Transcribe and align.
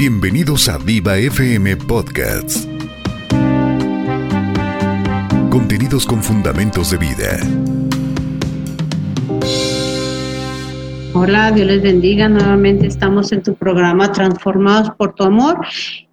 Bienvenidos 0.00 0.66
a 0.70 0.78
Viva 0.78 1.18
FM 1.18 1.76
Podcasts. 1.76 2.66
Contenidos 5.50 6.06
con 6.06 6.22
fundamentos 6.22 6.90
de 6.90 6.96
vida. 6.96 7.38
Hola, 11.12 11.52
Dios 11.52 11.66
les 11.66 11.82
bendiga. 11.82 12.30
Nuevamente 12.30 12.86
estamos 12.86 13.30
en 13.32 13.42
tu 13.42 13.54
programa 13.54 14.10
Transformados 14.10 14.90
por 14.96 15.14
tu 15.14 15.24
amor 15.24 15.58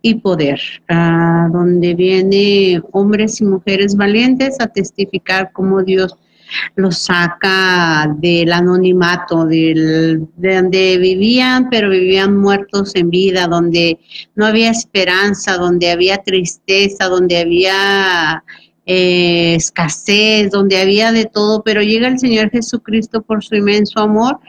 y 0.02 0.16
poder, 0.16 0.60
ah, 0.90 1.48
donde 1.54 1.96
viene 1.96 2.82
hombres 2.92 3.40
y 3.40 3.46
mujeres 3.46 3.96
valientes 3.96 4.60
a 4.60 4.68
testificar 4.68 5.54
cómo 5.54 5.82
Dios 5.82 6.18
los 6.76 6.98
saca 7.00 8.14
del 8.18 8.52
anonimato, 8.52 9.46
del, 9.46 10.28
de 10.36 10.56
donde 10.56 10.98
vivían, 10.98 11.70
pero 11.70 11.90
vivían 11.90 12.38
muertos 12.38 12.96
en 12.96 13.10
vida, 13.10 13.48
donde 13.48 14.00
no 14.36 14.46
había 14.46 14.72
esperanza, 14.72 15.58
donde 15.58 15.92
había 15.92 16.18
tristeza, 16.18 17.06
donde 17.06 17.40
había 17.40 18.44
eh, 18.90 19.56
escasez, 19.56 20.50
donde 20.50 20.80
había 20.80 21.12
de 21.12 21.26
todo, 21.26 21.62
pero 21.62 21.82
llega 21.82 22.08
el 22.08 22.20
Señor 22.20 22.50
Jesucristo 22.52 23.22
por 23.22 23.44
su 23.44 23.56
inmenso 23.56 24.00
amor 24.00 24.40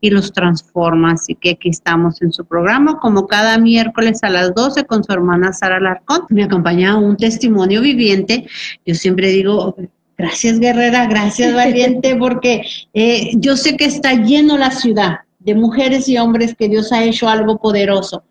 y 0.00 0.10
los 0.10 0.32
transforma. 0.32 1.12
Así 1.12 1.34
que 1.34 1.50
aquí 1.50 1.68
estamos 1.70 2.22
en 2.22 2.32
su 2.32 2.44
programa, 2.44 3.00
como 3.00 3.26
cada 3.26 3.58
miércoles 3.58 4.20
a 4.22 4.30
las 4.30 4.54
12 4.54 4.84
con 4.84 5.02
su 5.02 5.12
hermana 5.12 5.52
Sara 5.52 5.80
Larcón. 5.80 6.26
Me 6.28 6.44
acompaña 6.44 6.96
un 6.96 7.16
testimonio 7.16 7.80
viviente. 7.80 8.46
Yo 8.86 8.94
siempre 8.94 9.30
digo, 9.30 9.74
gracias 10.18 10.58
guerrera, 10.58 11.06
gracias 11.06 11.54
valiente, 11.54 12.16
porque 12.16 12.62
eh, 12.92 13.30
yo 13.34 13.56
sé 13.56 13.76
que 13.76 13.86
está 13.86 14.12
lleno 14.14 14.58
la 14.58 14.72
ciudad 14.72 15.20
de 15.38 15.54
mujeres 15.54 16.08
y 16.08 16.18
hombres 16.18 16.54
que 16.54 16.68
Dios 16.68 16.92
ha 16.92 17.04
hecho 17.04 17.28
algo 17.28 17.58
poderoso 17.58 18.24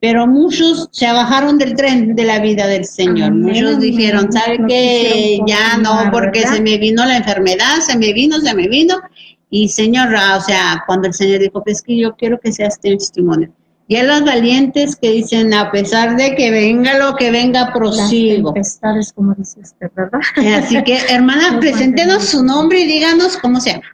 pero 0.00 0.26
muchos 0.26 0.88
se 0.92 1.10
bajaron 1.10 1.56
del 1.56 1.74
tren 1.74 2.14
de 2.14 2.24
la 2.24 2.38
vida 2.38 2.66
del 2.66 2.84
Señor. 2.84 3.32
muchos 3.32 3.80
dijeron, 3.80 4.30
¿sabe 4.30 4.58
qué? 4.68 5.40
Ya 5.46 5.78
no, 5.78 6.10
porque 6.12 6.46
se 6.46 6.60
me 6.60 6.76
vino 6.76 7.06
la 7.06 7.16
enfermedad, 7.16 7.78
se 7.80 7.96
me 7.96 8.12
vino, 8.12 8.38
se 8.38 8.54
me 8.54 8.68
vino. 8.68 9.00
Y 9.48 9.68
Señor, 9.68 10.08
o 10.12 10.40
sea, 10.42 10.82
cuando 10.86 11.08
el 11.08 11.14
Señor 11.14 11.40
dijo, 11.40 11.62
pues 11.64 11.80
que 11.80 11.96
yo 11.96 12.14
quiero 12.16 12.38
que 12.38 12.52
seas 12.52 12.78
testimonio. 12.78 13.50
Y 13.86 13.96
a 13.96 14.02
los 14.02 14.24
valientes 14.24 14.96
que 14.96 15.10
dicen, 15.10 15.52
a 15.52 15.70
pesar 15.70 16.16
de 16.16 16.34
que 16.34 16.50
venga 16.50 16.98
lo 16.98 17.16
que 17.16 17.30
venga, 17.30 17.70
prosigo. 17.72 18.54
Las 18.56 19.12
como 19.12 19.34
dice 19.34 19.60
usted, 19.60 19.90
¿verdad? 19.94 20.20
Así 20.56 20.82
que, 20.84 20.98
hermana, 21.10 21.60
preséntenos 21.60 22.24
su 22.24 22.42
nombre 22.42 22.80
y 22.80 22.86
díganos 22.86 23.36
cómo 23.36 23.60
se 23.60 23.72
llama. 23.72 23.84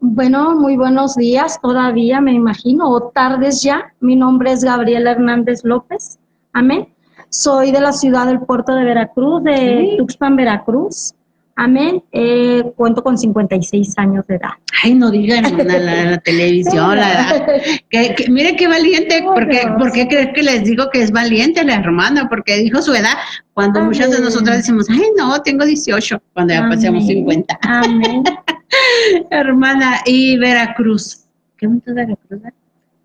Bueno, 0.00 0.56
muy 0.56 0.76
buenos 0.76 1.14
días 1.14 1.60
todavía, 1.60 2.20
me 2.20 2.32
imagino, 2.32 2.90
o 2.90 3.10
tardes 3.10 3.62
ya. 3.62 3.92
Mi 4.00 4.16
nombre 4.16 4.50
es 4.50 4.64
Gabriela 4.64 5.12
Hernández 5.12 5.60
López. 5.62 6.18
Amén. 6.52 6.88
Soy 7.28 7.70
de 7.70 7.80
la 7.80 7.92
ciudad 7.92 8.26
del 8.26 8.40
puerto 8.40 8.74
de 8.74 8.84
Veracruz, 8.84 9.44
de 9.44 9.94
Tuxpan, 9.98 10.34
Veracruz. 10.34 11.14
Amén. 11.60 12.02
Eh, 12.10 12.72
cuento 12.74 13.02
con 13.02 13.18
56 13.18 13.92
años 13.98 14.26
de 14.26 14.36
edad. 14.36 14.52
Ay, 14.82 14.94
no 14.94 15.10
digan 15.10 15.42
la, 15.58 15.78
la, 15.78 16.18
televisión, 16.18 16.96
la 16.96 17.12
edad. 17.12 17.46
Que, 17.90 18.24
mire 18.30 18.56
qué 18.56 18.66
valiente, 18.66 19.22
porque, 19.22 19.60
¿por 19.76 19.92
qué 19.92 20.08
crees 20.08 20.28
que 20.34 20.42
les 20.42 20.64
digo 20.64 20.88
que 20.90 21.02
es 21.02 21.12
valiente 21.12 21.62
la 21.62 21.74
hermana? 21.74 22.30
Porque 22.30 22.56
dijo 22.56 22.80
su 22.80 22.94
edad, 22.94 23.12
cuando 23.52 23.82
muchas 23.82 24.10
de 24.10 24.22
nosotras 24.22 24.56
decimos, 24.56 24.86
ay, 24.88 25.02
no, 25.18 25.42
tengo 25.42 25.66
18, 25.66 26.22
cuando 26.32 26.54
ya 26.54 26.66
pasamos 26.66 27.06
50. 27.06 27.58
Amén. 27.60 28.24
Hermana, 29.30 29.98
y 30.06 30.38
Veracruz. 30.38 31.26
¿Qué 31.58 31.66
bonito 31.66 31.92
Veracruz? 31.92 32.40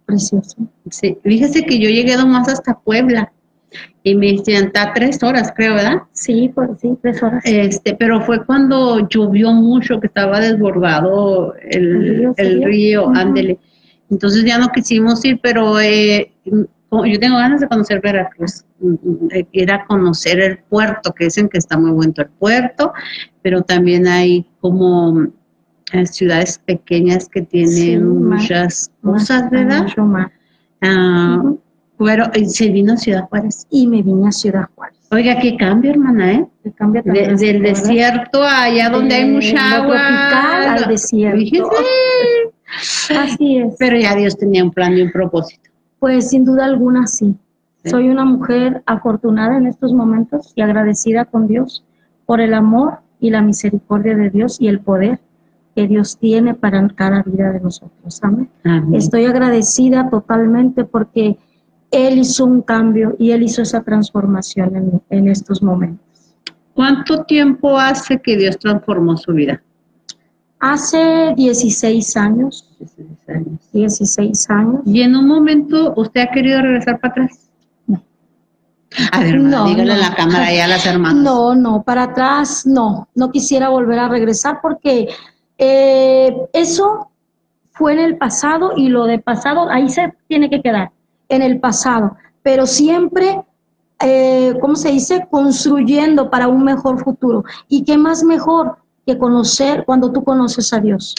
Precioso. 0.05 0.55
Sí, 0.91 1.17
fíjese 1.21 1.65
que 1.65 1.77
yo 1.77 1.89
llegué 1.89 2.15
nomás 2.15 2.47
hasta 2.47 2.79
Puebla 2.79 3.33
y 4.03 4.15
me 4.15 4.33
decían, 4.33 4.65
está 4.65 4.93
tres 4.93 5.21
horas, 5.23 5.51
creo, 5.55 5.73
¿verdad? 5.75 6.03
Sí, 6.11 6.51
pues 6.53 6.69
sí, 6.79 6.97
tres 7.01 7.23
horas. 7.23 7.43
Este, 7.43 7.95
pero 7.95 8.21
fue 8.21 8.45
cuando 8.45 9.07
llovió 9.09 9.51
mucho, 9.51 9.99
que 9.99 10.07
estaba 10.07 10.39
desbordado 10.39 11.55
el, 11.61 12.33
río, 12.37 13.09
ándele. 13.15 13.57
Entonces 14.11 14.43
ya 14.45 14.59
no 14.59 14.67
quisimos 14.67 15.25
ir, 15.25 15.39
pero 15.41 15.79
eh, 15.79 16.31
yo 16.45 17.19
tengo 17.19 17.37
ganas 17.37 17.61
de 17.61 17.67
conocer 17.67 17.99
Veracruz, 18.01 18.63
ir 19.51 19.71
a 19.71 19.85
conocer 19.85 20.39
el 20.39 20.59
puerto, 20.59 21.11
que 21.11 21.25
dicen 21.25 21.49
que 21.49 21.57
está 21.57 21.77
muy 21.77 21.91
bueno 21.91 22.13
el 22.17 22.29
puerto, 22.29 22.93
pero 23.41 23.63
también 23.63 24.07
hay 24.07 24.45
como 24.61 25.27
ciudades 26.11 26.59
pequeñas 26.59 27.27
que 27.29 27.41
tienen 27.41 28.23
muchas 28.29 28.91
cosas, 29.01 29.49
¿verdad? 29.49 29.83
Mucho 29.83 30.03
más. 30.03 30.31
Ah, 30.81 31.41
pero 31.97 32.25
se 32.47 32.69
vino 32.69 32.93
a 32.93 32.97
Ciudad 32.97 33.27
Juárez. 33.29 33.65
Y 33.69 33.87
me 33.87 34.01
vine 34.01 34.27
a 34.27 34.31
Ciudad 34.31 34.67
Juárez. 34.75 34.97
Oiga, 35.11 35.39
qué 35.39 35.55
cambio, 35.55 35.91
hermana, 35.91 36.33
¿eh? 36.33 36.47
cambio 36.75 37.01
del 37.03 37.61
desierto 37.61 38.43
allá 38.43 38.89
donde 38.89 39.15
hay 39.15 39.29
mucha 39.29 39.75
agua. 39.77 39.95
Tropical 39.95 40.83
al 40.83 40.87
desierto. 40.89 41.69
Así 43.17 43.57
es. 43.57 43.75
Pero 43.77 43.97
ya 43.97 44.15
Dios 44.15 44.37
tenía 44.37 44.63
un 44.63 44.71
plan 44.71 44.97
y 44.97 45.01
un 45.01 45.11
propósito. 45.11 45.69
Pues 45.99 46.29
sin 46.29 46.43
duda 46.43 46.65
alguna 46.65 47.07
sí. 47.07 47.35
Soy 47.85 48.09
una 48.09 48.25
mujer 48.25 48.81
afortunada 48.87 49.57
en 49.57 49.67
estos 49.67 49.93
momentos 49.93 50.53
y 50.55 50.61
agradecida 50.61 51.25
con 51.25 51.47
Dios 51.47 51.83
por 52.25 52.41
el 52.41 52.55
amor 52.55 52.99
y 53.19 53.29
la 53.29 53.41
misericordia 53.41 54.15
de 54.15 54.31
Dios 54.31 54.57
y 54.59 54.67
el 54.67 54.79
poder 54.79 55.19
que 55.75 55.87
Dios 55.87 56.17
tiene 56.17 56.55
para 56.55 56.87
cada 56.89 57.21
vida 57.21 57.51
de 57.51 57.59
nosotros. 57.59 58.19
Amén. 58.23 58.49
Estoy 58.93 59.25
agradecida 59.25 60.09
totalmente 60.09 60.83
porque 60.83 61.37
Él 61.95 62.19
hizo 62.19 62.45
un 62.45 62.61
cambio 62.61 63.15
y 63.17 63.31
Él 63.31 63.43
hizo 63.43 63.61
esa 63.61 63.81
transformación 63.81 64.75
en, 64.75 65.01
en 65.09 65.27
estos 65.29 65.61
momentos. 65.61 66.05
¿Cuánto 66.73 67.23
tiempo 67.23 67.77
hace 67.79 68.21
que 68.21 68.35
Dios 68.35 68.59
transformó 68.59 69.15
su 69.15 69.31
vida? 69.31 69.61
Hace 70.59 71.33
16 71.35 72.17
años. 72.17 72.69
16 72.79 73.29
años. 73.29 73.71
16 73.71 74.49
años. 74.49 74.81
¿Y 74.85 75.01
en 75.01 75.15
un 75.15 75.27
momento 75.27 75.93
usted 75.95 76.21
ha 76.21 76.31
querido 76.31 76.61
regresar 76.61 76.99
para 76.99 77.11
atrás? 77.11 77.49
No. 77.87 78.03
A 79.11 79.19
ver, 79.21 79.39
no, 79.39 79.67
dígale 79.67 79.93
a 79.93 79.97
la 79.97 80.15
cámara 80.15 80.53
y 80.53 80.59
a 80.59 80.67
las 80.67 80.85
hermanas. 80.85 81.23
No, 81.23 81.55
no, 81.55 81.83
para 81.83 82.03
atrás 82.03 82.65
no. 82.65 83.07
No 83.15 83.31
quisiera 83.31 83.69
volver 83.69 83.99
a 83.99 84.09
regresar 84.09 84.59
porque 84.61 85.07
eh, 85.57 86.35
eso 86.51 87.11
fue 87.71 87.93
en 87.93 87.99
el 87.99 88.17
pasado 88.17 88.73
y 88.75 88.89
lo 88.89 89.05
de 89.05 89.19
pasado 89.19 89.69
ahí 89.69 89.89
se 89.89 90.13
tiene 90.27 90.49
que 90.49 90.61
quedar, 90.61 90.91
en 91.29 91.41
el 91.41 91.59
pasado, 91.59 92.15
pero 92.43 92.65
siempre, 92.67 93.43
eh, 93.99 94.53
¿cómo 94.61 94.75
se 94.75 94.91
dice? 94.91 95.27
Construyendo 95.29 96.29
para 96.29 96.47
un 96.47 96.63
mejor 96.63 97.03
futuro. 97.03 97.43
¿Y 97.67 97.83
qué 97.83 97.97
más 97.97 98.23
mejor? 98.23 98.77
que 99.05 99.17
conocer 99.17 99.83
cuando 99.85 100.11
tú 100.11 100.23
conoces 100.23 100.73
a 100.73 100.79
Dios. 100.79 101.13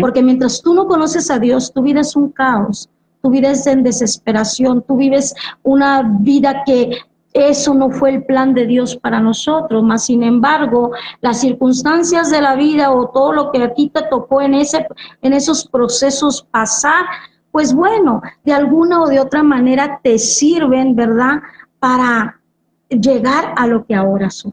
Porque 0.00 0.22
mientras 0.22 0.62
tú 0.62 0.74
no 0.74 0.86
conoces 0.86 1.30
a 1.30 1.38
Dios, 1.38 1.72
tu 1.72 1.82
vida 1.82 2.00
es 2.00 2.14
un 2.14 2.30
caos, 2.30 2.88
tu 3.20 3.30
vida 3.30 3.50
es 3.50 3.66
en 3.66 3.82
desesperación, 3.82 4.84
tú 4.86 4.96
vives 4.96 5.34
una 5.62 6.02
vida 6.20 6.62
que 6.64 6.98
eso 7.32 7.74
no 7.74 7.90
fue 7.90 8.10
el 8.10 8.24
plan 8.24 8.52
de 8.52 8.66
Dios 8.66 8.96
para 8.96 9.18
nosotros, 9.18 9.82
más 9.82 10.04
sin 10.04 10.22
embargo, 10.22 10.92
las 11.20 11.40
circunstancias 11.40 12.30
de 12.30 12.42
la 12.42 12.56
vida 12.56 12.92
o 12.92 13.08
todo 13.08 13.32
lo 13.32 13.50
que 13.50 13.62
a 13.62 13.72
ti 13.72 13.90
te 13.92 14.02
tocó 14.02 14.42
en, 14.42 14.54
ese, 14.54 14.86
en 15.22 15.32
esos 15.32 15.66
procesos 15.66 16.46
pasar, 16.50 17.06
pues 17.52 17.72
bueno, 17.74 18.22
de 18.44 18.52
alguna 18.52 19.02
o 19.02 19.06
de 19.06 19.20
otra 19.20 19.42
manera 19.42 20.00
te 20.02 20.18
sirven, 20.18 20.96
¿verdad? 20.96 21.42
Para 21.78 22.40
llegar 22.88 23.54
a 23.56 23.66
lo 23.66 23.84
que 23.84 23.94
ahora 23.94 24.30
soy. 24.30 24.52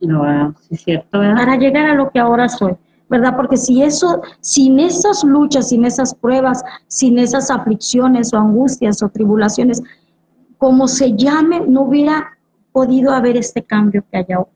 No, 0.00 0.54
sí 0.60 0.74
es 0.74 0.82
cierto, 0.82 1.18
¿verdad? 1.18 1.36
Para 1.36 1.56
llegar 1.56 1.86
a 1.86 1.94
lo 1.94 2.10
que 2.10 2.18
ahora 2.18 2.48
soy. 2.48 2.74
¿verdad? 3.08 3.36
Porque 3.36 3.56
si 3.56 3.82
eso, 3.82 4.20
sin 4.40 4.80
esas 4.80 5.22
luchas, 5.22 5.68
sin 5.68 5.84
esas 5.84 6.14
pruebas, 6.14 6.62
sin 6.88 7.18
esas 7.18 7.50
aflicciones 7.50 8.32
o 8.32 8.38
angustias 8.38 9.02
o 9.02 9.08
tribulaciones, 9.08 9.82
como 10.58 10.88
se 10.88 11.14
llame, 11.16 11.60
no 11.68 11.82
hubiera 11.82 12.36
podido 12.72 13.12
haber 13.12 13.36
este 13.36 13.62
cambio 13.62 14.04
que 14.10 14.18
hay 14.18 14.26
ahora. 14.34 14.50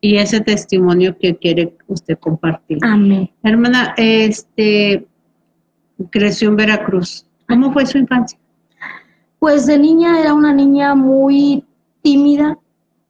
Y 0.00 0.16
ese 0.16 0.40
testimonio 0.40 1.16
que 1.18 1.36
quiere 1.36 1.76
usted 1.86 2.18
compartir. 2.18 2.78
Amén. 2.82 3.30
Hermana, 3.42 3.92
este 3.98 5.06
creció 6.10 6.48
en 6.48 6.56
Veracruz. 6.56 7.26
¿Cómo 7.48 7.72
fue 7.72 7.86
su 7.86 7.98
infancia? 7.98 8.38
Pues 9.38 9.66
de 9.66 9.78
niña 9.78 10.20
era 10.20 10.34
una 10.34 10.52
niña 10.52 10.94
muy 10.94 11.64
tímida, 12.02 12.58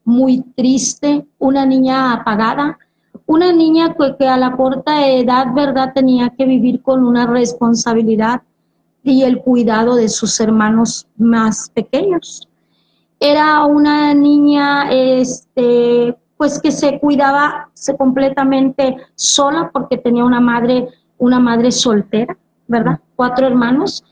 muy 0.05 0.43
triste, 0.57 1.27
una 1.39 1.67
niña 1.67 2.13
apagada, 2.13 2.79
una 3.27 3.53
niña 3.53 3.95
que, 3.95 4.27
a 4.27 4.37
la 4.37 4.57
corta 4.57 5.07
edad, 5.07 5.53
¿verdad?, 5.55 5.93
tenía 5.95 6.31
que 6.31 6.47
vivir 6.47 6.83
con 6.83 7.05
una 7.05 7.27
responsabilidad 7.27 8.43
y 9.03 9.23
el 9.23 9.39
cuidado 9.39 9.95
de 9.97 10.09
sus 10.09 10.41
hermanos 10.41 11.07
más 11.17 11.71
pequeños. 11.71 12.49
Era 13.19 13.65
una 13.65 14.15
niña, 14.15 14.91
este, 14.91 16.17
pues 16.37 16.61
que 16.61 16.73
se 16.73 16.99
cuidaba 16.99 17.69
completamente 17.99 18.97
sola 19.15 19.71
porque 19.73 19.99
tenía 19.99 20.25
una 20.25 20.41
madre, 20.41 20.89
una 21.19 21.39
madre 21.39 21.71
soltera, 21.71 22.37
¿verdad? 22.71 23.01
Cuatro 23.17 23.47
hermanos. 23.47 24.05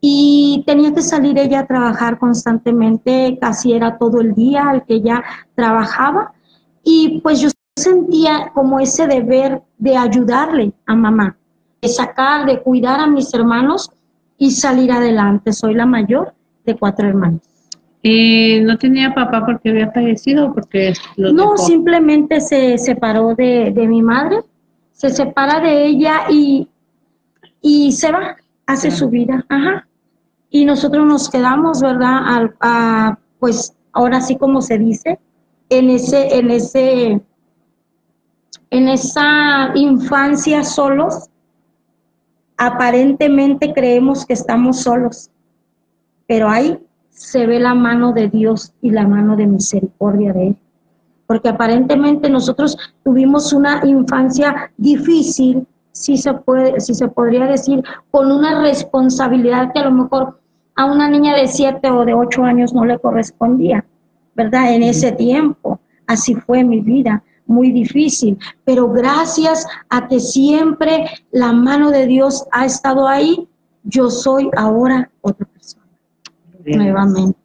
y 0.00 0.62
tenía 0.66 0.94
que 0.94 1.02
salir 1.02 1.36
ella 1.38 1.60
a 1.60 1.66
trabajar 1.66 2.18
constantemente, 2.18 3.38
casi 3.40 3.72
era 3.72 3.98
todo 3.98 4.20
el 4.20 4.34
día 4.34 4.70
el 4.72 4.82
que 4.84 4.94
ella 4.94 5.24
trabajaba 5.54 6.32
y 6.84 7.20
pues 7.22 7.40
yo 7.40 7.48
sentía 7.74 8.52
como 8.54 8.78
ese 8.78 9.06
deber 9.06 9.62
de 9.78 9.96
ayudarle 9.96 10.72
a 10.86 10.94
mamá, 10.94 11.36
de 11.82 11.88
sacar, 11.88 12.46
de 12.46 12.62
cuidar 12.62 13.00
a 13.00 13.06
mis 13.06 13.32
hermanos 13.34 13.90
y 14.38 14.52
salir 14.52 14.92
adelante. 14.92 15.52
Soy 15.52 15.74
la 15.74 15.86
mayor 15.86 16.34
de 16.64 16.76
cuatro 16.76 17.08
hermanos. 17.08 17.42
¿Y 18.02 18.60
no 18.60 18.78
tenía 18.78 19.12
papá 19.12 19.44
porque 19.44 19.70
había 19.70 19.90
fallecido? 19.90 20.54
Porque 20.54 20.92
no, 21.16 21.56
simplemente 21.56 22.40
se 22.40 22.78
separó 22.78 23.34
de, 23.34 23.72
mi 23.88 24.00
madre, 24.00 24.42
se 24.92 25.10
separa 25.10 25.58
de 25.60 25.86
ella 25.86 26.26
y, 26.30 26.68
y 27.60 27.92
se 27.92 28.12
va, 28.12 28.36
hace 28.66 28.90
su 28.90 29.08
vida. 29.08 29.44
Ajá. 29.48 29.86
Y 30.50 30.64
nosotros 30.64 31.06
nos 31.06 31.28
quedamos, 31.28 31.80
¿verdad? 31.80 32.50
a, 32.60 33.18
pues 33.38 33.74
ahora 33.92 34.20
sí 34.20 34.36
como 34.36 34.60
se 34.60 34.78
dice, 34.78 35.18
en 35.68 35.90
ese, 35.90 36.38
en 36.38 36.50
ese, 36.50 37.20
en 38.70 38.88
esa 38.88 39.72
infancia 39.74 40.62
solos, 40.64 41.28
aparentemente 42.56 43.72
creemos 43.72 44.24
que 44.24 44.34
estamos 44.34 44.80
solos, 44.82 45.30
pero 46.26 46.48
ahí 46.48 46.78
se 47.10 47.46
ve 47.46 47.58
la 47.58 47.74
mano 47.74 48.12
de 48.12 48.28
Dios 48.28 48.72
y 48.82 48.90
la 48.90 49.06
mano 49.06 49.36
de 49.36 49.46
misericordia 49.46 50.32
de 50.32 50.48
Él. 50.48 50.56
Porque 51.26 51.48
aparentemente 51.48 52.30
nosotros 52.30 52.76
tuvimos 53.02 53.52
una 53.52 53.80
infancia 53.84 54.70
difícil, 54.76 55.66
si 55.96 56.18
se 56.18 56.34
puede, 56.34 56.78
si 56.78 56.94
se 56.94 57.08
podría 57.08 57.46
decir, 57.46 57.82
con 58.10 58.30
una 58.30 58.60
responsabilidad 58.60 59.72
que 59.72 59.78
a 59.78 59.84
lo 59.86 59.92
mejor 59.92 60.38
a 60.74 60.84
una 60.84 61.08
niña 61.08 61.34
de 61.34 61.48
siete 61.48 61.90
o 61.90 62.04
de 62.04 62.12
ocho 62.12 62.44
años 62.44 62.74
no 62.74 62.84
le 62.84 62.98
correspondía, 62.98 63.82
¿verdad? 64.34 64.74
En 64.74 64.82
ese 64.82 65.12
tiempo. 65.12 65.80
Así 66.06 66.34
fue 66.34 66.62
mi 66.64 66.82
vida, 66.82 67.24
muy 67.46 67.72
difícil. 67.72 68.36
Pero 68.66 68.90
gracias 68.90 69.66
a 69.88 70.06
que 70.06 70.20
siempre 70.20 71.06
la 71.30 71.52
mano 71.52 71.90
de 71.90 72.06
Dios 72.06 72.44
ha 72.52 72.66
estado 72.66 73.08
ahí, 73.08 73.48
yo 73.84 74.10
soy 74.10 74.50
ahora 74.54 75.10
otra 75.22 75.46
persona 75.46 75.86
nuevamente. 76.66 77.38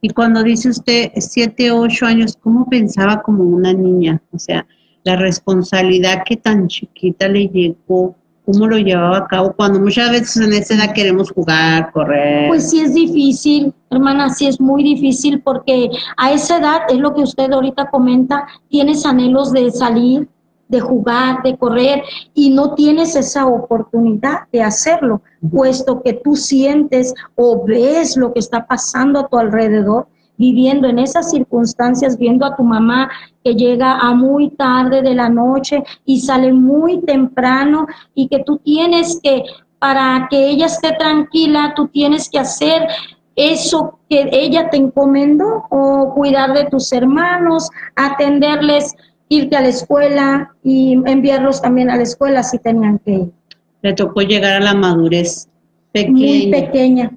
Y 0.00 0.10
cuando 0.10 0.42
dice 0.42 0.70
usted 0.70 1.12
siete, 1.18 1.70
ocho 1.70 2.06
años, 2.06 2.36
¿cómo 2.42 2.68
pensaba 2.68 3.22
como 3.22 3.44
una 3.44 3.72
niña? 3.72 4.20
O 4.32 4.40
sea, 4.40 4.66
la 5.04 5.16
responsabilidad 5.16 6.22
que 6.24 6.36
tan 6.36 6.68
chiquita 6.68 7.28
le 7.28 7.48
llegó, 7.48 8.14
¿cómo 8.44 8.66
lo 8.66 8.78
llevaba 8.78 9.18
a 9.18 9.26
cabo? 9.26 9.52
Cuando 9.52 9.80
muchas 9.80 10.10
veces 10.10 10.36
en 10.36 10.52
esa 10.52 10.74
edad 10.74 10.92
queremos 10.94 11.30
jugar, 11.30 11.90
correr. 11.92 12.48
Pues 12.48 12.70
sí 12.70 12.80
es 12.80 12.94
difícil, 12.94 13.72
hermana, 13.90 14.30
sí 14.30 14.46
es 14.46 14.60
muy 14.60 14.82
difícil 14.82 15.40
porque 15.40 15.90
a 16.16 16.32
esa 16.32 16.58
edad 16.58 16.80
es 16.88 16.98
lo 16.98 17.14
que 17.14 17.22
usted 17.22 17.50
ahorita 17.52 17.90
comenta, 17.90 18.46
tienes 18.68 19.04
anhelos 19.06 19.52
de 19.52 19.70
salir, 19.70 20.28
de 20.68 20.80
jugar, 20.80 21.42
de 21.42 21.56
correr, 21.56 22.02
y 22.32 22.50
no 22.50 22.74
tienes 22.74 23.14
esa 23.14 23.46
oportunidad 23.46 24.48
de 24.50 24.62
hacerlo, 24.62 25.20
puesto 25.50 26.02
que 26.02 26.14
tú 26.14 26.34
sientes 26.34 27.12
o 27.34 27.62
ves 27.66 28.16
lo 28.16 28.32
que 28.32 28.40
está 28.40 28.66
pasando 28.66 29.20
a 29.20 29.28
tu 29.28 29.36
alrededor, 29.36 30.06
viviendo 30.42 30.88
en 30.88 30.98
esas 30.98 31.30
circunstancias, 31.30 32.18
viendo 32.18 32.44
a 32.44 32.56
tu 32.56 32.64
mamá 32.64 33.08
que 33.44 33.54
llega 33.54 33.96
a 33.96 34.12
muy 34.12 34.50
tarde 34.50 35.00
de 35.00 35.14
la 35.14 35.28
noche 35.28 35.84
y 36.04 36.20
sale 36.20 36.52
muy 36.52 37.00
temprano 37.02 37.86
y 38.12 38.26
que 38.26 38.40
tú 38.40 38.58
tienes 38.58 39.20
que, 39.22 39.44
para 39.78 40.26
que 40.28 40.48
ella 40.48 40.66
esté 40.66 40.94
tranquila, 40.98 41.74
tú 41.76 41.86
tienes 41.86 42.28
que 42.28 42.40
hacer 42.40 42.88
eso 43.36 44.00
que 44.10 44.28
ella 44.32 44.68
te 44.68 44.78
encomendó 44.78 45.64
o 45.70 46.12
cuidar 46.12 46.52
de 46.54 46.64
tus 46.64 46.92
hermanos, 46.92 47.70
atenderles 47.94 48.96
irte 49.28 49.54
a 49.56 49.60
la 49.60 49.68
escuela 49.68 50.54
y 50.64 50.94
enviarlos 51.06 51.62
también 51.62 51.88
a 51.88 51.96
la 51.96 52.02
escuela 52.02 52.42
si 52.42 52.58
tenían 52.58 52.98
que 52.98 53.12
ir. 53.12 53.30
Le 53.82 53.94
tocó 53.94 54.22
llegar 54.22 54.54
a 54.54 54.60
la 54.60 54.74
madurez 54.74 55.48
pequeña. 55.92 56.18
Muy 56.18 56.50
pequeña. 56.50 57.12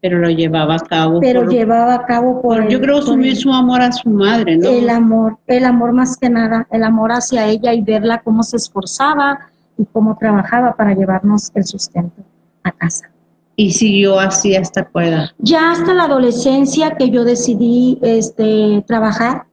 Pero 0.00 0.18
lo 0.18 0.30
llevaba 0.30 0.76
a 0.76 0.78
cabo. 0.78 1.20
Pero 1.20 1.48
llevaba 1.48 1.94
a 1.94 2.06
cabo 2.06 2.40
por... 2.40 2.68
yo 2.68 2.80
creo 2.80 3.04
que 3.18 3.36
su 3.36 3.52
amor 3.52 3.82
a 3.82 3.92
su 3.92 4.08
madre, 4.08 4.56
¿no? 4.56 4.68
El 4.68 4.88
amor, 4.88 5.38
el 5.46 5.64
amor 5.64 5.92
más 5.92 6.16
que 6.16 6.30
nada, 6.30 6.66
el 6.70 6.84
amor 6.84 7.12
hacia 7.12 7.46
ella 7.46 7.74
y 7.74 7.82
verla 7.82 8.22
cómo 8.22 8.42
se 8.42 8.56
esforzaba 8.56 9.50
y 9.76 9.84
cómo 9.86 10.16
trabajaba 10.18 10.74
para 10.74 10.94
llevarnos 10.94 11.50
el 11.54 11.64
sustento 11.64 12.22
a 12.62 12.72
casa. 12.72 13.10
¿Y 13.56 13.72
siguió 13.72 14.18
así 14.18 14.56
hasta 14.56 14.84
cuándo? 14.88 15.24
Ya 15.38 15.72
hasta 15.72 15.92
la 15.92 16.04
adolescencia 16.04 16.92
que 16.92 17.10
yo 17.10 17.24
decidí 17.24 17.98
este, 18.00 18.82
trabajar 18.86 19.44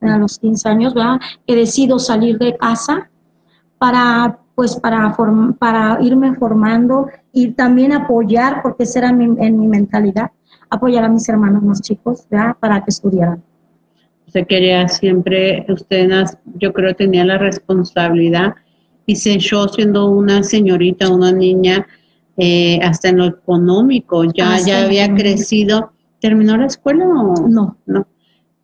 a 0.00 0.18
los 0.18 0.38
15 0.38 0.68
años, 0.68 0.94
¿verdad? 0.94 1.20
Que 1.46 1.54
decido 1.54 1.98
salir 1.98 2.38
de 2.38 2.56
casa 2.56 3.10
para, 3.78 4.38
pues, 4.54 4.76
para, 4.76 5.16
para 5.58 5.98
irme 6.00 6.34
formando 6.34 7.08
y 7.32 7.48
también 7.52 7.92
apoyar, 7.92 8.62
porque 8.62 8.84
esa 8.84 9.00
era 9.00 9.08
en 9.10 9.58
mi 9.58 9.66
mentalidad, 9.66 10.30
apoyar 10.70 11.04
a 11.04 11.08
mis 11.08 11.28
hermanos 11.28 11.62
más 11.62 11.80
chicos, 11.80 12.26
¿verdad? 12.30 12.56
Para 12.58 12.80
que 12.84 12.90
estudiaran. 12.90 13.42
Usted 14.26 14.46
quería 14.46 14.88
siempre, 14.88 15.64
usted, 15.68 16.10
yo 16.56 16.72
creo, 16.72 16.94
tenía 16.94 17.24
la 17.24 17.38
responsabilidad 17.38 18.54
y 19.06 19.16
se 19.16 19.34
echó 19.34 19.68
siendo 19.68 20.08
una 20.08 20.42
señorita, 20.42 21.10
una 21.10 21.30
niña, 21.30 21.86
eh, 22.36 22.80
hasta 22.82 23.10
en 23.10 23.18
lo 23.18 23.26
económico, 23.26 24.24
ya, 24.24 24.58
ya 24.58 24.84
había 24.84 25.12
crecido. 25.14 25.92
¿Terminó 26.20 26.56
la 26.56 26.66
escuela 26.66 27.06
o 27.06 27.48
no? 27.48 27.76
No 27.86 28.06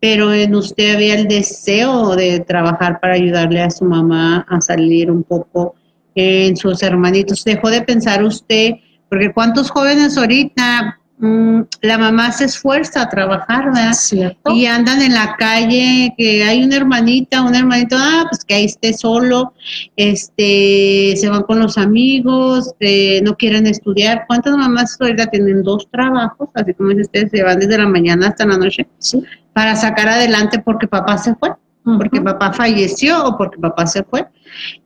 pero 0.01 0.33
en 0.33 0.55
usted 0.55 0.95
había 0.95 1.13
el 1.13 1.27
deseo 1.27 2.15
de 2.15 2.39
trabajar 2.39 2.99
para 2.99 3.13
ayudarle 3.13 3.61
a 3.61 3.69
su 3.69 3.85
mamá 3.85 4.47
a 4.49 4.59
salir 4.59 5.11
un 5.11 5.23
poco 5.23 5.75
en 6.15 6.55
sus 6.57 6.81
hermanitos. 6.83 7.43
Dejó 7.43 7.69
de 7.69 7.81
pensar 7.81 8.23
usted, 8.23 8.73
porque 9.09 9.33
cuántos 9.33 9.69
jóvenes 9.69 10.17
ahorita 10.17 11.01
Mm, 11.23 11.61
la 11.83 11.99
mamá 11.99 12.31
se 12.31 12.45
esfuerza 12.45 13.03
a 13.03 13.09
trabajar, 13.09 13.65
¿verdad? 13.65 13.93
¿Cierto? 13.93 14.55
Y 14.55 14.65
andan 14.65 15.03
en 15.03 15.13
la 15.13 15.35
calle, 15.37 16.15
que 16.17 16.43
hay 16.43 16.63
una 16.63 16.77
hermanita, 16.77 17.43
un 17.43 17.53
hermanito, 17.53 17.95
ah, 17.95 18.25
pues 18.27 18.43
que 18.43 18.55
ahí 18.55 18.65
esté 18.65 18.91
solo, 18.91 19.53
este, 19.95 21.13
se 21.15 21.29
van 21.29 21.43
con 21.43 21.59
los 21.59 21.77
amigos, 21.77 22.73
eh, 22.79 23.21
no 23.23 23.37
quieren 23.37 23.67
estudiar. 23.67 24.25
¿Cuántas 24.27 24.57
mamás 24.57 24.97
ahorita 24.99 25.27
tienen 25.27 25.61
dos 25.61 25.87
trabajos, 25.91 26.49
así 26.55 26.73
como 26.73 26.89
dice 26.89 27.01
usted, 27.01 27.29
se 27.29 27.43
van 27.43 27.59
desde 27.59 27.77
la 27.77 27.87
mañana 27.87 28.29
hasta 28.29 28.47
la 28.47 28.57
noche, 28.57 28.87
sí. 28.97 29.23
para 29.53 29.75
sacar 29.75 30.09
adelante 30.09 30.57
porque 30.57 30.87
papá 30.87 31.19
se 31.19 31.35
fue? 31.35 31.51
porque 31.83 32.21
papá 32.21 32.53
falleció 32.53 33.25
o 33.25 33.37
porque 33.37 33.59
papá 33.59 33.87
se 33.87 34.03
fue. 34.03 34.25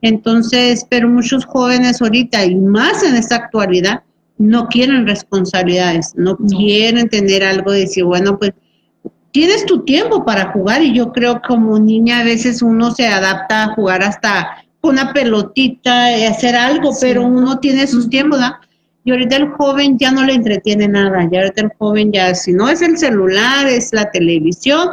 Entonces, 0.02 0.86
pero 0.90 1.10
muchos 1.10 1.46
jóvenes 1.46 2.02
ahorita 2.02 2.46
y 2.46 2.56
más 2.56 3.04
en 3.04 3.16
esta 3.16 3.36
actualidad 3.36 4.04
no 4.38 4.68
quieren 4.68 5.08
responsabilidades, 5.08 6.14
no, 6.16 6.38
quieren 6.38 7.10
tener 7.10 7.44
algo 7.44 7.72
de 7.72 7.82
decir, 7.82 8.04
bueno, 8.04 8.38
pues 8.38 8.52
tienes 9.32 9.66
tu 9.66 9.84
tiempo 9.84 10.26
para 10.26 10.52
jugar 10.52 10.82
y 10.82 10.94
yo 10.94 11.12
creo 11.12 11.42
como 11.42 11.80
niña 11.80 12.20
a 12.20 12.24
veces 12.24 12.62
uno 12.62 12.92
se 12.92 13.08
adapta 13.08 13.64
a 13.64 13.74
jugar 13.74 14.04
hasta 14.04 14.64
una 14.82 15.14
pelotita 15.14 16.18
y 16.18 16.24
hacer 16.24 16.56
algo, 16.56 16.92
pero 17.00 17.24
uno 17.24 17.60
tiene 17.60 17.88
sus 17.88 18.10
tiempos, 18.10 18.40
¿verdad? 18.40 18.56
Y 19.04 19.12
ahorita 19.12 19.36
el 19.36 19.50
joven 19.50 19.98
ya 19.98 20.12
no 20.12 20.24
le 20.24 20.34
entretiene 20.34 20.88
nada, 20.88 21.28
ya 21.32 21.42
ahorita 21.42 21.62
el 21.62 21.72
joven 21.78 22.12
ya, 22.12 22.34
si 22.34 22.54
no 22.54 22.70
es 22.70 22.82
el 22.82 22.98
celular, 22.98 23.68
es 23.68 23.94
la 23.94 24.10
televisión, 24.10 24.90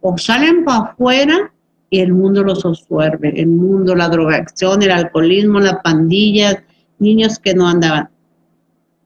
o 0.00 0.18
salen 0.18 0.64
para 0.64 0.90
afuera 0.90 1.52
y 1.92 2.00
el 2.00 2.12
mundo 2.12 2.42
los 2.42 2.64
absorbe, 2.64 3.32
el 3.40 3.46
mundo, 3.46 3.94
la 3.94 4.08
drogación, 4.08 4.82
el 4.82 4.90
alcoholismo, 4.90 5.60
las 5.60 5.76
pandillas, 5.84 6.56
niños 6.98 7.38
que 7.38 7.54
no 7.54 7.68
andaban 7.68 8.08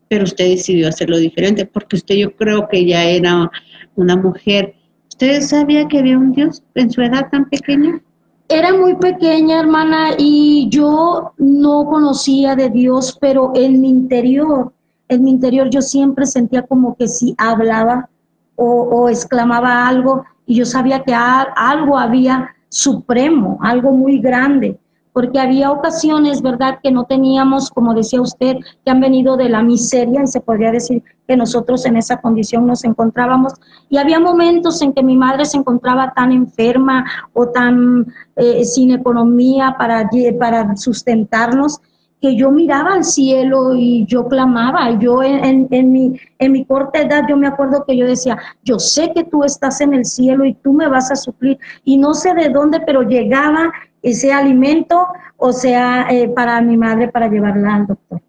pero 0.09 0.25
usted 0.25 0.51
decidió 0.51 0.89
hacerlo 0.89 1.19
diferente 1.19 1.67
porque 1.67 1.97
usted 1.97 2.15
yo 2.17 2.35
creo 2.37 2.69
que 2.69 2.85
ya 2.87 3.05
era 3.05 3.51
una 3.97 4.17
mujer. 4.17 4.75
¿Usted 5.09 5.41
sabía 5.43 5.89
que 5.89 5.99
había 5.99 6.19
un 6.19 6.33
Dios 6.33 6.63
en 6.75 6.91
su 6.91 7.03
edad 7.03 7.29
tan 7.31 7.49
pequeña? 7.49 8.01
Era 8.49 8.77
muy 8.77 8.95
pequeña, 8.95 9.59
hermana, 9.59 10.11
y 10.17 10.69
yo 10.71 11.33
no 11.39 11.87
conocía 11.87 12.55
de 12.55 12.71
Dios, 12.71 13.19
pero 13.21 13.51
en 13.57 13.81
mi 13.81 13.89
interior, 13.89 14.73
en 15.09 15.25
mi 15.25 15.31
interior 15.31 15.69
yo 15.69 15.83
siempre 15.83 16.27
sentía 16.27 16.63
como 16.63 16.97
que 16.97 17.09
si 17.09 17.35
hablaba 17.39 18.09
o, 18.55 18.65
o 18.65 19.09
exclamaba 19.09 19.89
algo, 19.89 20.25
y 20.47 20.55
yo 20.55 20.65
sabía 20.65 21.03
que 21.03 21.13
algo 21.13 21.99
había 21.99 22.55
supremo, 22.69 23.59
algo 23.63 23.93
muy 23.93 24.19
grande 24.19 24.79
porque 25.17 25.41
había 25.41 25.73
ocasiones, 25.73 26.43
¿verdad?, 26.43 26.79
que 26.83 26.91
no 26.91 27.05
teníamos, 27.05 27.71
como 27.71 27.95
decía 27.95 28.21
usted, 28.21 28.57
que 28.85 28.91
han 28.91 29.01
venido 29.01 29.39
de 29.39 29.49
la 29.49 29.63
miseria 29.63 30.23
y 30.23 30.27
se 30.27 30.43
podría 30.43 30.71
decir 30.71 31.03
que 31.27 31.39
nosotros 31.39 31.87
en 31.87 31.97
esa 31.97 32.19
condición 32.19 32.67
nos 32.67 32.85
encontrábamos. 32.85 33.55
Y 33.89 33.97
había 33.97 34.21
momentos 34.21 34.83
en 34.83 34.93
que 34.93 35.03
mi 35.03 35.17
madre 35.17 35.47
se 35.47 35.57
encontraba 35.57 36.13
tan 36.13 36.33
enferma 36.33 37.07
o 37.33 37.49
tan 37.49 38.13
eh, 38.37 38.63
sin 38.67 38.91
economía 38.91 39.77
para, 39.79 40.07
para 40.39 40.77
sustentarnos 40.77 41.81
que 42.21 42.35
yo 42.35 42.51
miraba 42.51 42.95
al 42.95 43.05
cielo 43.05 43.75
y 43.75 44.05
yo 44.07 44.27
clamaba. 44.27 44.99
Yo 44.99 45.23
en, 45.23 45.69
en, 45.71 45.93
mi, 45.93 46.19
en 46.39 46.53
mi 46.53 46.65
corta 46.65 47.01
edad, 47.01 47.25
yo 47.29 47.37
me 47.37 47.47
acuerdo 47.47 47.85
que 47.87 47.97
yo 47.97 48.07
decía, 48.07 48.39
yo 48.65 48.79
sé 48.79 49.13
que 49.15 49.25
tú 49.25 49.45
estás 49.45 49.81
en 49.81 49.95
el 49.95 50.05
cielo 50.05 50.45
y 50.45 50.55
tú 50.55 50.73
me 50.73 50.89
vas 50.89 51.11
a 51.11 51.17
suplir. 51.17 51.59
Y 51.85 51.99
no 51.99 52.15
sé 52.15 52.35
de 52.35 52.49
dónde, 52.49 52.81
pero 52.81 53.03
llegaba 53.03 53.73
ese 54.03 54.33
alimento, 54.33 55.07
o 55.37 55.53
sea, 55.53 56.07
eh, 56.11 56.29
para 56.29 56.61
mi 56.61 56.77
madre, 56.77 57.09
para 57.09 57.29
llevarla 57.29 57.75
al 57.75 57.87
doctor. 57.87 58.21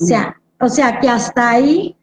O 0.00 0.04
sea, 0.04 0.36
o 0.60 0.68
sea 0.68 0.98
que 0.98 1.08
hasta 1.08 1.50
ahí 1.50 1.96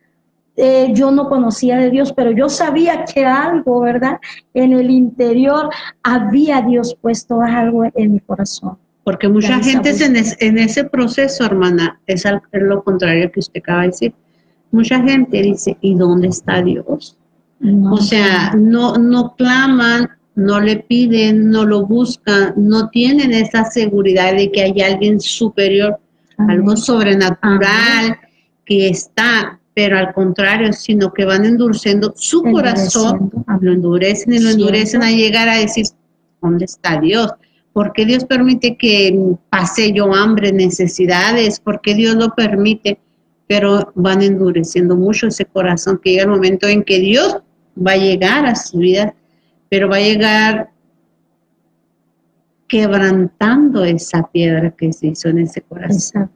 eh, 0.55 0.91
yo 0.93 1.11
no 1.11 1.29
conocía 1.29 1.77
de 1.77 1.91
Dios, 1.91 2.13
pero 2.13 2.31
yo 2.31 2.49
sabía 2.49 3.05
que 3.05 3.25
algo, 3.25 3.81
¿verdad? 3.81 4.19
En 4.55 4.73
el 4.73 4.89
interior 4.89 5.69
había 6.01 6.61
Dios 6.61 6.97
puesto 6.99 7.41
algo 7.41 7.83
en 7.93 8.13
mi 8.13 8.19
corazón. 8.19 8.77
Porque 9.07 9.29
mucha 9.29 9.63
gente 9.63 9.91
en, 10.03 10.17
en, 10.17 10.57
ese 10.57 10.83
proceso, 10.83 11.45
hermana, 11.45 11.97
es, 12.07 12.25
lo 12.51 12.83
contrario 12.83 13.31
que 13.31 13.39
usted 13.39 13.61
acaba 13.61 13.83
de 13.83 13.87
decir. 13.87 14.13
Mucha 14.69 15.01
gente 15.01 15.41
dice, 15.43 15.77
¿y 15.79 15.95
dónde 15.95 16.27
está 16.27 16.61
Dios? 16.61 17.15
o 17.89 17.97
sea, 17.99 18.53
no, 18.57 18.95
no 18.95 19.33
claman, 19.37 20.09
no 20.35 20.59
le 20.59 20.79
piden, 20.79 21.49
no 21.49 21.63
lo 21.63 21.85
buscan, 21.85 22.53
no 22.57 22.89
tienen 22.89 23.31
esa 23.31 23.63
seguridad 23.63 24.35
de 24.35 24.51
que 24.51 24.63
hay 24.63 24.81
alguien 24.81 25.21
superior, 25.21 25.97
algo 26.37 26.75
sobrenatural 26.75 28.19
que 28.65 28.89
está, 28.89 29.57
pero 29.73 29.99
al 29.99 30.13
contrario, 30.13 30.73
sino 30.73 31.13
que 31.13 31.23
van 31.23 31.45
endureciendo 31.45 32.13
su 32.17 32.43
corazón, 32.43 33.31
lo 33.61 33.71
endurecen 33.71 34.33
y 34.33 34.39
lo 34.39 34.49
endurecen 34.49 35.01
a 35.01 35.11
llegar 35.11 35.47
a 35.47 35.59
decir, 35.59 35.85
¿dónde 36.41 36.65
está 36.65 36.99
Dios? 36.99 37.31
¿Por 37.77 37.93
qué 37.93 38.07
Dios 38.07 38.25
permite 38.25 38.75
que 38.75 39.35
pase 39.51 39.93
yo 39.93 40.11
hambre, 40.11 40.51
necesidades? 40.51 41.59
¿Por 41.59 41.79
qué 41.79 41.93
Dios 41.93 42.15
lo 42.15 42.33
permite? 42.33 42.97
Pero 43.45 43.91
van 43.93 44.23
endureciendo 44.23 44.95
mucho 44.95 45.27
ese 45.27 45.45
corazón, 45.45 45.99
que 46.03 46.09
llega 46.09 46.23
el 46.23 46.29
momento 46.29 46.65
en 46.65 46.81
que 46.81 46.97
Dios 46.97 47.37
va 47.77 47.91
a 47.91 47.97
llegar 47.97 48.47
a 48.47 48.55
su 48.55 48.79
vida, 48.79 49.13
pero 49.69 49.89
va 49.89 49.97
a 49.97 49.99
llegar 49.99 50.71
quebrantando 52.67 53.85
esa 53.85 54.27
piedra 54.27 54.71
que 54.71 54.91
se 54.91 55.09
hizo 55.09 55.29
en 55.29 55.37
ese 55.37 55.61
corazón. 55.61 56.31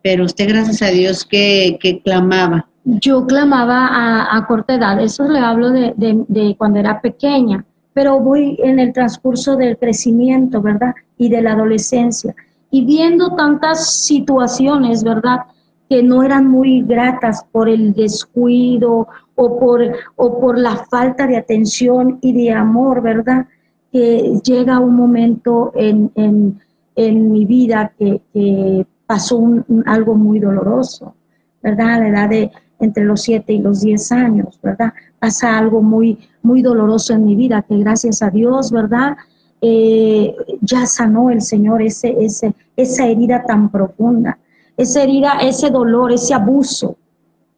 Pero 0.00 0.24
usted, 0.24 0.48
gracias 0.48 0.80
a 0.80 0.88
Dios, 0.88 1.26
que, 1.26 2.00
clamaba. 2.02 2.70
Yo 2.84 3.26
clamaba 3.26 4.34
a, 4.34 4.46
corta 4.46 4.76
edad, 4.76 4.98
eso 4.98 5.28
le 5.28 5.40
hablo 5.40 5.72
de, 5.72 5.92
de 5.94 6.54
cuando 6.56 6.78
era 6.78 7.02
pequeña 7.02 7.66
pero 7.94 8.18
voy 8.20 8.58
en 8.62 8.80
el 8.80 8.92
transcurso 8.92 9.56
del 9.56 9.78
crecimiento, 9.78 10.60
¿verdad? 10.60 10.94
Y 11.16 11.28
de 11.28 11.40
la 11.40 11.52
adolescencia. 11.52 12.34
Y 12.70 12.84
viendo 12.84 13.36
tantas 13.36 14.04
situaciones, 14.04 15.04
¿verdad? 15.04 15.42
Que 15.88 16.02
no 16.02 16.24
eran 16.24 16.48
muy 16.48 16.82
gratas 16.82 17.46
por 17.52 17.68
el 17.68 17.94
descuido 17.94 19.06
o 19.36 19.58
por, 19.60 19.80
o 20.16 20.40
por 20.40 20.58
la 20.58 20.76
falta 20.90 21.26
de 21.28 21.36
atención 21.36 22.18
y 22.20 22.32
de 22.32 22.52
amor, 22.52 23.00
¿verdad? 23.00 23.46
Que 23.92 24.40
llega 24.44 24.80
un 24.80 24.96
momento 24.96 25.72
en, 25.76 26.60
mi 26.96 27.46
vida 27.46 27.92
que, 27.96 28.84
pasó 29.06 29.38
algo 29.84 30.14
muy 30.14 30.40
doloroso, 30.40 31.14
¿verdad? 31.62 31.94
A 31.94 31.98
la 32.00 32.08
edad 32.08 32.28
de 32.30 32.50
entre 32.80 33.04
los 33.04 33.22
siete 33.22 33.52
y 33.52 33.58
los 33.58 33.82
diez 33.82 34.10
años, 34.10 34.58
¿verdad? 34.62 34.92
Pasa 35.18 35.58
algo 35.58 35.82
muy, 35.82 36.18
muy 36.44 36.62
doloroso 36.62 37.14
en 37.14 37.24
mi 37.24 37.34
vida, 37.34 37.62
que 37.62 37.76
gracias 37.78 38.22
a 38.22 38.30
Dios, 38.30 38.70
¿verdad? 38.70 39.16
Eh, 39.60 40.36
ya 40.60 40.86
sanó 40.86 41.30
el 41.30 41.40
Señor 41.40 41.82
ese, 41.82 42.14
ese, 42.20 42.54
esa 42.76 43.06
herida 43.06 43.44
tan 43.44 43.70
profunda, 43.70 44.38
esa 44.76 45.02
herida, 45.02 45.38
ese 45.40 45.70
dolor, 45.70 46.12
ese 46.12 46.34
abuso, 46.34 46.96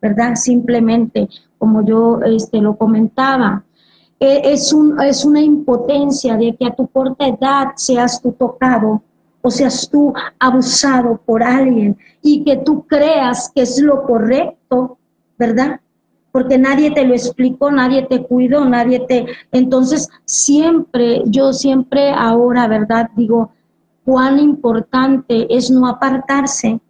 ¿verdad? 0.00 0.37
Simplemente, 0.37 1.28
como 1.59 1.85
yo 1.85 2.21
este, 2.23 2.61
lo 2.61 2.76
comentaba, 2.76 3.64
eh, 4.21 4.40
es, 4.45 4.73
un, 4.73 5.00
es 5.02 5.25
una 5.25 5.40
impotencia 5.40 6.37
de 6.37 6.55
que 6.57 6.66
a 6.66 6.75
tu 6.75 6.87
corta 6.87 7.26
edad 7.26 7.73
seas 7.75 8.23
tú 8.23 8.33
tocado 8.33 9.02
o 9.43 9.50
seas 9.50 9.88
tú 9.90 10.14
abusado 10.38 11.21
por 11.26 11.43
alguien 11.43 11.97
y 12.23 12.45
que 12.45 12.57
tú 12.57 12.87
creas 12.87 13.50
que 13.55 13.62
es 13.62 13.81
lo 13.81 14.05
correcto, 14.05 14.97
¿verdad? 15.38 15.81
Porque 16.33 16.59
nadie 16.59 16.90
te 16.90 17.04
lo 17.04 17.14
explicó, 17.14 17.71
nadie 17.71 18.02
te 18.02 18.23
cuidó, 18.23 18.64
nadie 18.64 19.00
te... 19.00 19.26
Entonces, 19.52 20.09
siempre, 20.25 21.23
yo 21.26 21.52
siempre 21.52 22.11
ahora, 22.11 22.68
¿verdad? 22.68 23.11
Digo, 23.16 23.52
cuán 24.04 24.38
importante 24.38 25.47
es 25.54 25.71
no 25.71 25.87
apartarse 25.88 26.80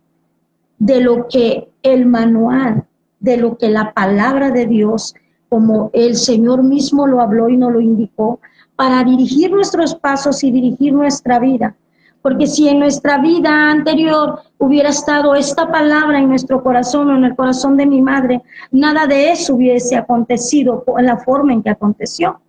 de 0.78 1.00
lo 1.00 1.28
que 1.28 1.68
el 1.82 2.06
manual, 2.06 2.84
de 3.20 3.36
lo 3.36 3.56
que 3.56 3.70
la 3.70 3.94
palabra 3.94 4.50
de 4.50 4.66
Dios, 4.66 5.14
como 5.48 5.90
el 5.92 6.16
Señor 6.16 6.62
mismo 6.62 7.06
lo 7.06 7.20
habló 7.20 7.48
y 7.48 7.56
nos 7.56 7.72
lo 7.72 7.80
indicó, 7.80 8.40
para 8.74 9.02
dirigir 9.04 9.50
nuestros 9.50 9.94
pasos 9.94 10.44
y 10.44 10.50
dirigir 10.50 10.92
nuestra 10.92 11.38
vida. 11.38 11.74
Porque 12.20 12.46
si 12.46 12.68
en 12.68 12.80
nuestra 12.80 13.18
vida 13.18 13.70
anterior 13.70 14.40
hubiera 14.58 14.90
estado 14.90 15.34
esta 15.34 15.70
palabra 15.70 16.18
en 16.18 16.28
nuestro 16.28 16.62
corazón 16.62 17.10
o 17.10 17.16
en 17.16 17.24
el 17.24 17.36
corazón 17.36 17.76
de 17.76 17.86
mi 17.86 18.02
madre, 18.02 18.42
nada 18.70 19.06
de 19.06 19.32
eso 19.32 19.54
hubiese 19.54 19.96
acontecido 19.96 20.84
en 20.98 21.06
la 21.06 21.18
forma 21.18 21.52
en 21.52 21.62
que 21.62 21.70
aconteció. 21.70 22.40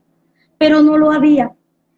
Pero 0.57 0.81
no 0.81 0.97
lo 0.97 1.11
había. 1.11 1.51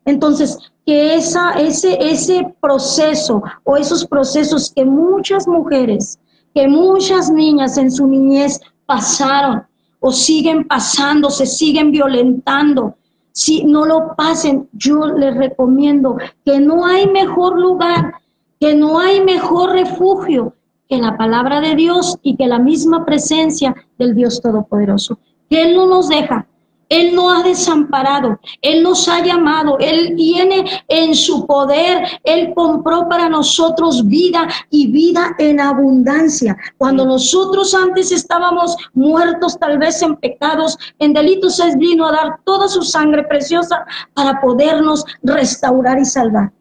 Entonces, 0.06 0.58
que 0.86 1.16
esa, 1.16 1.51
ese, 1.51 1.98
ese 2.01 2.56
proceso 2.60 3.44
o 3.63 3.78
esos 3.78 4.06
procesos 4.06 4.72
que 4.75 4.84
muchas 4.84 5.48
mujeres, 5.48 6.20
que 6.54 6.68
muchas 6.68 7.30
niñas 7.30 7.78
en 7.78 7.92
su 7.92 8.08
niñez 8.08 8.60
pasaron 8.86 9.63
o 10.00 10.12
siguen 10.12 10.68
pasando, 10.68 11.30
se 11.30 11.46
siguen 11.46 11.92
violentando, 11.92 12.96
si 13.32 13.63
no 13.63 13.86
lo 13.86 14.16
pasen, 14.18 14.68
yo 14.74 15.06
les 15.08 15.36
recomiendo 15.36 16.18
que 16.44 16.60
no 16.60 16.86
hay 16.86 17.08
mejor 17.08 17.60
lugar, 17.60 18.16
que 18.60 18.75
no 18.75 19.00
hay 19.00 19.22
mejor 19.22 19.72
refugio 19.72 20.56
que 20.88 20.98
la 20.98 21.18
palabra 21.18 21.62
de 21.62 21.75
Dios 21.75 22.18
y 22.22 22.36
que 22.36 22.48
la 22.48 22.60
misma 22.60 23.06
presencia 23.06 23.75
del 23.98 24.16
Dios 24.16 24.42
Todopoderoso. 24.42 25.20
Que 25.50 25.62
Él 25.62 25.75
no 25.75 25.86
nos 25.86 26.10
deja, 26.10 26.48
él 26.89 27.13
no 27.13 27.30
ha 27.30 27.44
desamparado, 27.44 28.39
Él 28.63 28.82
nos 28.82 29.08
ha 29.08 29.24
llamado, 29.24 29.78
Él 29.80 30.16
viene 30.16 30.66
en 30.88 31.13
su 31.13 31.46
poder, 31.46 32.04
Él 32.24 32.51
compró 32.56 33.08
para 33.08 33.30
nosotros 33.30 34.08
vida 34.08 34.48
y 34.72 34.92
vida 34.92 35.36
en 35.38 35.60
abundancia. 35.60 36.58
Cuando 36.80 37.06
nosotros 37.06 37.75
antes 37.75 38.12
estábamos 38.12 38.75
muertos 38.94 39.60
tal 39.60 39.78
vez 39.78 40.01
en 40.01 40.16
pecados, 40.16 40.80
en 40.98 41.13
delitos, 41.13 41.60
Él 41.60 41.78
vino 41.78 42.08
a 42.08 42.12
dar 42.12 42.39
toda 42.44 42.68
su 42.68 42.82
sangre 42.82 43.24
preciosa 43.24 43.86
para 44.16 44.42
podernos 44.42 45.06
restaurar 45.22 46.00
y 46.00 46.06
salvar. 46.06 46.51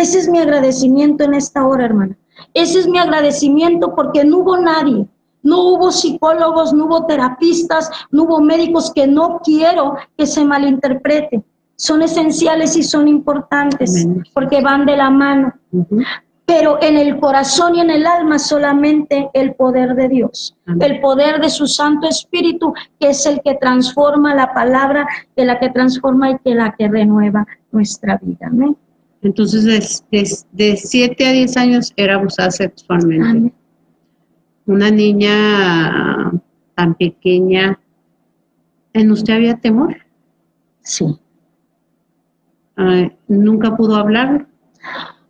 Ese 0.00 0.18
es 0.18 0.28
mi 0.28 0.38
agradecimiento 0.38 1.24
en 1.24 1.34
esta 1.34 1.66
hora, 1.66 1.84
hermana. 1.84 2.16
Ese 2.54 2.80
es 2.80 2.88
mi 2.88 2.98
agradecimiento 2.98 3.94
porque 3.94 4.24
no 4.24 4.38
hubo 4.38 4.58
nadie 4.58 5.06
no 5.46 5.62
hubo 5.62 5.92
psicólogos, 5.92 6.72
no 6.72 6.86
hubo 6.86 7.06
terapistas, 7.06 7.88
no 8.10 8.24
hubo 8.24 8.40
médicos 8.40 8.92
que 8.92 9.06
no 9.06 9.40
quiero 9.44 9.96
que 10.18 10.26
se 10.26 10.44
malinterprete. 10.44 11.42
Son 11.76 12.02
esenciales 12.02 12.76
y 12.76 12.82
son 12.82 13.06
importantes 13.06 14.08
porque 14.34 14.60
van 14.60 14.86
de 14.86 14.96
la 14.96 15.08
mano. 15.08 15.54
Pero 16.46 16.78
en 16.80 16.96
el 16.96 17.18
corazón 17.20 17.76
y 17.76 17.80
en 17.80 17.90
el 17.90 18.06
alma 18.06 18.38
solamente 18.38 19.30
el 19.34 19.54
poder 19.54 19.94
de 19.94 20.08
Dios, 20.08 20.56
el 20.80 21.00
poder 21.00 21.40
de 21.40 21.50
su 21.50 21.66
Santo 21.66 22.08
Espíritu, 22.08 22.72
que 22.98 23.10
es 23.10 23.26
el 23.26 23.40
que 23.42 23.54
transforma 23.54 24.34
la 24.34 24.52
palabra, 24.52 25.06
que 25.36 25.44
la 25.44 25.60
que 25.60 25.70
transforma 25.70 26.30
y 26.30 26.38
que 26.38 26.54
la 26.54 26.74
que 26.76 26.88
renueva 26.88 27.46
nuestra 27.70 28.18
vida. 28.22 28.50
Entonces, 29.22 30.04
de 30.10 30.76
7 30.76 31.26
a 31.26 31.32
10 31.32 31.56
años 31.56 31.92
era 31.96 32.14
abusada 32.14 32.50
sexualmente 32.50 33.52
una 34.66 34.90
niña 34.90 36.32
tan 36.74 36.94
pequeña, 36.94 37.78
¿en 38.92 39.10
usted 39.10 39.34
había 39.34 39.56
temor? 39.56 39.96
Sí. 40.80 41.06
¿Nunca 43.28 43.76
pudo 43.76 43.96
hablar? 43.96 44.46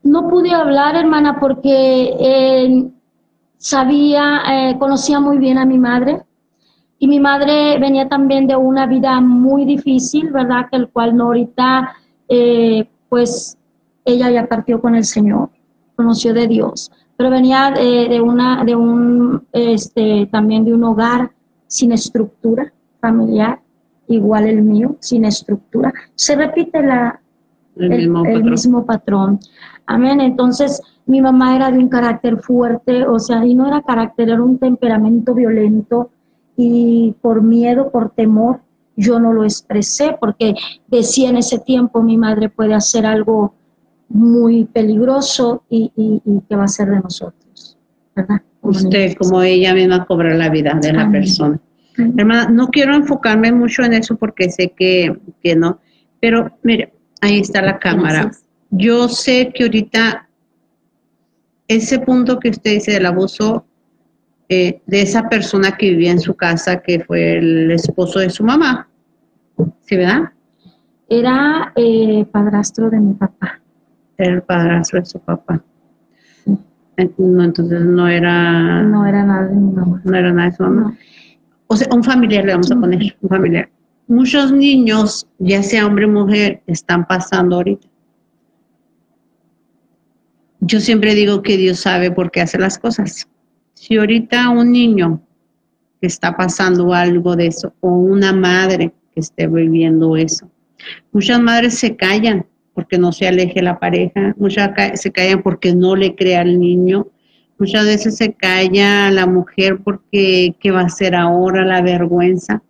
No 0.03 0.29
pude 0.29 0.53
hablar, 0.53 0.97
hermana, 0.97 1.39
porque 1.39 2.15
eh, 2.19 2.91
sabía, 3.59 4.43
eh, 4.51 4.79
conocía 4.79 5.21
muy 5.21 5.39
bien 5.39 5.59
a 5.59 5.67
mi 5.67 5.79
madre. 5.79 6.23
Y 6.99 7.09
mi 7.09 7.21
madre 7.21 7.79
venía 7.79 8.09
también 8.09 8.47
de 8.47 8.57
una 8.57 8.87
vida 8.87 9.21
muy 9.21 9.65
difícil, 9.67 10.31
¿verdad? 10.31 10.69
Que 10.71 10.79
el 10.79 10.89
cual 10.89 11.15
no 11.15 11.27
ahorita, 11.27 11.95
eh, 12.29 12.89
pues 13.09 13.59
ella 14.07 14.31
ya 14.31 14.47
partió 14.47 14.81
con 14.81 14.95
el 14.95 15.05
Señor, 15.05 15.51
conoció 15.95 16.33
de 16.33 16.47
Dios 16.47 16.91
pero 17.17 17.31
venía 17.31 17.71
de, 17.71 18.21
una, 18.21 18.63
de 18.65 18.77
un, 18.77 19.47
este, 19.53 20.29
también 20.31 20.65
de 20.65 20.75
un 20.75 20.85
hogar 20.85 21.31
sin 21.67 21.93
estructura 21.93 22.73
familiar, 23.01 23.61
igual 24.07 24.47
el 24.47 24.63
mío, 24.63 24.97
sin 25.01 25.25
estructura. 25.25 25.93
Se 26.15 26.37
repite 26.37 26.83
la, 26.83 27.21
el, 27.77 28.11
mismo, 28.11 28.85
patrón. 28.85 29.41
Amén. 29.87 30.21
Entonces, 30.21 30.83
Mi 31.07 31.21
mamá 31.21 31.55
era 31.55 31.71
de 31.71 31.79
un 31.79 31.89
carácter 31.89 32.39
fuerte, 32.39 33.07
o 33.07 33.19
sea, 33.21 33.47
y 33.47 33.55
no 33.55 33.69
era 33.69 33.81
carácter, 33.81 34.29
era 34.29 34.43
un 34.43 34.59
temperamento 34.59 35.35
violento 35.35 36.11
y 36.57 37.15
por 37.23 37.43
miedo, 37.43 37.91
por 37.93 38.11
temor, 38.11 38.61
yo 38.97 39.21
no 39.21 39.33
lo 39.33 39.45
expresé 39.45 40.17
porque 40.19 40.55
decía 40.89 41.29
en 41.31 41.37
ese 41.37 41.61
tiempo 41.61 42.03
mi 42.03 42.17
madre 42.17 42.49
puede 42.49 42.75
hacer 42.75 43.07
algo 43.07 43.55
muy 44.09 44.65
peligroso 44.67 45.65
y, 45.69 45.91
y, 45.97 46.23
y 46.25 46.41
que 46.49 46.57
va 46.57 46.65
a 46.65 46.69
ser 46.69 46.91
de 46.91 47.01
nosotros, 47.01 47.77
¿verdad? 48.15 48.43
Usted, 48.63 49.15
como 49.17 49.43
ella 49.43 49.75
misma, 49.75 50.05
cobra 50.07 50.35
la 50.35 50.49
vida 50.49 50.75
de 50.81 50.93
la 50.93 51.03
Amén. 51.03 51.21
persona. 51.21 51.61
Amén. 51.99 52.15
Hermana, 52.19 52.49
no 52.51 52.69
quiero 52.69 52.95
enfocarme 52.95 53.53
mucho 53.53 53.83
en 53.83 53.95
eso 53.95 54.17
porque 54.17 54.51
sé 54.51 54.73
que, 54.77 55.17
que 55.43 55.57
no, 55.57 55.79
pero 56.21 56.51
mire, 56.63 56.93
ahí 57.21 57.41
está 57.41 57.63
la 57.63 57.79
cámara. 57.79 58.23
Gracias. 58.23 58.45
Yo 58.71 59.09
sé 59.09 59.53
que 59.55 59.65
ahorita 59.65 60.29
ese 61.69 61.99
punto 62.01 62.39
que 62.39 62.51
usted 62.51 62.73
dice 62.73 62.93
del 62.93 63.07
abuso 63.07 63.65
eh, 64.49 64.81
de 64.87 65.03
esa 65.03 65.29
persona 65.29 65.77
que 65.77 65.91
vivía 65.91 66.13
en 66.13 66.21
su 66.21 66.35
casa, 66.35 66.81
que 66.81 67.01
fue 67.01 67.39
el 67.39 67.71
esposo 67.71 68.21
de 68.21 68.31
su 68.31 68.45
mamá, 68.45 68.89
¿sí, 69.81 69.97
verdad? 69.97 70.31
Era 71.09 71.73
eh, 71.77 72.25
padrastro 72.31 72.91
de 72.91 73.01
mi 73.01 73.15
papá. 73.15 73.61
Era 74.19 74.35
el 74.35 74.43
padrastro 74.43 75.01
de 75.01 75.07
su 75.07 75.19
papá. 75.21 75.63
No, 77.19 77.45
entonces 77.45 77.83
no 77.83 78.09
era, 78.09 78.83
No 78.83 79.07
era 79.07 79.25
nada 79.25 79.49
de 79.49 79.55
mi 79.55 79.71
mamá. 79.73 80.01
no 80.03 80.17
era 80.17 80.33
nada 80.33 80.51
de 80.51 80.57
su 80.57 80.63
mamá. 80.63 80.81
No. 80.83 80.97
o 81.67 81.77
sea, 81.77 81.89
un 81.93 82.03
familiar 82.03 82.45
le 82.45 82.53
vamos 82.53 82.71
a 82.71 82.77
poner, 82.77 83.17
un 83.21 83.29
familiar. 83.29 83.69
Muchos 84.09 84.53
niños, 84.53 85.27
ya 85.39 85.63
sea 85.63 85.87
hombre 85.87 86.07
o 86.07 86.09
mujer, 86.09 86.63
están 86.67 87.07
pasando 87.07 87.57
ahorita. 87.57 87.89
Yo 90.61 90.81
siempre 90.81 91.15
digo 91.15 91.43
que 91.43 91.57
Dios 91.57 91.81
sabe 91.81 92.11
por 92.11 92.31
qué 92.31 92.41
hace 92.41 92.59
las 92.59 92.79
cosas. 92.79 93.29
Si 93.75 93.97
ahorita 93.97 94.49
un 94.49 94.73
niño 94.73 95.21
que 96.01 96.07
está 96.07 96.37
pasando 96.37 96.95
algo 96.95 97.37
de 97.37 97.49
eso, 97.49 97.75
o 97.81 97.91
una 97.91 98.33
madre 98.33 98.93
que 99.13 99.21
esté 99.21 99.47
viviendo 99.49 100.17
eso, 100.17 100.51
muchas 101.13 101.41
madres 101.41 101.79
se 101.79 101.95
callan 101.95 102.47
porque 102.77 102.97
no 102.99 103.11
se 103.11 103.27
aleje 103.27 103.61
la 103.63 103.81
pareja, 103.81 104.35
muchas 104.39 104.71
se 105.01 105.11
callan 105.11 105.43
porque 105.43 105.75
no 105.75 105.97
le 105.97 106.15
crea 106.15 106.43
al 106.43 106.61
niño, 106.61 107.09
Muchas 107.59 107.87
veces 107.87 108.17
se 108.19 108.35
calla 108.35 109.11
la 109.11 109.27
mujer 109.27 109.79
porque 109.83 110.55
qué 110.61 110.71
va 110.71 110.83
a 110.83 110.87
hacer 110.87 111.15
ahora, 111.15 111.65
la 111.65 111.81
vergüenza. 111.81 112.63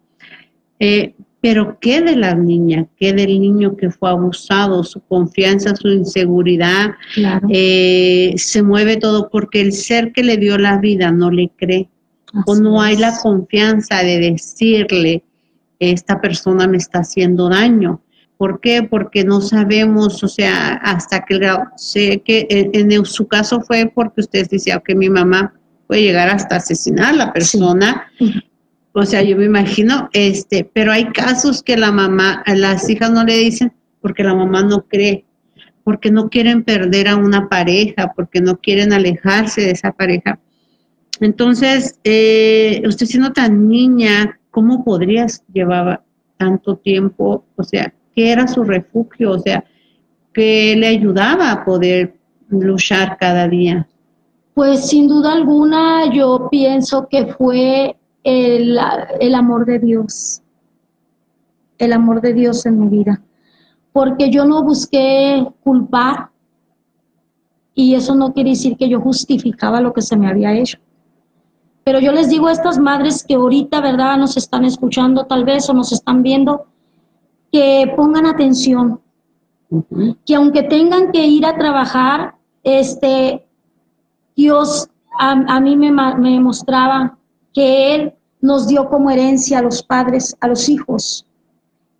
Eh, 0.79 1.15
pero 1.41 1.79
¿qué 1.81 2.01
de 2.03 2.15
la 2.15 2.37
niña? 2.37 2.87
¿Qué 2.97 3.13
del 3.13 3.41
niño 3.41 3.77
que 3.77 3.91
fue 3.91 4.11
abusado? 4.11 4.85
Su 4.85 5.01
confianza, 5.01 5.75
su 5.75 5.89
inseguridad, 5.89 6.91
Claro. 7.15 7.49
eh, 7.51 8.35
se 8.37 8.63
mueve 8.63 8.97
todo 8.97 9.29
porque 9.29 9.61
el 9.61 9.73
ser 9.73 10.13
que 10.13 10.23
le 10.23 10.37
dio 10.37 10.57
la 10.57 10.79
vida 10.79 11.11
no 11.11 11.33
le 11.33 11.51
cree 11.57 11.89
o 12.47 12.55
no 12.55 12.81
hay 12.81 12.95
es. 12.95 13.01
la 13.01 13.13
confianza 13.21 14.05
de 14.05 14.19
decirle, 14.21 15.25
esta 15.81 16.21
persona 16.21 16.69
me 16.69 16.77
está 16.77 17.01
haciendo 17.01 17.49
daño. 17.49 18.01
¿Por 18.39 18.61
qué? 18.61 18.83
Porque 18.83 19.25
no 19.25 19.41
sabemos, 19.41 20.23
o 20.23 20.29
sea, 20.29 20.75
hasta 20.75 21.25
que 21.25 21.35
el 21.35 21.41
grado- 21.41 21.65
sé 21.77 22.21
que 22.25 22.47
en, 22.51 22.93
en 22.93 23.05
su 23.05 23.27
caso 23.27 23.61
fue 23.63 23.91
porque 23.95 24.21
usted 24.21 24.47
decía 24.51 24.83
que 24.85 24.95
mi 24.95 25.09
mamá 25.09 25.55
puede 25.87 26.03
llegar 26.03 26.29
hasta 26.29 26.57
asesinar 26.57 27.15
a 27.15 27.17
la 27.17 27.33
persona. 27.33 28.11
O 28.93 29.05
sea, 29.05 29.23
yo 29.23 29.37
me 29.37 29.45
imagino, 29.45 30.09
este, 30.13 30.69
pero 30.73 30.93
hay 30.93 31.07
casos 31.13 31.63
que 31.63 31.77
la 31.77 31.93
mamá, 31.93 32.43
las 32.47 32.89
hijas 32.91 33.11
no 33.11 33.25
le 33.25 33.37
dicen 33.37 33.73
porque 34.01 34.23
la 34.23 34.35
mamá 34.35 34.63
no 34.63 34.87
cree, 34.87 35.25
porque 35.85 36.11
no 36.11 36.29
quieren 36.29 36.63
perder 36.63 37.09
a 37.09 37.17
una 37.17 37.49
pareja, 37.49 38.13
porque 38.15 38.41
no 38.41 38.59
quieren 38.59 38.93
alejarse 38.93 39.63
de 39.63 39.71
esa 39.73 39.93
pareja. 39.93 40.39
Entonces, 41.21 41.99
eh, 42.05 42.83
usted 42.87 43.07
siendo 43.07 43.33
tan 43.33 43.69
niña, 43.69 44.39
¿cómo 44.51 44.85
podrías 44.85 45.43
llevar 45.53 46.03
tanto 46.37 46.77
tiempo? 46.77 47.47
O 47.57 47.63
sea, 47.65 47.93
¿qué 48.17 48.33
era 48.33 48.49
su 48.49 48.65
refugio? 48.65 49.33
O 49.33 49.39
sea, 49.39 49.63
¿qué 50.33 50.75
le 50.77 50.87
ayudaba 50.89 51.53
a 51.53 51.65
poder 51.65 52.17
luchar 52.49 53.19
cada 53.19 53.47
día? 53.47 53.87
Pues 54.55 54.89
sin 54.89 55.07
duda 55.07 55.35
alguna 55.35 56.11
yo 56.13 56.49
pienso 56.51 57.07
que 57.09 57.27
fue 57.27 57.95
el, 58.25 58.79
el 59.21 59.35
amor 59.35 59.67
de 59.67 59.79
Dios, 59.79 60.43
el 61.79 61.93
amor 61.93 62.23
de 62.23 62.33
Dios 62.33 62.65
en 62.65 62.81
mi 62.81 62.89
vida, 62.89 63.23
porque 63.93 64.31
yo 64.31 64.47
no 64.47 64.63
busqué 64.63 65.47
culpar 65.63 66.31
y 67.75 67.95
eso 67.95 68.15
no 68.15 68.33
quiere 68.33 68.51
decir 68.51 68.79
que 68.79 68.89
yo 68.89 69.01
justificaba 69.01 69.83
lo 69.83 69.93
que 69.93 70.01
se 70.01 70.17
me 70.17 70.29
había 70.29 70.55
hecho. 70.55 70.79
Pero 71.85 72.01
yo 72.01 72.11
les 72.11 72.31
digo 72.31 72.49
a 72.49 72.53
estas 72.53 72.79
madres 72.79 73.23
que 73.23 73.35
ahorita, 73.35 73.81
¿verdad?, 73.83 74.17
nos 74.17 74.37
están 74.39 74.65
escuchando 74.65 75.27
tal 75.27 75.45
vez 75.45 75.69
o 75.69 75.75
nos 75.75 75.93
están 75.93 76.23
viendo, 76.23 76.67
que 77.57 77.91
pongan 77.97 78.27
atención, 78.27 79.01
que 80.27 80.35
aunque 80.35 80.63
tengan 80.65 81.11
que 81.11 81.27
ir 81.27 81.47
a 81.47 81.57
trabajar, 81.57 82.35
este, 82.63 83.47
Dios 84.37 84.91
a, 85.19 85.31
a 85.31 85.59
mí 85.61 85.75
me, 85.75 85.91
me 85.91 86.39
mostraba 86.39 87.17
que 87.55 87.95
Él 87.95 88.13
nos 88.43 88.69
dio 88.69 88.91
como 88.91 89.09
herencia 89.09 89.61
a 89.61 89.63
los 89.63 89.83
padres, 89.83 90.37
a 90.39 90.49
los 90.49 90.69
hijos, 90.69 91.25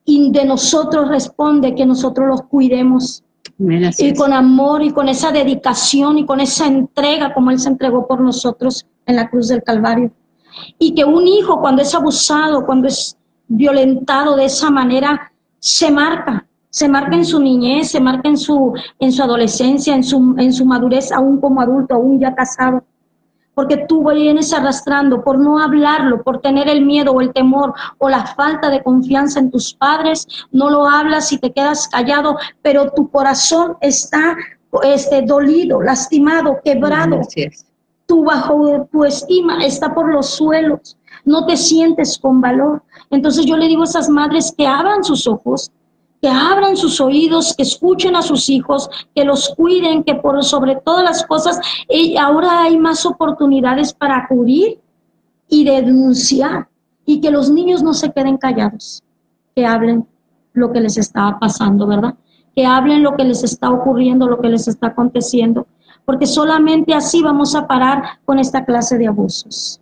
y 0.05 0.31
de 0.31 0.45
nosotros 0.45 1.09
responde 1.09 1.75
que 1.75 1.87
nosotros 1.87 2.29
los 2.29 2.43
cuidemos. 2.43 3.23
Y 3.59 4.13
con 4.13 4.35
amor 4.35 4.83
y 4.83 4.91
con 4.91 5.09
esa 5.09 5.33
dedicación 5.33 6.19
y 6.19 6.27
con 6.27 6.41
esa 6.41 6.67
entrega 6.67 7.33
como 7.33 7.51
Él 7.51 7.59
se 7.59 7.71
entregó 7.71 8.07
por 8.07 8.21
nosotros 8.21 8.85
en 9.07 9.17
la 9.17 9.31
cruz 9.31 9.49
del 9.49 9.63
Calvario. 9.63 10.11
Y 10.79 10.95
que 10.95 11.07
un 11.07 11.27
hijo 11.27 11.63
cuando 11.63 11.81
es 11.81 11.95
abusado, 11.95 12.67
cuando 12.67 12.89
es 12.89 13.17
violentado 13.49 14.37
de 14.37 14.45
esa 14.45 14.71
manera, 14.71 15.33
se 15.67 15.91
marca, 15.91 16.47
se 16.71 16.89
marca 16.89 17.17
en 17.17 17.25
su 17.25 17.41
niñez, 17.41 17.91
se 17.91 18.01
marca 18.01 18.29
en 18.29 18.37
su, 18.37 18.73
en 19.01 19.11
su 19.11 19.21
adolescencia, 19.21 19.97
en 19.97 20.05
su, 20.05 20.37
en 20.39 20.53
su 20.53 20.65
madurez, 20.65 21.11
aún 21.11 21.41
como 21.41 21.61
adulto, 21.61 21.97
aún 21.97 22.21
ya 22.21 22.37
casado. 22.37 22.85
Porque 23.53 23.79
tú 23.89 24.09
vienes 24.09 24.53
arrastrando 24.53 25.25
por 25.25 25.41
no 25.41 25.59
hablarlo, 25.59 26.23
por 26.23 26.41
tener 26.41 26.69
el 26.69 26.85
miedo 26.87 27.11
o 27.11 27.21
el 27.21 27.33
temor 27.33 27.75
o 27.99 28.09
la 28.09 28.27
falta 28.27 28.71
de 28.71 28.81
confianza 28.81 29.41
en 29.41 29.51
tus 29.51 29.75
padres, 29.75 30.29
no 30.53 30.71
lo 30.71 30.87
hablas 30.87 31.33
y 31.33 31.39
te 31.39 31.53
quedas 31.53 31.89
callado, 31.89 32.37
pero 32.63 32.93
tu 32.93 33.11
corazón 33.11 33.77
está 33.81 34.37
este, 34.85 35.23
dolido, 35.23 35.83
lastimado, 35.83 36.61
quebrado 36.63 37.23
tu 38.07 38.23
bajo 38.23 38.89
tu 38.91 39.05
estima 39.05 39.65
está 39.65 39.93
por 39.93 40.13
los 40.13 40.31
suelos, 40.31 40.97
no 41.25 41.45
te 41.45 41.57
sientes 41.57 42.19
con 42.19 42.41
valor. 42.41 42.83
Entonces 43.11 43.47
yo 43.47 43.57
le 43.57 43.69
digo 43.69 43.83
a 43.83 43.87
esas 43.87 44.09
madres 44.09 44.53
que 44.57 44.67
abran 44.67 45.05
sus 45.05 45.27
ojos, 45.27 45.71
que 46.21 46.29
abran 46.29 46.77
sus 46.77 47.01
oídos, 47.01 47.55
que 47.57 47.63
escuchen 47.63 48.17
a 48.17 48.23
sus 48.23 48.49
hijos, 48.49 48.89
que 49.15 49.25
los 49.25 49.55
cuiden, 49.55 50.03
que 50.03 50.15
por 50.15 50.43
sobre 50.45 50.77
todas 50.77 51.05
las 51.05 51.27
cosas, 51.27 51.61
eh, 51.89 52.19
ahora 52.19 52.63
hay 52.63 52.79
más 52.79 53.05
oportunidades 53.07 53.93
para 53.93 54.19
acudir 54.19 54.81
y 55.49 55.65
denunciar 55.65 56.69
y 57.05 57.21
que 57.21 57.31
los 57.31 57.51
niños 57.51 57.83
no 57.83 57.95
se 57.95 58.13
queden 58.13 58.37
callados, 58.37 59.03
que 59.55 59.65
hablen 59.65 60.07
lo 60.53 60.73
que 60.73 60.81
les 60.81 60.97
está 60.97 61.39
pasando, 61.39 61.87
¿verdad? 61.87 62.15
Que 62.55 62.67
hablen 62.67 63.03
lo 63.03 63.15
que 63.17 63.25
les 63.25 63.45
está 63.45 63.71
ocurriendo, 63.71 64.27
lo 64.27 64.41
que 64.41 64.49
les 64.49 64.67
está 64.67 64.89
aconteciendo, 64.89 65.67
porque 66.05 66.27
solamente 66.27 66.95
así 66.95 67.23
vamos 67.23 67.55
a 67.55 67.67
parar 67.67 68.21
con 68.25 68.39
esta 68.39 68.65
clase 68.65 68.99
de 68.99 69.07
abusos. 69.07 69.81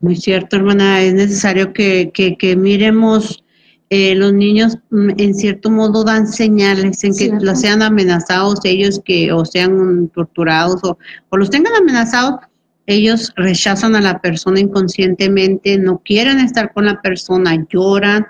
Muy 0.00 0.16
cierto, 0.16 0.56
hermana. 0.56 1.02
Es 1.02 1.14
necesario 1.14 1.72
que, 1.72 2.10
que, 2.14 2.36
que 2.36 2.56
miremos, 2.56 3.44
eh, 3.90 4.14
los 4.14 4.32
niños 4.32 4.78
mm, 4.90 5.10
en 5.18 5.34
cierto 5.34 5.70
modo 5.70 6.04
dan 6.04 6.26
señales 6.28 7.02
en 7.04 7.16
que 7.16 7.30
los 7.40 7.60
sean 7.60 7.82
amenazados 7.82 8.60
ellos 8.64 9.00
que 9.04 9.32
o 9.32 9.44
sean 9.44 10.08
torturados 10.08 10.80
o, 10.84 10.98
o 11.30 11.36
los 11.36 11.48
tengan 11.48 11.74
amenazados, 11.74 12.40
ellos 12.88 13.32
rechazan 13.36 13.94
a 13.96 14.00
la 14.00 14.18
persona 14.20 14.60
inconscientemente, 14.60 15.76
no 15.76 15.98
quieren 16.02 16.40
estar 16.40 16.72
con 16.72 16.86
la 16.86 17.02
persona, 17.02 17.66
lloran, 17.68 18.26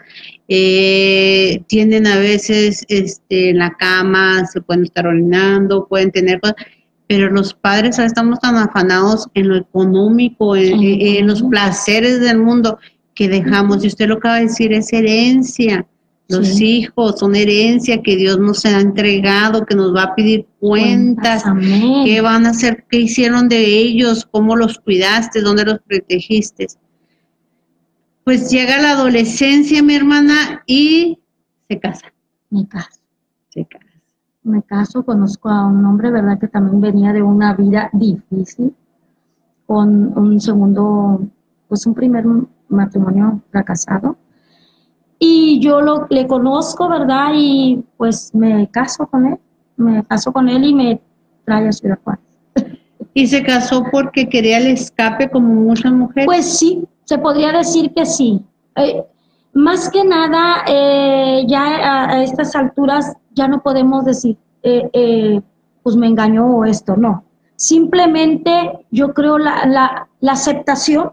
eh, 0.49 1.63
tienden 1.69 2.09
a 2.09 2.19
veces 2.19 2.85
este, 2.89 3.51
en 3.51 3.59
la 3.59 3.71
cama, 3.79 4.45
se 4.47 4.61
pueden 4.61 4.85
estar 4.85 5.07
orinando, 5.07 5.87
pueden 5.87 6.11
tener 6.11 6.41
cosas, 6.41 6.57
pero 7.09 7.31
los 7.31 7.55
padres 7.55 7.99
estamos 7.99 8.39
tan 8.39 8.57
afanados 8.57 9.29
en 9.35 9.49
lo 9.49 9.57
económico, 9.57 10.55
en, 10.55 10.65
En 10.65 10.77
lo 10.77 10.83
en- 10.83 11.17
en 11.17 11.27
los 11.27 11.43
placeres 11.43 12.21
del 12.21 12.39
mundo 12.39 12.79
que 13.15 13.29
dejamos, 13.29 13.83
y 13.83 13.89
usted 13.89 14.07
lo 14.09 14.15
acaba 14.17 14.37
de 14.37 14.43
decir, 14.45 14.73
es 14.73 14.93
herencia. 14.93 15.87
Los 16.29 16.47
Sí. 16.49 16.81
hijos 16.81 17.19
son 17.19 17.35
herencia 17.35 18.03
que 18.03 18.15
Dios 18.17 18.39
nos 18.39 18.65
ha 18.67 18.79
entregado, 18.79 19.65
que 19.65 19.75
nos 19.75 19.95
va 19.97 20.03
a 20.03 20.15
pedir 20.15 20.47
cuentas. 20.61 21.47
Amén. 21.47 22.05
¿Qué 22.05 22.21
van 22.21 22.45
a 22.45 22.51
hacer? 22.51 22.85
¿Qué 22.91 22.99
hicieron 23.01 23.49
de 23.49 23.65
ellos? 23.65 24.29
¿Cómo 24.31 24.55
los 24.55 24.79
cuidaste? 24.79 25.41
¿Dónde 25.41 25.65
los 25.65 25.79
protegiste? 25.81 26.67
Pues 28.25 28.51
llega 28.51 28.77
la 28.83 28.91
adolescencia, 28.93 29.83
mi 29.83 29.95
hermana, 29.95 30.63
y 30.67 31.19
se 31.69 31.81
casa. 31.81 32.13
Se 33.49 33.65
casa. 33.65 33.87
Me 34.49 34.63
caso, 34.63 35.05
conozco 35.05 35.49
a 35.49 35.67
un 35.67 35.85
hombre, 35.85 36.11
¿verdad? 36.11 36.39
Que 36.39 36.49
también 36.49 36.81
venía 36.81 37.13
de 37.13 37.23
una 37.23 37.55
vida 37.55 37.91
difícil, 37.93 38.75
con 39.67 40.17
un 40.19 40.41
segundo, 40.41 41.21
pues 41.69 41.87
un 41.87 41.95
primer 41.95 42.25
matrimonio 42.69 43.41
fracasado. 43.51 44.17
Y 45.19 45.61
yo 45.61 45.81
lo, 45.81 46.07
le 46.11 46.27
conozco, 46.27 46.89
¿verdad? 46.89 47.33
Y 47.35 47.85
pues 47.97 48.35
me 48.35 48.69
caso 48.71 49.07
con 49.07 49.27
él, 49.27 49.39
me 49.77 50.05
caso 50.05 50.33
con 50.33 50.49
él 50.49 50.65
y 50.65 50.75
me 50.75 51.01
trae 51.45 51.69
a 51.69 51.73
Ciudad 51.73 51.99
Juárez. 52.03 52.25
¿Y 53.15 53.27
se 53.27 53.43
casó 53.43 53.85
porque 53.91 54.29
quería 54.29 54.59
el 54.59 54.69
escape 54.69 55.31
como 55.31 55.49
muchas 55.55 55.93
mujeres? 55.93 56.27
Pues 56.27 56.59
sí, 56.59 56.85
se 57.05 57.19
podría 57.19 57.53
decir 57.53 57.93
que 57.93 58.07
sí. 58.07 58.43
Eh, 58.77 59.05
más 59.55 59.91
que 59.91 60.05
nada, 60.05 60.63
eh, 60.69 61.45
ya 61.49 62.11
a, 62.11 62.23
estas 62.23 62.55
alturas 62.55 63.17
ya 63.39 63.49
no 63.49 63.63
podemos 63.63 64.05
decir, 64.05 64.37
eh, 64.63 65.41
pues 65.83 65.97
me 65.97 66.07
engañó 66.07 66.47
o 66.59 66.65
esto, 66.65 66.97
no. 66.97 67.25
Simplemente 67.57 68.87
yo 68.91 69.15
creo 69.15 69.39
la, 69.39 69.65
la, 69.67 70.09
la 70.21 70.33
aceptación, 70.33 71.13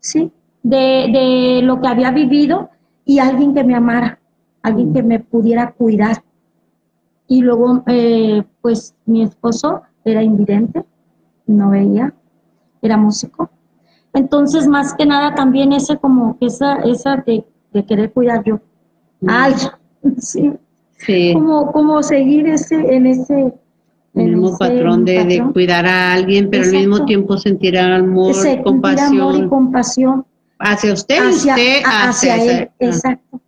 ¿sí? 0.00 0.32
De, 0.62 1.10
de, 1.12 1.60
lo 1.62 1.80
que 1.80 1.88
había 1.88 2.10
vivido 2.12 2.70
y 3.04 3.18
alguien 3.18 3.52
que 3.54 3.64
me 3.64 3.74
amara, 3.74 4.20
alguien 4.62 4.94
que 4.94 5.02
me 5.02 5.20
pudiera 5.20 5.72
cuidar. 5.72 6.22
Y 7.26 7.40
luego, 7.42 7.84
pues 8.60 8.94
mi 9.04 9.22
esposo 9.22 9.82
era 10.04 10.22
invidente, 10.22 10.84
no 11.46 11.70
veía, 11.70 12.14
era 12.80 12.96
músico. 12.96 13.50
Entonces, 14.12 14.68
más 14.68 14.94
que 14.94 15.06
nada, 15.06 15.34
también 15.34 15.72
ese 15.72 15.96
como 15.96 16.36
esa, 16.40 16.76
esa 16.82 17.16
de, 17.16 17.44
querer 17.86 18.12
cuidar 18.12 18.44
yo. 18.44 18.60
Ay, 19.26 19.54
sí. 20.18 20.52
Sí. 21.06 21.32
Como, 21.32 21.72
como 21.72 22.02
seguir 22.02 22.48
ese, 22.48 22.74
en 22.74 23.06
ese 23.06 23.52
el 24.14 24.36
mismo 24.36 24.58
patrón, 24.58 25.04
de, 25.04 25.24
de, 25.24 25.42
cuidar 25.52 25.86
a 25.86 26.12
alguien, 26.12 26.50
pero 26.50 26.64
al 26.64 26.72
mismo 26.72 27.04
tiempo 27.06 27.38
sentir 27.38 27.78
amor, 27.78 28.34
compasión. 28.62 29.20
amor 29.20 29.36
y 29.36 29.48
compasión. 29.48 30.26
Hacia 30.58 30.92
usted 30.92 31.24
y 31.24 31.34
usted 31.34 31.82
hacia, 31.84 32.36
él. 32.36 32.70
Exacto. 32.78 33.40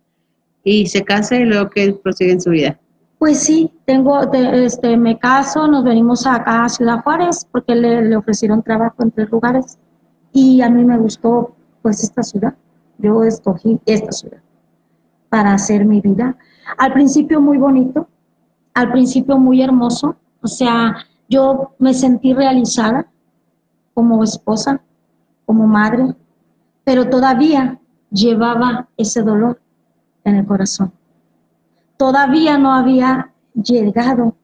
Y 0.63 0.87
se 0.87 1.03
casa 1.03 1.35
y 1.35 1.45
luego 1.45 1.69
que 1.69 1.93
prosigue 1.93 2.31
en 2.31 2.41
su 2.41 2.49
vida. 2.49 2.79
Pues 3.19 3.39
sí, 3.39 3.71
tengo, 3.85 4.31
este, 4.33 4.97
me 4.97 5.17
caso, 5.17 5.67
nos 5.67 5.83
venimos 5.83 6.25
acá 6.27 6.65
a 6.65 6.69
Ciudad 6.69 7.01
Juárez 7.03 7.47
porque 7.49 7.75
le, 7.75 8.15
ofrecieron 8.15 8.61
trabajo 8.61 9.03
en 9.03 9.11
tres 9.11 9.29
lugares 9.29 9.77
y 10.33 10.61
a 10.61 10.69
mí 10.69 10.83
me 10.83 10.97
gustó 10.97 11.55
pues 11.81 12.03
esta 12.03 12.23
ciudad. 12.23 12.55
Yo 12.97 13.23
escogí 13.23 13.79
esta 13.85 14.11
ciudad 14.11 14.39
para 15.29 15.53
hacer 15.53 15.85
mi 15.85 16.01
vida. 16.01 16.35
Al 16.77 16.93
principio 16.93 17.41
muy 17.41 17.57
bonito, 17.57 18.07
al 18.73 18.91
principio 18.91 19.37
muy 19.37 19.61
hermoso, 19.61 20.15
o 20.41 20.47
sea, 20.47 20.97
yo 21.29 21.73
me 21.79 21.93
sentí 21.93 22.33
realizada 22.33 23.07
como 23.93 24.23
esposa, 24.23 24.81
como 25.45 25.67
madre, 25.67 26.15
pero 26.83 27.09
todavía 27.09 27.79
llevaba 28.11 28.87
ese 28.97 29.21
dolor 29.21 29.59
en 30.23 30.35
el 30.35 30.45
corazón 30.45 30.91
todavía 31.97 32.57
no 32.57 32.73
había 32.73 33.31
llegado 33.53 34.35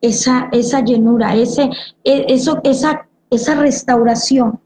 esa, 0.00 0.48
esa 0.52 0.80
llenura, 0.80 1.34
ese, 1.34 1.70
e, 2.04 2.26
eso, 2.28 2.60
esa, 2.64 3.06
esa 3.30 3.54
restauración. 3.54 4.60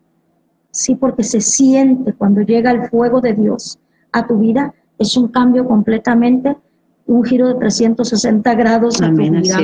Sí, 0.71 0.95
porque 0.95 1.25
se 1.25 1.41
siente 1.41 2.13
cuando 2.13 2.43
llega 2.43 2.71
el 2.71 2.89
fuego 2.89 3.21
de 3.21 3.33
Dios 3.33 3.79
a 4.13 4.27
tu 4.27 4.39
vida, 4.39 4.75
es 4.99 5.17
un 5.17 5.29
cambio 5.29 5.67
completamente, 5.67 6.57
un 7.07 7.25
giro 7.25 7.49
de 7.49 7.55
360 7.55 8.55
grados 8.55 9.01
a 9.01 9.11
tu 9.11 9.17
vida. 9.17 9.59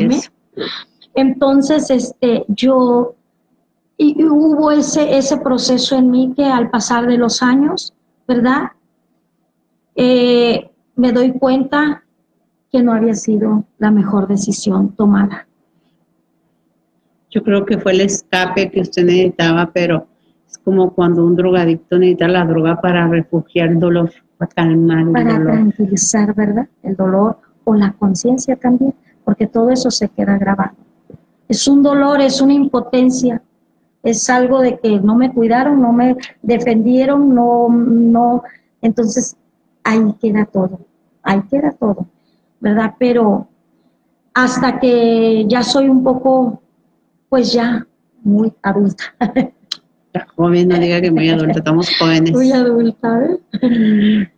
Entonces, 1.15 1.91
este, 1.91 2.45
yo, 2.49 3.15
y, 3.97 4.25
hubo 4.25 4.71
ese, 4.71 5.17
ese 5.17 5.37
proceso 5.39 5.97
en 5.97 6.11
mí 6.11 6.33
que 6.35 6.45
al 6.45 6.71
pasar 6.71 7.07
de 7.07 7.19
los 7.19 7.43
años, 7.43 7.93
¿verdad? 8.27 8.71
Eh, 9.95 10.71
me 10.97 11.13
doy 11.13 11.33
cuenta 11.33 12.05
que 12.71 12.83
no 12.83 12.93
había 12.95 13.15
sido 13.15 13.65
la 13.79 13.91
mejor 13.91 14.27
decisión 14.27 14.95
tomada. 14.97 15.47
Yo 17.31 17.43
creo 17.43 17.65
que 17.67 17.79
fue 17.79 17.93
el 17.93 18.03
escape 18.03 18.71
que 18.71 18.81
usted 18.81 19.05
necesitaba, 19.05 19.71
pero 19.73 20.07
es 20.49 20.59
como 20.59 20.95
cuando 20.95 21.25
un 21.25 21.37
drogadicto 21.37 21.99
necesita 21.99 22.29
la 22.29 22.45
droga 22.45 22.81
para 22.81 23.09
refugiar 23.09 23.71
el 23.71 23.79
dolor, 23.79 24.13
para 24.47 24.69
calmar 24.69 24.99
el 25.01 25.13
para 25.13 25.33
dolor. 25.39 25.53
Tranquilizar, 25.53 26.35
¿verdad? 26.35 26.69
El 26.83 26.97
dolor 26.97 27.39
o 27.65 27.75
la 27.75 27.93
conciencia 27.93 28.57
también, 28.57 28.95
porque 29.25 29.47
todo 29.47 29.71
eso 29.71 29.91
se 29.91 30.09
queda 30.09 30.39
grabado. 30.39 30.75
Es 31.49 31.69
un 31.69 31.83
dolor, 31.83 32.21
es 32.21 32.41
una 32.41 32.55
impotencia, 32.55 33.43
es 34.03 34.29
algo 34.31 34.61
de 34.61 34.79
que 34.79 35.01
no 35.01 35.17
me 35.17 35.33
cuidaron, 35.33 35.81
no 35.81 35.93
me 35.93 36.17
defendieron, 36.43 37.35
no, 37.35 37.69
no, 37.69 38.43
entonces 38.81 39.37
ahí 39.85 40.15
queda 40.21 40.45
todo, 40.47 40.81
ahí 41.23 41.43
queda 41.51 41.73
todo. 41.73 42.07
¿verdad? 42.63 42.95
Pero 42.97 43.49
hasta 44.33 44.79
que 44.79 45.45
ya 45.49 45.65
soy 45.65 45.89
un 45.89 46.05
poco, 46.05 46.63
pues 47.29 47.53
ya 47.53 47.85
muy 48.23 48.53
adulta. 48.63 49.05
joven, 50.21 50.69
no 50.69 50.79
diga 50.79 51.01
que 51.01 51.11
muy 51.11 51.29
adulta, 51.29 51.59
estamos 51.59 51.89
jóvenes. 51.99 52.33
Muy 52.33 52.53
adulta, 52.53 53.21
¿eh? 53.25 54.29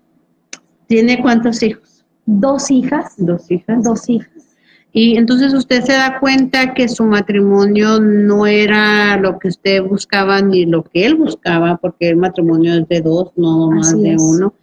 ¿Tiene 0.86 1.20
cuántos 1.20 1.62
hijos? 1.62 2.04
Dos 2.26 2.70
hijas. 2.70 3.14
Dos 3.18 3.50
hijas. 3.50 3.82
Dos 3.82 4.08
hijas. 4.08 4.30
Y 4.96 5.16
entonces 5.16 5.52
usted 5.52 5.82
se 5.82 5.92
da 5.92 6.20
cuenta 6.20 6.72
que 6.72 6.88
su 6.88 7.04
matrimonio 7.04 7.98
no 7.98 8.46
era 8.46 9.16
lo 9.16 9.40
que 9.40 9.48
usted 9.48 9.82
buscaba 9.82 10.40
ni 10.40 10.66
lo 10.66 10.84
que 10.84 11.04
él 11.04 11.16
buscaba, 11.16 11.76
porque 11.78 12.10
el 12.10 12.16
matrimonio 12.16 12.74
es 12.74 12.88
de 12.88 13.00
dos, 13.00 13.32
no 13.34 13.72
más 13.72 14.00
de 14.00 14.16
uno. 14.16 14.54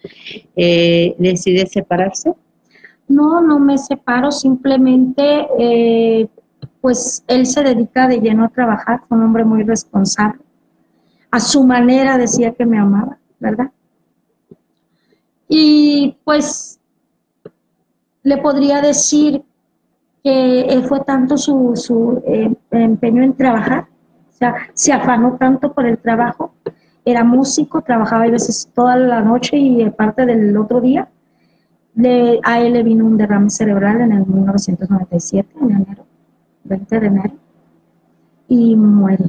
Eh, 0.55 1.15
¿Decide 1.19 1.67
separarse? 1.67 2.33
No, 3.09 3.41
no 3.41 3.59
me 3.59 3.77
separo, 3.77 4.31
simplemente 4.31 5.47
eh, 5.59 6.29
pues 6.79 7.25
él 7.27 7.45
se 7.45 7.61
dedica 7.61 8.07
de 8.07 8.21
lleno 8.21 8.45
a 8.45 8.49
trabajar, 8.49 9.01
fue 9.09 9.17
un 9.17 9.25
hombre 9.25 9.43
muy 9.43 9.63
responsable. 9.63 10.39
A 11.31 11.39
su 11.39 11.63
manera 11.63 12.17
decía 12.17 12.53
que 12.53 12.65
me 12.65 12.77
amaba, 12.77 13.17
¿verdad? 13.39 13.71
Y 15.47 16.17
pues 16.23 16.79
le 18.23 18.37
podría 18.37 18.81
decir 18.81 19.43
que 20.23 20.83
fue 20.87 20.99
tanto 21.01 21.37
su, 21.37 21.71
su 21.75 22.21
eh, 22.25 22.53
empeño 22.71 23.23
en 23.23 23.35
trabajar, 23.35 23.87
o 24.29 24.33
sea, 24.33 24.55
se 24.73 24.93
afanó 24.93 25.37
tanto 25.37 25.73
por 25.73 25.85
el 25.85 25.97
trabajo, 25.97 26.53
era 27.03 27.23
músico, 27.23 27.81
trabajaba 27.81 28.25
a 28.25 28.29
veces 28.29 28.69
toda 28.73 28.95
la 28.95 29.21
noche 29.21 29.57
y 29.57 29.89
parte 29.89 30.25
del 30.25 30.55
otro 30.55 30.79
día, 30.79 31.09
a 32.43 32.59
él 32.59 32.73
le 32.73 32.83
vino 32.83 33.05
un 33.05 33.17
derrame 33.17 33.49
cerebral 33.49 34.01
en 34.01 34.11
el 34.11 34.25
1997, 34.25 35.49
en 35.61 35.71
enero, 35.71 36.05
20 36.63 36.99
de 36.99 37.07
enero, 37.07 37.33
y 38.47 38.75
muere. 38.75 39.25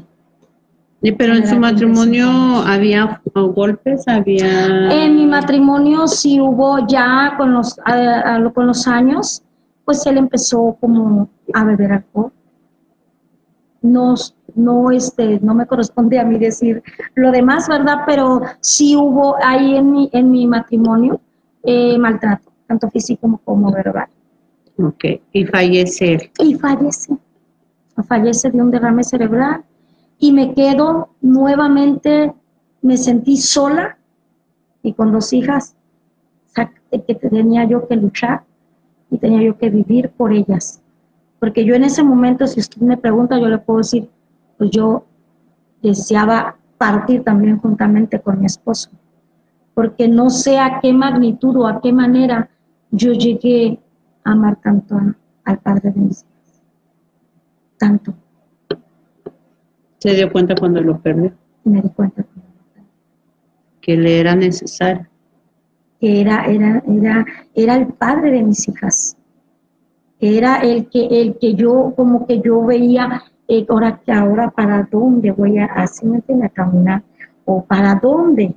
Pero 1.11 1.35
en 1.35 1.49
su 1.49 1.59
matrimonio 1.59 2.29
había 2.65 3.21
golpes, 3.35 4.07
había... 4.07 4.93
En 4.93 5.17
mi 5.17 5.27
matrimonio 5.27 6.07
sí 6.07 6.41
hubo 6.41 6.87
ya 6.87 7.35
con 7.37 7.53
los, 7.53 7.77
con 8.55 8.67
los 8.69 8.87
años, 8.87 9.43
pues 9.85 10.07
él 10.07 10.19
empezó 10.19 10.77
como 10.81 11.29
a 11.53 11.65
beber 11.65 11.93
alcohol. 11.93 12.33
No, 13.81 14.15
no, 14.55 14.93
este, 14.93 15.41
no 15.41 15.55
me 15.55 15.67
corresponde 15.67 16.21
a 16.21 16.25
mí 16.25 16.39
decir 16.39 16.85
lo 17.17 17.33
demás, 17.33 17.67
¿verdad? 17.69 18.03
Pero 18.07 18.43
sí 18.61 18.95
hubo 18.95 19.35
ahí 19.43 19.75
en 19.75 19.91
mi, 19.91 20.11
en 20.13 20.31
mi 20.31 20.47
matrimonio 20.47 21.21
eh, 21.65 21.99
maltrato 21.99 22.53
tanto 22.69 22.89
físico 22.91 23.41
como 23.45 23.73
verbal. 23.73 24.09
Ok, 24.79 25.05
y 25.33 25.45
fallece. 25.47 26.31
Y 26.39 26.55
fallece. 26.55 27.17
Fallece 28.09 28.51
de 28.51 28.63
un 28.63 28.71
derrame 28.71 29.05
cerebral 29.05 29.65
y 30.23 30.31
me 30.31 30.55
quedo 30.55 31.09
nuevamente, 31.21 32.33
me 32.81 32.97
sentí 32.97 33.37
sola 33.37 33.99
y 34.81 34.93
con 34.93 35.11
dos 35.11 35.33
hijas 35.33 35.75
que 36.55 37.15
tenía 37.17 37.65
yo 37.65 37.89
que 37.89 37.97
luchar 37.97 38.45
y 39.11 39.19
tenía 39.19 39.43
yo 39.43 39.59
que 39.59 39.69
vivir 39.69 40.11
por 40.11 40.33
ellas. 40.33 40.81
Porque 41.41 41.65
yo 41.65 41.75
en 41.75 41.83
ese 41.83 42.05
momento, 42.05 42.47
si 42.47 42.61
usted 42.61 42.81
me 42.83 42.97
pregunta, 42.97 43.37
yo 43.37 43.49
le 43.49 43.59
puedo 43.59 43.79
decir, 43.79 44.09
pues 44.59 44.71
yo 44.71 45.05
deseaba 45.83 46.57
partir 46.79 47.25
también 47.25 47.59
juntamente 47.59 48.21
con 48.21 48.39
mi 48.39 48.47
esposo, 48.47 48.91
porque 49.75 50.07
no 50.07 50.31
sé 50.31 50.57
a 50.57 50.79
qué 50.81 50.93
magnitud 50.93 51.57
o 51.57 51.67
a 51.67 51.81
qué 51.81 51.93
manera 51.93 52.49
yo 52.93 53.11
llegué 53.11 53.81
a 54.23 54.31
amar 54.31 54.55
tanto 54.63 55.01
al 55.43 55.59
padre 55.59 55.91
de 55.91 56.01
mis 56.01 56.19
hijas. 56.23 56.63
Tanto. 57.77 58.22
¿Se 60.03 60.15
dio 60.15 60.33
cuenta 60.33 60.57
cuando 60.57 60.81
lo 60.81 60.99
perdió? 60.99 61.31
Me 61.63 61.81
di 61.81 61.89
cuenta 61.91 62.25
cuando 62.25 62.51
lo 62.51 62.75
perdió. 62.75 62.91
Que 63.81 63.97
le 63.97 64.19
era 64.19 64.35
necesario. 64.35 65.07
Que 66.01 66.21
era, 66.21 66.45
era, 66.47 66.83
era, 66.89 67.25
era 67.55 67.77
el 67.77 67.87
padre 67.87 68.33
de 68.33 68.43
mis 68.43 68.69
hijas. 68.69 69.17
era 70.19 70.57
el 70.57 70.89
que, 70.89 71.07
el 71.07 71.39
que 71.39 71.55
yo, 71.55 71.93
como 71.95 72.27
que 72.27 72.41
yo 72.41 72.65
veía, 72.65 73.23
eh, 73.47 73.65
ahora, 73.69 74.01
ahora 74.09 74.51
para 74.51 74.89
dónde 74.91 75.31
voy 75.31 75.59
a, 75.59 75.67
así 75.67 76.05
me 76.05 76.21
a 76.47 76.49
caminar, 76.49 77.05
o 77.45 77.65
para 77.65 77.95
dónde, 77.95 78.57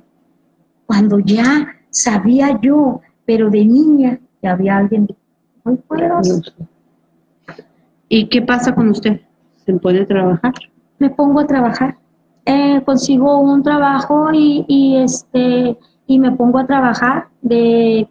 cuando 0.84 1.20
ya 1.20 1.76
sabía 1.90 2.60
yo, 2.60 3.02
pero 3.24 3.50
de 3.50 3.64
niña, 3.64 4.18
que 4.40 4.48
había 4.48 4.78
alguien 4.78 5.06
muy 5.62 5.76
poderoso. 5.76 6.42
¿Y 8.08 8.26
qué 8.26 8.42
pasa 8.42 8.74
con 8.74 8.88
usted? 8.88 9.20
¿Se 9.64 9.72
puede 9.74 10.04
trabajar? 10.06 10.52
Me 10.98 11.10
pongo 11.10 11.40
a 11.40 11.46
trabajar. 11.46 11.96
Eh, 12.44 12.80
consigo 12.84 13.40
un 13.40 13.62
trabajo 13.62 14.32
y, 14.32 14.64
y, 14.68 14.96
este, 14.98 15.76
y 16.06 16.18
me 16.18 16.32
pongo 16.32 16.58
a 16.58 16.66
trabajar 16.66 17.28
de, 17.42 18.08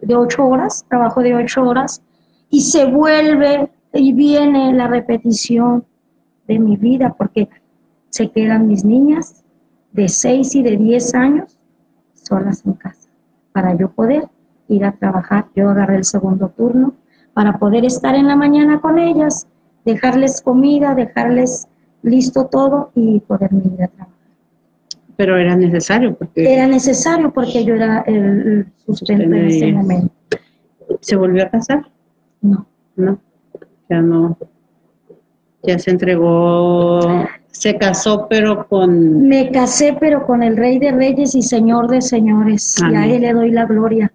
de 0.00 0.14
ocho 0.14 0.46
horas, 0.46 0.84
trabajo 0.88 1.22
de 1.22 1.34
ocho 1.34 1.64
horas, 1.64 2.02
y 2.50 2.60
se 2.60 2.84
vuelve 2.86 3.70
y 3.92 4.12
viene 4.12 4.72
la 4.72 4.86
repetición 4.86 5.84
de 6.46 6.58
mi 6.58 6.76
vida, 6.76 7.14
porque 7.16 7.48
se 8.10 8.30
quedan 8.30 8.68
mis 8.68 8.84
niñas 8.84 9.44
de 9.92 10.08
seis 10.08 10.54
y 10.54 10.62
de 10.62 10.76
diez 10.76 11.14
años 11.14 11.58
solas 12.14 12.64
en 12.64 12.74
casa, 12.74 13.08
para 13.52 13.74
yo 13.74 13.90
poder 13.90 14.28
ir 14.68 14.84
a 14.84 14.92
trabajar. 14.92 15.46
Yo 15.54 15.70
agarré 15.70 15.96
el 15.96 16.04
segundo 16.04 16.48
turno 16.48 16.94
para 17.32 17.58
poder 17.58 17.84
estar 17.84 18.14
en 18.14 18.28
la 18.28 18.36
mañana 18.36 18.80
con 18.80 18.98
ellas, 18.98 19.48
dejarles 19.84 20.40
comida, 20.40 20.94
dejarles 20.94 21.68
listo 22.04 22.46
todo 22.46 22.92
y 22.94 23.20
poder 23.20 23.50
ir 23.52 23.82
a 23.82 23.88
trabajar. 23.88 24.14
Pero 25.16 25.36
era 25.36 25.56
necesario 25.56 26.14
porque... 26.14 26.52
Era 26.52 26.66
necesario 26.66 27.32
porque 27.32 27.64
yo 27.64 27.74
era 27.74 28.00
el, 28.06 28.66
sustento 28.84 29.24
en 29.24 29.46
ese 29.46 29.72
momento. 29.72 30.12
¿Se 31.00 31.16
volvió 31.16 31.44
a 31.44 31.50
casar? 31.50 31.86
No. 32.40 32.66
No, 32.96 33.18
ya 33.88 34.00
no. 34.00 34.36
Ya 35.62 35.78
se 35.78 35.90
entregó, 35.90 37.00
se 37.50 37.76
casó 37.78 38.26
pero 38.28 38.68
con... 38.68 39.26
Me 39.26 39.50
casé 39.50 39.96
pero 39.98 40.26
con 40.26 40.42
el 40.42 40.56
Rey 40.56 40.78
de 40.78 40.92
Reyes 40.92 41.34
y 41.34 41.42
Señor 41.42 41.88
de 41.88 42.02
Señores. 42.02 42.76
Y 42.78 42.94
a 42.94 43.06
Él 43.06 43.22
le 43.22 43.32
doy 43.32 43.50
la 43.50 43.64
gloria, 43.64 44.12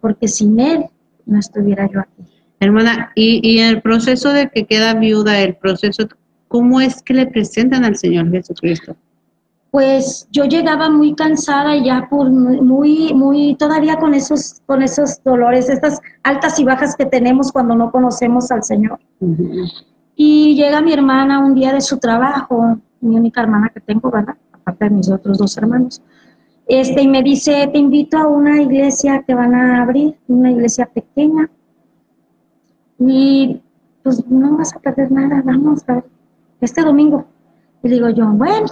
porque 0.00 0.28
sin 0.28 0.58
Él 0.58 0.86
no 1.26 1.38
estuviera 1.38 1.88
yo 1.92 2.00
aquí. 2.00 2.24
Hermana, 2.60 3.12
y, 3.14 3.40
y 3.48 3.60
el 3.60 3.82
proceso 3.82 4.32
de 4.32 4.48
que 4.48 4.64
queda 4.64 4.94
viuda, 4.94 5.40
el 5.40 5.54
proceso, 5.56 6.08
¿cómo 6.48 6.80
es 6.80 7.02
que 7.02 7.14
le 7.14 7.26
presentan 7.26 7.84
al 7.84 7.96
Señor 7.96 8.30
Jesucristo? 8.30 8.96
Pues 9.70 10.26
yo 10.32 10.44
llegaba 10.44 10.88
muy 10.88 11.14
cansada 11.14 11.76
y 11.76 11.84
ya 11.84 12.08
por 12.08 12.30
muy, 12.30 13.12
muy, 13.12 13.54
todavía 13.56 13.96
con 13.96 14.14
esos, 14.14 14.62
con 14.64 14.82
esos 14.82 15.22
dolores, 15.22 15.68
estas 15.68 16.00
altas 16.22 16.58
y 16.58 16.64
bajas 16.64 16.96
que 16.96 17.04
tenemos 17.04 17.52
cuando 17.52 17.74
no 17.74 17.90
conocemos 17.90 18.50
al 18.50 18.64
Señor. 18.64 18.98
Y 20.16 20.56
llega 20.56 20.80
mi 20.80 20.92
hermana 20.92 21.44
un 21.44 21.54
día 21.54 21.72
de 21.74 21.82
su 21.82 21.98
trabajo, 21.98 22.78
mi 23.00 23.16
única 23.16 23.42
hermana 23.42 23.68
que 23.68 23.80
tengo, 23.80 24.10
¿verdad? 24.10 24.36
Aparte 24.52 24.86
de 24.86 24.90
mis 24.90 25.10
otros 25.10 25.36
dos 25.36 25.56
hermanos. 25.58 26.00
Este, 26.66 27.02
y 27.02 27.08
me 27.08 27.22
dice, 27.22 27.68
te 27.72 27.78
invito 27.78 28.18
a 28.18 28.26
una 28.26 28.60
iglesia 28.60 29.22
que 29.26 29.34
van 29.34 29.54
a 29.54 29.82
abrir, 29.82 30.16
una 30.28 30.50
iglesia 30.50 30.86
pequeña. 30.86 31.50
Y 32.98 33.60
pues 34.02 34.26
no 34.28 34.56
vas 34.56 34.74
a 34.74 34.78
perder 34.78 35.12
nada, 35.12 35.42
vamos 35.44 35.82
a 35.86 35.94
ver, 35.94 36.04
este 36.60 36.82
domingo. 36.82 37.26
Y 37.82 37.88
digo 37.88 38.08
yo, 38.10 38.26
bueno. 38.26 38.66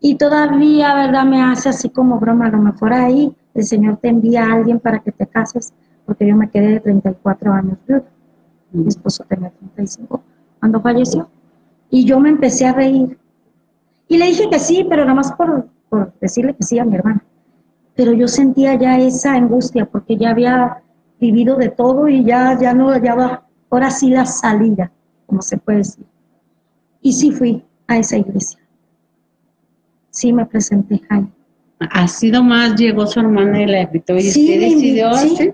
Y 0.00 0.16
todavía, 0.16 0.94
¿verdad? 0.94 1.24
Me 1.24 1.42
hace 1.42 1.68
así 1.68 1.88
como 1.90 2.18
broma, 2.18 2.46
a 2.46 2.50
lo 2.50 2.58
mejor 2.58 2.92
ahí 2.92 3.34
el 3.54 3.64
Señor 3.64 3.96
te 3.96 4.08
envía 4.08 4.44
a 4.44 4.52
alguien 4.52 4.78
para 4.78 5.00
que 5.00 5.12
te 5.12 5.26
cases, 5.26 5.72
porque 6.04 6.26
yo 6.26 6.36
me 6.36 6.50
quedé 6.50 6.68
de 6.72 6.80
34 6.80 7.52
años 7.52 7.78
Mi 8.72 8.86
esposo 8.86 9.24
tenía 9.28 9.50
35 9.50 10.22
cuando 10.60 10.80
falleció. 10.80 11.28
Y 11.90 12.04
yo 12.04 12.20
me 12.20 12.28
empecé 12.28 12.66
a 12.66 12.72
reír. 12.72 13.18
Y 14.08 14.18
le 14.18 14.26
dije 14.26 14.48
que 14.50 14.58
sí, 14.58 14.86
pero 14.88 15.02
nada 15.02 15.14
más 15.14 15.32
por, 15.32 15.68
por 15.88 16.12
decirle 16.20 16.54
que 16.54 16.62
sí 16.62 16.78
a 16.78 16.84
mi 16.84 16.96
hermana. 16.96 17.24
Pero 17.94 18.12
yo 18.12 18.28
sentía 18.28 18.74
ya 18.74 18.98
esa 18.98 19.34
angustia, 19.34 19.86
porque 19.86 20.16
ya 20.16 20.30
había 20.30 20.82
vivido 21.18 21.56
de 21.56 21.70
todo 21.70 22.08
y 22.08 22.24
ya, 22.24 22.58
ya 22.58 22.74
no 22.74 22.90
hallaba, 22.90 23.46
ahora 23.70 23.90
sí 23.90 24.10
la 24.10 24.26
salida, 24.26 24.92
como 25.26 25.42
se 25.42 25.58
puede 25.58 25.78
decir. 25.78 26.04
Y 27.02 27.12
sí 27.12 27.30
fui 27.30 27.62
a 27.86 27.98
esa 27.98 28.16
iglesia. 28.16 28.58
Sí 30.10 30.32
me 30.32 30.46
presenté 30.46 31.02
ahí. 31.10 31.26
Así 31.90 32.30
nomás 32.30 32.74
llegó 32.76 33.06
su 33.06 33.20
hermana 33.20 33.62
y 33.62 33.66
la 33.66 33.82
invitó 33.82 34.16
y 34.16 34.22
Sí, 34.22 34.40
usted 34.40 34.60
decidió 34.60 35.12
sí. 35.14 35.52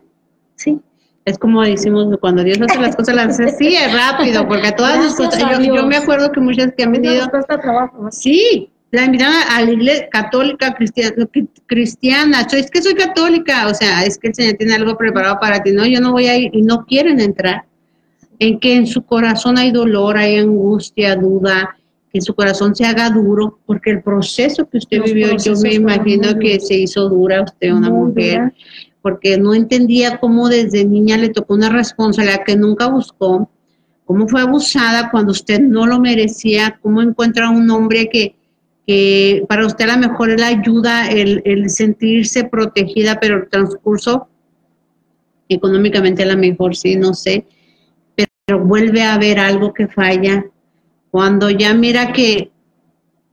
Sí, 0.54 0.80
Es 1.24 1.36
como 1.36 1.62
decimos, 1.62 2.16
cuando 2.20 2.44
Dios 2.44 2.60
hace 2.60 2.80
las 2.80 2.94
cosas, 2.94 3.16
las 3.16 3.28
hace 3.30 3.44
así, 3.46 3.74
es 3.74 3.92
rápido, 3.92 4.46
porque 4.46 4.68
a 4.68 4.76
todas 4.76 4.96
las 4.98 5.16
Gracias 5.16 5.40
cosas, 5.40 5.58
a 5.58 5.62
yo, 5.62 5.86
me 5.86 5.96
acuerdo 5.96 6.30
que 6.30 6.40
muchas 6.40 6.72
que 6.76 6.84
han 6.84 6.92
venido, 6.92 7.28
cuesta 7.28 7.60
trabajo. 7.60 8.08
sí, 8.12 8.70
la 8.92 9.04
invitaron 9.06 9.34
a 9.50 9.62
la 9.62 9.70
iglesia 9.72 10.08
católica 10.10 10.74
cristiana, 10.74 11.14
cristiana, 11.66 12.46
Yo, 12.46 12.58
es 12.58 12.70
que 12.70 12.82
soy 12.82 12.94
católica, 12.94 13.66
o 13.66 13.74
sea, 13.74 14.04
es 14.04 14.16
que 14.18 14.28
el 14.28 14.34
Señor 14.34 14.54
tiene 14.54 14.74
algo 14.74 14.96
preparado 14.96 15.40
para 15.40 15.60
ti, 15.62 15.72
no, 15.72 15.84
yo 15.86 16.00
no 16.00 16.12
voy 16.12 16.26
a 16.26 16.36
ir, 16.36 16.50
y 16.54 16.62
no 16.62 16.84
quieren 16.86 17.18
entrar, 17.18 17.64
en 18.38 18.58
que 18.58 18.74
en 18.74 18.86
su 18.86 19.02
corazón 19.04 19.58
hay 19.58 19.70
dolor, 19.70 20.16
hay 20.16 20.36
angustia, 20.38 21.16
duda, 21.16 21.76
que 22.12 22.20
su 22.20 22.34
corazón 22.34 22.74
se 22.74 22.84
haga 22.84 23.08
duro, 23.10 23.58
porque 23.64 23.90
el 23.90 24.02
proceso 24.02 24.68
que 24.68 24.78
usted 24.78 24.98
Los 24.98 25.12
vivió, 25.12 25.36
yo 25.36 25.54
me 25.62 25.74
imagino 25.74 26.38
que 26.38 26.60
se 26.60 26.74
hizo 26.74 27.08
dura 27.08 27.42
usted, 27.42 27.72
una 27.72 27.88
Muy 27.88 28.08
mujer, 28.10 28.38
dura. 28.38 28.54
porque 29.00 29.38
no 29.38 29.54
entendía 29.54 30.18
cómo 30.18 30.48
desde 30.48 30.84
niña 30.84 31.16
le 31.16 31.30
tocó 31.30 31.54
una 31.54 31.70
responsabilidad 31.70 32.42
que 32.44 32.56
nunca 32.56 32.88
buscó, 32.88 33.48
cómo 34.04 34.28
fue 34.28 34.42
abusada 34.42 35.10
cuando 35.10 35.32
usted 35.32 35.60
no 35.60 35.86
lo 35.86 36.00
merecía, 36.00 36.78
cómo 36.82 37.00
encuentra 37.00 37.48
un 37.48 37.70
hombre 37.70 38.10
que, 38.10 38.34
que 38.86 39.44
para 39.48 39.64
usted 39.64 39.88
a 39.88 39.96
lo 39.96 40.08
mejor 40.08 40.30
es 40.30 40.40
la 40.40 40.48
ayuda, 40.48 41.08
el, 41.08 41.40
el 41.46 41.70
sentirse 41.70 42.44
protegida, 42.44 43.18
pero 43.20 43.38
el 43.38 43.48
transcurso 43.48 44.28
económicamente 45.48 46.22
a 46.24 46.26
lo 46.26 46.36
mejor 46.36 46.76
sí, 46.76 46.96
no 46.96 47.14
sé, 47.14 47.46
pero 48.52 48.64
vuelve 48.66 49.02
a 49.02 49.14
haber 49.14 49.38
algo 49.38 49.72
que 49.72 49.88
falla. 49.88 50.44
Cuando 51.10 51.48
ya 51.48 51.72
mira 51.72 52.12
que 52.12 52.50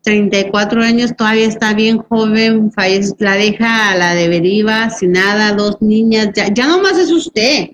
34 0.03 0.82
años 0.82 1.13
todavía 1.17 1.45
está 1.45 1.73
bien 1.73 1.97
joven, 1.97 2.71
fallece, 2.71 3.13
la 3.19 3.34
deja 3.36 3.91
a 3.91 3.97
la 3.97 4.15
de 4.15 4.29
deriva, 4.29 4.89
sin 4.89 5.12
nada, 5.12 5.51
dos 5.53 5.82
niñas, 5.82 6.29
ya, 6.34 6.47
ya 6.53 6.67
nomás 6.67 6.97
es 6.97 7.12
usted, 7.12 7.71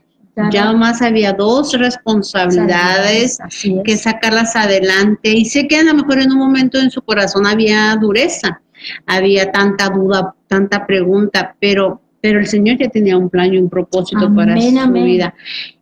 ya 0.51 0.65
no- 0.65 0.73
nomás 0.73 1.03
había 1.03 1.33
dos 1.33 1.73
responsabilidades 1.73 3.37
es. 3.39 3.71
que 3.83 3.95
sacarlas 3.95 4.55
adelante. 4.55 5.29
Y 5.31 5.45
sé 5.45 5.67
que 5.67 5.77
a 5.77 5.83
lo 5.83 5.93
mejor 5.93 6.19
en 6.21 6.31
un 6.31 6.39
momento 6.39 6.79
en 6.79 6.89
su 6.89 7.03
corazón 7.03 7.45
había 7.45 7.95
dureza, 8.01 8.59
había 9.05 9.51
tanta 9.51 9.89
duda, 9.89 10.33
tanta 10.47 10.85
pregunta, 10.87 11.55
pero, 11.59 12.01
pero 12.21 12.39
el 12.39 12.47
Señor 12.47 12.77
ya 12.79 12.89
tenía 12.89 13.15
un 13.17 13.29
plan 13.29 13.53
y 13.53 13.59
un 13.59 13.69
propósito 13.69 14.33
para 14.33 14.53
Amén, 14.53 14.73
su 14.73 14.79
amén. 14.81 15.05
vida. 15.05 15.35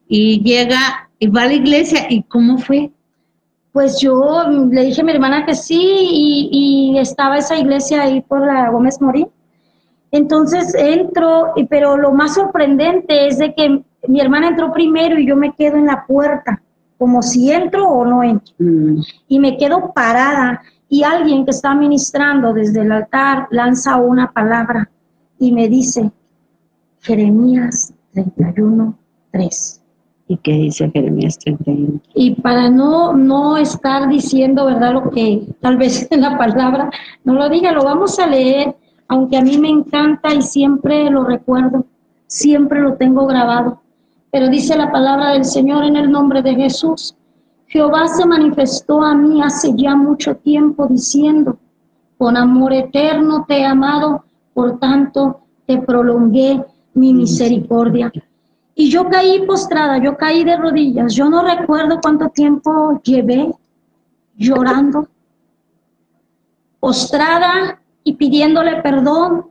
Y 0.10 0.44
llega 0.44 1.10
y 1.24 1.28
va 1.28 1.44
a 1.44 1.48
la 1.48 1.54
iglesia. 1.54 2.08
¿Y 2.10 2.24
cómo 2.24 2.58
fue? 2.58 2.92
Pues 3.72 4.00
yo 4.00 4.44
le 4.70 4.84
dije 4.84 5.02
a 5.02 5.04
mi 5.06 5.14
hermana 5.14 5.46
que 5.46 5.56
sí 5.56 5.80
y, 5.82 6.50
y 6.94 7.00
estaba 7.00 7.38
esa 7.38 7.58
iglesia 7.58 8.04
ahí 8.04 8.22
por 8.22 8.46
la 8.46 8.70
Gómez 8.70 9.02
Morín. 9.02 9.28
Entonces 10.12 10.76
entro, 10.76 11.54
pero 11.70 11.98
lo 11.98 12.12
más 12.12 12.36
sorprendente 12.36 13.28
es 13.28 13.40
de 13.40 13.56
que 13.56 13.84
mi 14.08 14.20
hermana 14.20 14.50
entró 14.50 14.72
primero 14.72 15.18
y 15.18 15.26
yo 15.26 15.36
me 15.36 15.56
quedo 15.56 15.78
en 15.78 15.88
la 15.88 16.06
puerta, 16.06 16.62
como 17.00 17.24
si 17.24 17.52
entro 17.52 17.88
o 17.88 18.06
no 18.06 18.22
entro. 18.22 18.54
Mm, 18.60 19.02
Y 19.30 19.40
me 19.40 19.58
quedo 19.58 19.92
parada 19.94 20.62
y 20.90 21.04
alguien 21.04 21.46
que 21.46 21.52
está 21.52 21.74
ministrando 21.74 22.54
desde 22.54 22.82
el 22.82 22.92
altar 22.92 23.48
lanza 23.50 23.96
una 23.96 24.32
palabra 24.32 24.90
y 25.40 25.52
me 25.52 25.68
dice, 25.68 26.12
Jeremías 27.00 27.94
31, 28.14 28.96
3. 29.32 29.83
¿Y 30.28 30.38
qué 30.38 30.54
dice 30.54 30.90
Jeremías 30.92 31.38
31? 31.40 32.00
Y 32.16 32.36
para 32.36 32.70
no, 32.70 33.14
no 33.14 33.58
estar 33.58 34.08
diciendo, 34.08 34.66
¿verdad? 34.66 34.94
Lo 34.94 35.10
que 35.10 35.44
tal 35.60 35.78
vez 35.78 36.08
la 36.18 36.38
palabra 36.38 36.90
no 37.24 37.34
lo 37.34 37.50
diga, 37.50 37.72
lo 37.72 37.84
vamos 37.84 38.18
a 38.20 38.28
leer, 38.28 38.76
aunque 39.08 39.38
a 39.38 39.42
mí 39.42 39.58
me 39.58 39.70
encanta 39.70 40.34
y 40.34 40.42
siempre 40.42 41.10
lo 41.10 41.24
recuerdo, 41.24 41.86
siempre 42.28 42.82
lo 42.82 42.96
tengo 42.96 43.28
grabado. 43.28 43.82
Pero 44.32 44.50
dice 44.50 44.78
la 44.78 44.92
palabra 44.92 45.32
del 45.32 45.46
Señor 45.46 45.84
en 45.84 45.96
el 45.96 46.10
nombre 46.10 46.42
de 46.42 46.56
Jesús. 46.56 47.16
Jehová 47.68 48.08
se 48.08 48.26
manifestó 48.26 49.02
a 49.02 49.14
mí 49.14 49.42
hace 49.42 49.74
ya 49.76 49.96
mucho 49.96 50.36
tiempo 50.36 50.88
diciendo, 50.88 51.58
con 52.18 52.38
amor 52.38 52.72
eterno 52.72 53.46
te 53.48 53.60
he 53.60 53.66
amado, 53.66 54.24
por 54.54 54.80
tanto 54.80 55.42
te 55.66 55.80
prolongué 55.80 56.64
mi 56.94 57.14
misericordia. 57.14 58.12
Y 58.76 58.90
yo 58.90 59.08
caí 59.10 59.46
postrada, 59.46 59.98
yo 60.00 60.18
caí 60.18 60.44
de 60.44 60.58
rodillas. 60.58 61.14
Yo 61.14 61.30
no 61.30 61.44
recuerdo 61.44 62.00
cuánto 62.02 62.30
tiempo 62.30 63.00
llevé 63.04 63.52
llorando, 64.36 65.08
postrada 66.80 67.80
y 68.04 68.14
pidiéndole 68.14 68.82
perdón 68.82 69.48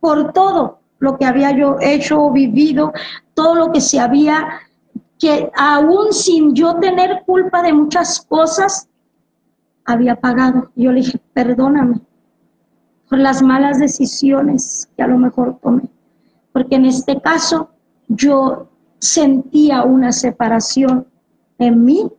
por 0.00 0.32
todo, 0.32 0.78
lo 0.98 1.18
que 1.18 1.26
había 1.26 1.50
yo 1.50 1.76
hecho 1.80 2.22
o 2.22 2.32
vivido, 2.32 2.92
todo 3.34 3.54
lo 3.54 3.72
que 3.72 3.80
se 3.80 3.98
había, 3.98 4.60
que 5.18 5.50
aún 5.56 6.12
sin 6.12 6.54
yo 6.54 6.76
tener 6.76 7.22
culpa 7.26 7.62
de 7.62 7.72
muchas 7.72 8.20
cosas, 8.20 8.88
había 9.84 10.16
pagado. 10.16 10.70
Yo 10.74 10.92
le 10.92 11.00
dije, 11.00 11.20
perdóname 11.32 12.00
por 13.08 13.18
las 13.18 13.42
malas 13.42 13.78
decisiones 13.78 14.88
que 14.96 15.02
a 15.02 15.06
lo 15.06 15.18
mejor 15.18 15.58
tomé. 15.62 15.88
Porque 16.52 16.76
en 16.76 16.86
este 16.86 17.20
caso 17.20 17.70
yo 18.08 18.68
sentía 18.98 19.82
una 19.84 20.12
separación 20.12 21.06
en 21.58 21.84
mí 21.84 22.10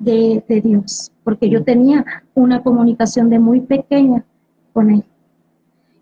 de, 0.00 0.44
de 0.48 0.60
Dios, 0.60 1.12
porque 1.22 1.48
yo 1.48 1.62
tenía 1.62 2.04
una 2.34 2.62
comunicación 2.62 3.30
de 3.30 3.38
muy 3.38 3.60
pequeña 3.60 4.24
con 4.72 4.90
Él. 4.90 5.04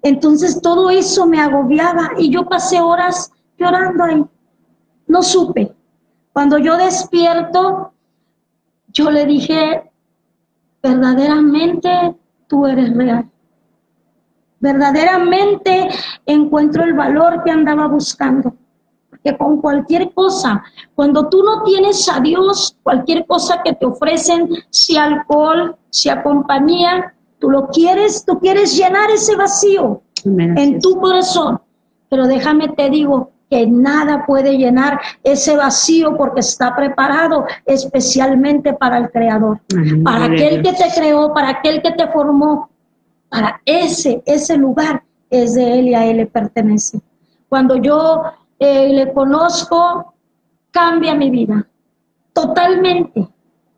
Entonces 0.02 0.60
todo 0.62 0.88
eso 0.90 1.26
me 1.26 1.40
agobiaba 1.40 2.12
y 2.16 2.30
yo 2.30 2.46
pasé 2.46 2.80
horas 2.80 3.32
llorando 3.58 4.04
ahí. 4.04 4.24
No 5.06 5.22
supe. 5.22 5.74
Cuando 6.32 6.58
yo 6.58 6.76
despierto, 6.76 7.92
yo 8.92 9.10
le 9.10 9.26
dije, 9.26 9.90
verdaderamente 10.82 12.16
tú 12.46 12.66
eres 12.66 12.94
real. 12.94 13.28
Verdaderamente 14.60 15.88
encuentro 16.24 16.84
el 16.84 16.94
valor 16.94 17.42
que 17.44 17.50
andaba 17.50 17.88
buscando. 17.88 18.54
Porque 19.26 19.38
con 19.38 19.60
cualquier 19.60 20.12
cosa, 20.12 20.62
cuando 20.94 21.28
tú 21.28 21.42
no 21.42 21.64
tienes 21.64 22.08
a 22.08 22.20
Dios, 22.20 22.76
cualquier 22.82 23.26
cosa 23.26 23.60
que 23.64 23.72
te 23.72 23.84
ofrecen, 23.84 24.48
si 24.70 24.96
alcohol, 24.96 25.74
si 25.90 26.08
compañía, 26.22 27.12
tú 27.40 27.50
lo 27.50 27.66
quieres, 27.68 28.24
tú 28.24 28.38
quieres 28.38 28.76
llenar 28.76 29.10
ese 29.10 29.34
vacío 29.34 30.02
en 30.24 30.80
tu 30.80 31.00
corazón. 31.00 31.60
Pero 32.08 32.28
déjame 32.28 32.68
te 32.68 32.88
digo 32.88 33.32
que 33.50 33.66
nada 33.66 34.24
puede 34.26 34.56
llenar 34.56 35.00
ese 35.24 35.56
vacío 35.56 36.16
porque 36.16 36.40
está 36.40 36.76
preparado 36.76 37.46
especialmente 37.64 38.74
para 38.74 38.98
el 38.98 39.10
Creador, 39.10 39.60
para 40.04 40.26
aquel 40.26 40.62
que 40.62 40.72
te 40.72 40.84
creó, 40.94 41.34
para 41.34 41.48
aquel 41.48 41.82
que 41.82 41.90
te 41.92 42.06
formó, 42.08 42.70
para 43.28 43.60
ese, 43.64 44.22
ese 44.24 44.56
lugar 44.56 45.02
es 45.30 45.54
de 45.54 45.80
Él 45.80 45.88
y 45.88 45.94
a 45.94 46.04
Él 46.04 46.18
le 46.18 46.26
pertenece. 46.26 47.00
Cuando 47.48 47.76
yo 47.76 48.22
eh, 48.58 48.88
le 48.88 49.12
conozco, 49.12 50.14
cambia 50.70 51.14
mi 51.14 51.30
vida 51.30 51.66
totalmente. 52.36 53.26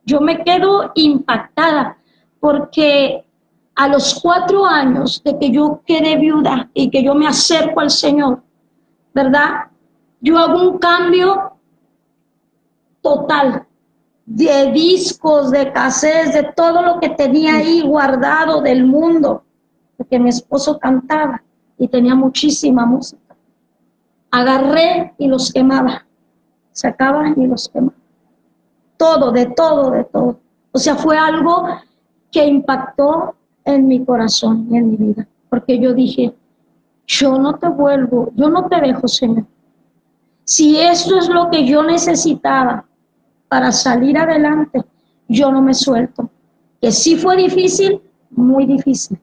Yo 0.05 0.21
me 0.21 0.43
quedo 0.43 0.91
impactada 0.97 1.97
porque 2.41 3.25
a 3.77 3.87
los 3.87 4.19
cuatro 4.21 4.67
años 4.67 5.23
de 5.23 5.39
que 5.39 5.51
yo 5.53 5.81
quedé 5.87 6.17
viuda 6.17 6.69
y 6.75 6.91
que 6.91 7.05
yo 7.05 7.15
me 7.15 7.29
acerco 7.29 7.79
al 7.79 7.91
Señor, 7.91 8.43
¿verdad? 9.15 9.69
Yo 10.21 10.37
hago 10.37 10.71
un 10.71 10.79
cambio 10.79 11.53
total 13.01 13.65
de 14.27 14.73
discos, 14.73 15.53
de 15.53 15.73
cassettes, 15.73 16.35
de 16.35 16.53
todo 16.57 16.83
lo 16.83 16.99
que 16.99 17.11
tenía 17.11 17.55
ahí 17.55 17.83
guardado 17.83 18.61
del 18.61 18.85
mundo, 18.85 19.45
porque 19.97 20.19
mi 20.19 20.31
esposo 20.31 20.81
cantaba 20.81 21.41
y 21.79 21.87
tenía 21.87 22.17
muchísima 22.17 22.85
música. 22.85 23.28
Agarré 24.31 25.15
y 25.19 25.27
los 25.27 25.53
quemaba, 25.53 26.07
sacaba 26.73 27.33
y 27.37 27.47
los 27.47 27.69
quemaba. 27.69 27.97
Todo, 28.97 29.31
de 29.31 29.47
todo, 29.47 29.91
de 29.91 30.05
todo. 30.05 30.41
O 30.73 30.79
sea, 30.79 30.97
fue 30.97 31.17
algo 31.17 31.69
que 32.31 32.47
impactó 32.47 33.35
en 33.65 33.87
mi 33.87 34.05
corazón 34.05 34.69
y 34.71 34.77
en 34.77 34.91
mi 34.91 34.97
vida, 34.97 35.27
porque 35.49 35.79
yo 35.79 35.95
dije, 35.95 36.35
yo 37.07 37.39
no 37.39 37.59
te 37.59 37.69
vuelvo, 37.69 38.31
yo 38.35 38.51
no 38.51 38.69
te 38.69 38.81
dejo, 38.81 39.09
Señor. 39.09 39.45
Si 40.45 40.79
esto 40.79 41.19
es 41.19 41.29
lo 41.29 41.51
que 41.51 41.67
yo 41.67 41.83
necesitaba 41.83 42.87
para 43.49 43.73
salir 43.73 44.17
adelante, 44.19 44.83
yo 45.27 45.51
no 45.51 45.63
me 45.63 45.75
suelto. 45.75 46.31
Que 46.81 46.93
sí 46.93 47.17
fue 47.17 47.37
difícil, 47.37 48.01
muy 48.31 48.67
difícil. 48.67 49.19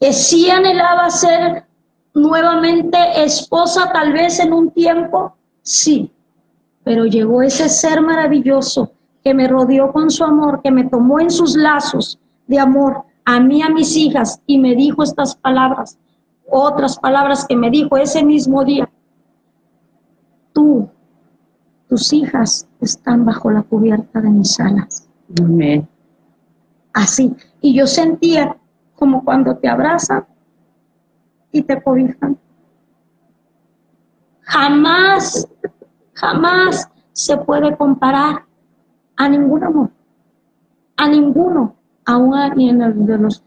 Que 0.00 0.12
sí 0.12 0.50
anhelaba 0.50 1.10
ser 1.10 1.64
nuevamente 2.14 2.98
esposa, 3.22 3.90
tal 3.92 4.12
vez 4.12 4.38
en 4.40 4.52
un 4.52 4.70
tiempo, 4.70 5.36
sí. 5.62 6.10
Pero 6.84 7.06
llegó 7.06 7.42
ese 7.42 7.68
ser 7.68 8.00
maravilloso 8.00 8.92
que 9.22 9.34
me 9.34 9.48
rodeó 9.48 9.92
con 9.92 10.10
su 10.10 10.24
amor, 10.24 10.60
que 10.62 10.70
me 10.70 10.84
tomó 10.84 11.20
en 11.20 11.30
sus 11.30 11.56
lazos 11.56 12.18
de 12.46 12.58
amor 12.58 13.04
a 13.24 13.38
mí, 13.38 13.62
a 13.62 13.68
mis 13.68 13.96
hijas, 13.96 14.40
y 14.46 14.58
me 14.58 14.74
dijo 14.74 15.02
estas 15.02 15.36
palabras, 15.36 15.96
otras 16.50 16.98
palabras 16.98 17.46
que 17.48 17.56
me 17.56 17.70
dijo 17.70 17.96
ese 17.96 18.24
mismo 18.24 18.64
día. 18.64 18.90
Tú, 20.52 20.88
tus 21.88 22.12
hijas 22.12 22.66
están 22.80 23.24
bajo 23.24 23.50
la 23.50 23.62
cubierta 23.62 24.20
de 24.20 24.30
mis 24.30 24.58
alas. 24.58 25.08
Amén. 25.40 25.88
Así. 26.92 27.34
Y 27.60 27.74
yo 27.74 27.86
sentía 27.86 28.56
como 28.96 29.24
cuando 29.24 29.56
te 29.56 29.68
abrazan 29.68 30.26
y 31.52 31.62
te 31.62 31.80
cobijan. 31.82 32.38
Jamás, 34.40 35.48
jamás 36.14 36.88
se 37.12 37.36
puede 37.36 37.76
comparar 37.76 38.44
a 39.16 39.28
ningún 39.28 39.62
amor, 39.62 39.90
a 40.96 41.08
ninguno 41.08 41.76
aún 42.04 42.34
en 42.60 42.82
el 42.82 43.06
de 43.06 43.18
los 43.18 43.42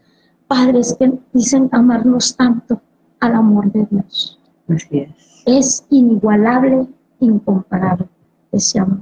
padres 0.46 0.96
que 0.98 1.12
dicen 1.32 1.68
amarnos 1.72 2.36
tanto 2.36 2.80
al 3.20 3.34
amor 3.34 3.70
de 3.72 3.86
Dios. 3.90 4.40
Así 4.68 4.98
es. 5.00 5.42
Es 5.44 5.86
inigualable, 5.90 6.86
incomparable 7.20 8.08
ese 8.52 8.80
amor. 8.80 9.00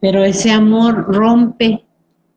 Pero 0.00 0.24
ese 0.24 0.50
amor 0.50 1.06
rompe, 1.14 1.84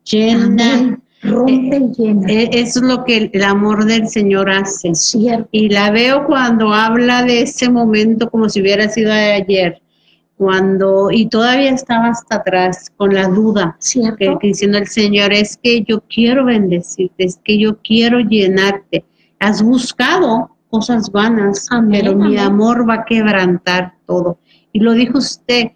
llena. 0.04 0.98
Rompe 1.26 1.76
y 1.76 1.92
llena. 1.92 2.28
Eh, 2.28 2.50
eso 2.52 2.80
es 2.80 2.86
lo 2.86 3.04
que 3.04 3.30
el 3.32 3.42
amor 3.42 3.84
del 3.84 4.08
Señor 4.08 4.50
hace. 4.50 4.94
Cierto. 4.94 5.48
Y 5.52 5.68
la 5.68 5.90
veo 5.90 6.26
cuando 6.26 6.72
habla 6.72 7.22
de 7.24 7.42
ese 7.42 7.68
momento 7.70 8.30
como 8.30 8.48
si 8.48 8.60
hubiera 8.60 8.88
sido 8.88 9.10
de 9.10 9.32
ayer 9.32 9.82
cuando, 10.36 11.10
y 11.10 11.28
todavía 11.28 11.70
estaba 11.70 12.08
hasta 12.08 12.36
atrás 12.36 12.92
con 12.96 13.14
la 13.14 13.26
duda, 13.28 13.78
que, 14.18 14.36
diciendo 14.42 14.78
el 14.78 14.86
Señor, 14.86 15.32
es 15.32 15.56
que 15.56 15.82
yo 15.82 16.02
quiero 16.02 16.44
bendecirte, 16.44 17.24
es 17.24 17.40
que 17.42 17.58
yo 17.58 17.78
quiero 17.78 18.20
llenarte. 18.20 19.04
Has 19.38 19.62
buscado 19.62 20.50
cosas 20.68 21.10
vanas, 21.10 21.68
pero 21.90 22.14
mi 22.14 22.36
amor 22.36 22.88
va 22.88 22.94
a 22.94 23.04
quebrantar 23.04 23.94
todo. 24.06 24.38
Y 24.72 24.80
lo 24.80 24.92
dijo 24.92 25.18
usted, 25.18 25.72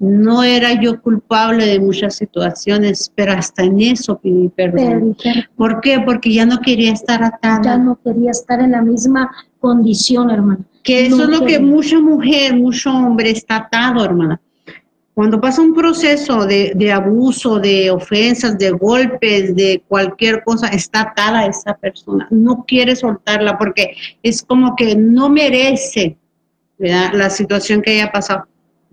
no 0.00 0.42
era 0.42 0.80
yo 0.80 1.00
culpable 1.00 1.66
de 1.66 1.78
muchas 1.78 2.16
situaciones, 2.16 3.12
pero 3.14 3.32
hasta 3.32 3.64
en 3.64 3.80
eso 3.80 4.18
pedí 4.18 4.48
perdón. 4.48 5.14
¿Por 5.54 5.80
qué? 5.82 6.00
Porque 6.00 6.32
ya 6.32 6.46
no 6.46 6.58
quería 6.60 6.92
estar 6.92 7.22
atada. 7.22 7.60
Ya 7.62 7.76
no 7.76 8.00
quería 8.02 8.30
estar 8.30 8.60
en 8.60 8.72
la 8.72 8.80
misma 8.80 9.30
condición, 9.60 10.30
hermano. 10.30 10.64
Que 10.82 11.06
eso 11.06 11.24
es 11.24 11.28
lo 11.28 11.44
que 11.44 11.60
mucha 11.60 12.00
mujer, 12.00 12.56
mucho 12.56 12.90
hombre 12.90 13.30
está 13.30 13.56
atado, 13.56 14.02
hermana. 14.02 14.40
Cuando 15.12 15.38
pasa 15.38 15.60
un 15.60 15.74
proceso 15.74 16.46
de, 16.46 16.72
de, 16.74 16.92
abuso, 16.92 17.58
de 17.58 17.90
ofensas, 17.90 18.56
de 18.56 18.70
golpes, 18.70 19.54
de 19.54 19.82
cualquier 19.86 20.42
cosa, 20.44 20.68
está 20.68 21.02
atada 21.02 21.44
esa 21.44 21.74
persona. 21.74 22.26
No 22.30 22.64
quiere 22.66 22.96
soltarla 22.96 23.58
porque 23.58 23.94
es 24.22 24.42
como 24.42 24.74
que 24.76 24.96
no 24.96 25.28
merece 25.28 26.16
la 26.78 27.28
situación 27.28 27.82
que 27.82 27.90
haya 27.90 28.10
pasado. 28.10 28.46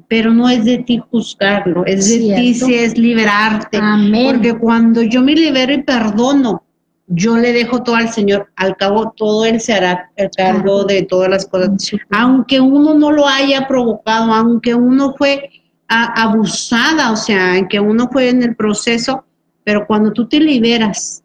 Pero 0.08 0.34
no 0.34 0.48
es 0.48 0.64
de 0.64 0.78
ti 0.80 1.02
juzgarlo, 1.12 1.86
es 1.86 2.10
de 2.10 2.36
ti 2.36 2.54
si 2.54 2.76
es 2.76 2.98
liberarte. 2.98 3.80
Porque 4.26 4.58
cuando 4.58 5.02
yo 5.02 5.22
me 5.22 5.34
libero 5.34 5.74
y 5.74 5.84
perdono, 5.84 6.64
yo 7.08 7.38
le 7.38 7.54
dejo 7.54 7.84
todo 7.84 7.96
al 7.96 8.10
Señor, 8.10 8.52
al 8.56 8.76
cabo 8.76 9.14
todo 9.16 9.46
Él 9.46 9.62
se 9.62 9.74
hará 9.74 10.12
el 10.16 10.30
cargo 10.30 10.84
de 10.84 11.04
todas 11.04 11.30
las 11.30 11.46
cosas. 11.46 11.72
Aunque 12.10 12.60
uno 12.60 12.94
no 12.94 13.12
lo 13.12 13.28
haya 13.28 13.68
provocado, 13.68 14.34
aunque 14.34 14.76
uno 14.76 15.14
fue 15.18 15.50
abusada, 15.88 17.12
o 17.12 17.16
sea, 17.16 17.66
que 17.70 17.80
uno 17.80 18.10
fue 18.12 18.30
en 18.30 18.44
el 18.44 18.56
proceso, 18.56 19.24
pero 19.64 19.88
cuando 19.88 20.12
tú 20.12 20.28
te 20.28 20.40
liberas, 20.40 21.24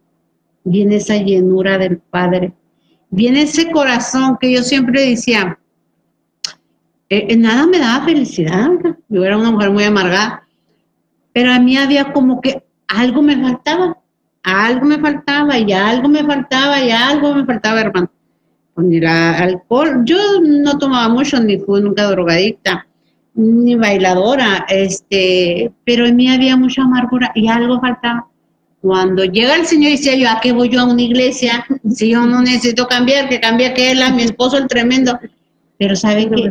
viene 0.64 0.96
esa 0.96 1.16
llenura 1.16 1.78
del 1.78 1.98
Padre, 1.98 2.52
viene 3.10 3.42
ese 3.42 3.70
corazón 3.72 4.38
que 4.40 4.52
yo 4.52 4.62
siempre 4.62 5.08
decía, 5.08 5.58
eh, 7.16 7.26
eh, 7.28 7.36
nada 7.36 7.66
me 7.66 7.78
daba 7.78 8.04
felicidad, 8.04 8.70
yo 9.08 9.24
era 9.24 9.36
una 9.38 9.50
mujer 9.50 9.70
muy 9.70 9.84
amargada, 9.84 10.46
pero 11.32 11.52
a 11.52 11.58
mí 11.58 11.76
había 11.76 12.12
como 12.12 12.40
que 12.40 12.62
algo 12.88 13.22
me 13.22 13.36
faltaba 13.40 13.96
algo 14.42 14.86
me 14.86 14.98
faltaba 14.98 15.58
y 15.58 15.72
algo 15.72 16.08
me 16.08 16.24
faltaba 16.24 16.82
y 16.82 16.90
algo 16.90 17.34
me 17.34 17.44
faltaba, 17.44 17.80
hermano. 17.80 18.10
Con 18.74 18.92
el 18.92 19.06
alcohol, 19.06 20.02
yo 20.04 20.16
no 20.40 20.78
tomaba 20.78 21.08
mucho, 21.08 21.38
ni 21.40 21.58
fui 21.58 21.82
nunca 21.82 22.04
drogadicta, 22.10 22.86
ni 23.34 23.74
bailadora, 23.74 24.64
este, 24.68 25.70
pero 25.84 26.06
en 26.06 26.16
mí 26.16 26.30
había 26.30 26.56
mucha 26.56 26.82
amargura 26.82 27.30
y 27.34 27.48
algo 27.48 27.80
faltaba. 27.80 28.26
Cuando 28.80 29.24
llega 29.24 29.54
el 29.54 29.66
Señor 29.66 29.90
y 29.90 29.96
dice 29.96 30.18
yo, 30.18 30.28
¿a 30.28 30.40
qué 30.40 30.52
voy 30.52 30.70
yo 30.70 30.80
a 30.80 30.84
una 30.84 31.02
iglesia? 31.02 31.64
Si 31.88 32.10
yo 32.10 32.26
no 32.26 32.40
necesito 32.40 32.88
cambiar, 32.88 33.28
que 33.28 33.38
cambie 33.38 33.74
que 33.74 33.92
él, 33.92 34.02
a 34.02 34.10
mi 34.10 34.22
esposo 34.22 34.56
el 34.56 34.66
tremendo. 34.66 35.20
Pero 35.82 35.96
sabe 35.96 36.30
que 36.30 36.48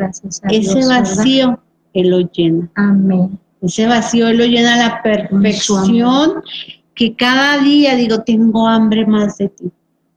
ese 0.49 0.85
vacío 0.85 1.57
Él 1.93 2.09
lo 2.09 2.19
llena. 2.31 2.69
Amén. 2.75 3.39
Ese 3.61 3.87
vacío 3.87 4.27
Él 4.27 4.39
lo 4.39 4.45
llena 4.45 4.73
a 4.73 4.89
la 4.89 5.01
perfección 5.01 6.43
que 6.95 7.15
cada 7.15 7.59
día 7.59 7.95
digo, 7.95 8.23
tengo 8.23 8.67
hambre 8.67 9.05
más 9.05 9.37
de 9.37 9.47
ti. 9.47 9.71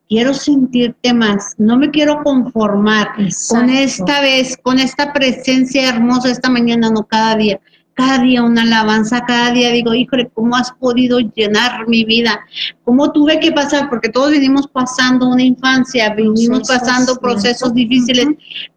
Quiero 0.08 0.34
sentirte 0.34 1.14
más, 1.14 1.54
no 1.58 1.76
me 1.76 1.92
quiero 1.92 2.24
conformar 2.24 3.12
con 3.48 3.70
esta 3.70 4.20
vez, 4.20 4.56
con 4.60 4.80
esta 4.80 5.12
presencia 5.12 5.88
hermosa 5.88 6.32
esta 6.32 6.50
mañana, 6.50 6.90
no 6.90 7.04
cada 7.06 7.36
día 7.36 7.60
cada 7.94 8.18
día 8.18 8.42
una 8.42 8.62
alabanza, 8.62 9.24
cada 9.24 9.52
día 9.52 9.70
digo, 9.70 9.94
híjole, 9.94 10.28
¿cómo 10.34 10.56
has 10.56 10.72
podido 10.72 11.18
llenar 11.20 11.88
mi 11.88 12.04
vida? 12.04 12.40
¿Cómo 12.84 13.12
tuve 13.12 13.40
que 13.40 13.52
pasar? 13.52 13.88
Porque 13.88 14.08
todos 14.08 14.30
venimos 14.30 14.66
pasando 14.66 15.28
una 15.28 15.42
infancia, 15.42 16.12
venimos 16.14 16.68
pasando 16.68 17.16
procesos 17.16 17.72
difíciles, 17.72 18.26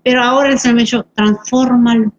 pero 0.04 0.24
ahora 0.24 0.50
el 0.50 0.60
Señor 0.60 0.76
me 0.76 0.84
dijo, 0.84 1.06
transfórmalo. 1.16 2.14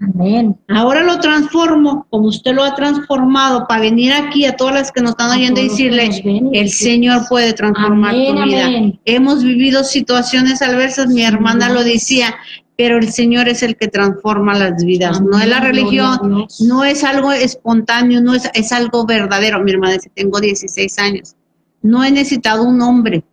Amén. 0.00 0.56
Ahora 0.68 1.02
lo 1.02 1.18
transformo 1.18 2.06
como 2.08 2.28
usted 2.28 2.54
lo 2.54 2.62
ha 2.62 2.72
transformado 2.76 3.66
para 3.66 3.80
venir 3.80 4.12
aquí 4.12 4.44
a 4.44 4.54
todas 4.54 4.74
las 4.74 4.92
que 4.92 5.00
nos 5.00 5.10
están 5.10 5.32
oyendo 5.32 5.60
y 5.60 5.64
decirle, 5.64 6.08
el 6.52 6.70
Señor 6.70 7.22
puede 7.28 7.52
transformar 7.52 8.14
tu 8.14 8.44
vida. 8.44 8.68
Hemos 9.04 9.42
vivido 9.42 9.82
situaciones 9.82 10.62
adversas, 10.62 11.08
mi 11.08 11.24
hermana 11.24 11.70
lo 11.70 11.82
decía, 11.82 12.36
pero 12.78 12.96
el 12.96 13.10
Señor 13.10 13.48
es 13.48 13.64
el 13.64 13.76
que 13.76 13.88
transforma 13.88 14.56
las 14.56 14.84
vidas, 14.84 15.20
no 15.20 15.36
es 15.40 15.48
la 15.48 15.58
religión, 15.58 16.46
no 16.60 16.84
es 16.84 17.02
algo 17.02 17.32
espontáneo, 17.32 18.20
no 18.20 18.34
es, 18.34 18.48
es 18.54 18.70
algo 18.70 19.04
verdadero. 19.04 19.58
Mi 19.58 19.72
hermana 19.72 19.94
dice, 19.94 20.12
tengo 20.14 20.38
16 20.38 20.96
años, 21.00 21.34
no 21.82 22.04
he 22.04 22.12
necesitado 22.12 22.62
un 22.62 22.80
hombre 22.80 23.24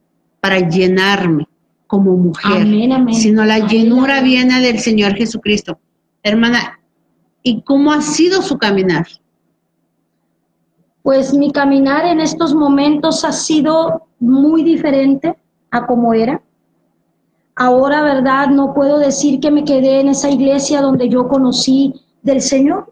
para 0.41 0.68
llenarme 0.68 1.48
como 1.86 2.18
mujer, 2.18 2.66
sino 3.12 3.46
la 3.46 3.60
llenura 3.68 4.22
viene 4.22 4.62
del 4.62 4.80
Señor 4.80 5.14
Jesucristo. 5.14 5.78
Hermana, 6.24 6.80
¿y 7.43 7.62
cómo 7.62 7.93
ha 7.93 8.02
sido 8.02 8.41
su 8.41 8.58
caminar? 8.58 9.06
Pues 11.04 11.36
mi 11.36 11.52
caminar 11.52 12.08
en 12.08 12.20
estos 12.20 12.56
momentos 12.56 13.24
ha 13.24 13.32
sido 13.32 14.08
muy 14.20 14.64
diferente 14.64 15.36
a 15.70 15.86
como 15.86 16.16
era 16.16 16.41
Ahora, 17.56 18.01
¿verdad? 18.01 18.49
No 18.49 18.74
puedo 18.74 18.99
decir 18.99 19.39
que 19.39 19.49
me 19.49 19.64
quedé 19.64 20.01
en 20.01 20.10
esa 20.10 20.30
iglesia 20.30 20.82
donde 20.82 21.08
yo 21.08 21.30
conocí 21.30 21.93
del 22.22 22.41
Señor, 22.41 22.91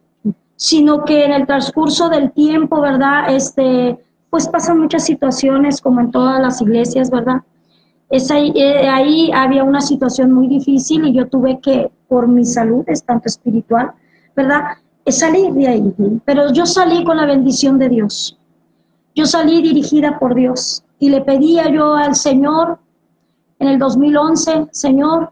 sino 0.55 1.03
que 1.03 1.25
en 1.25 1.33
el 1.33 1.45
transcurso 1.45 2.07
del 2.07 2.31
tiempo, 2.31 2.79
¿verdad? 2.79 3.35
Este, 3.35 3.99
pues 4.29 4.47
pasan 4.47 4.79
muchas 4.79 5.03
situaciones 5.03 5.81
como 5.81 5.99
en 5.99 6.11
todas 6.11 6.41
las 6.41 6.61
iglesias, 6.61 7.11
¿verdad? 7.11 7.41
Es 8.09 8.31
ahí, 8.31 8.53
eh, 8.55 8.89
había 9.33 9.63
una 9.65 9.81
situación 9.81 10.31
muy 10.31 10.47
difícil 10.47 11.05
y 11.07 11.13
yo 11.13 11.27
tuve 11.27 11.59
que, 11.59 11.91
por 12.07 12.27
mi 12.29 12.45
salud, 12.45 12.85
es 12.87 13.03
tanto 13.03 13.27
espiritual, 13.27 13.91
¿verdad? 14.35 14.61
Salir 15.07 15.51
de 15.51 15.67
ahí. 15.67 15.93
Pero 16.23 16.53
yo 16.53 16.65
salí 16.65 17.03
con 17.03 17.17
la 17.17 17.25
bendición 17.25 17.77
de 17.77 17.89
Dios. 17.89 18.39
Yo 19.13 19.25
salí 19.25 19.61
dirigida 19.61 20.17
por 20.19 20.35
Dios 20.35 20.85
y 20.99 21.09
le 21.09 21.21
pedía 21.21 21.69
yo 21.69 21.95
al 21.95 22.15
Señor 22.15 22.79
en 23.59 23.67
el 23.67 23.79
2011, 23.79 24.67
Señor, 24.71 25.31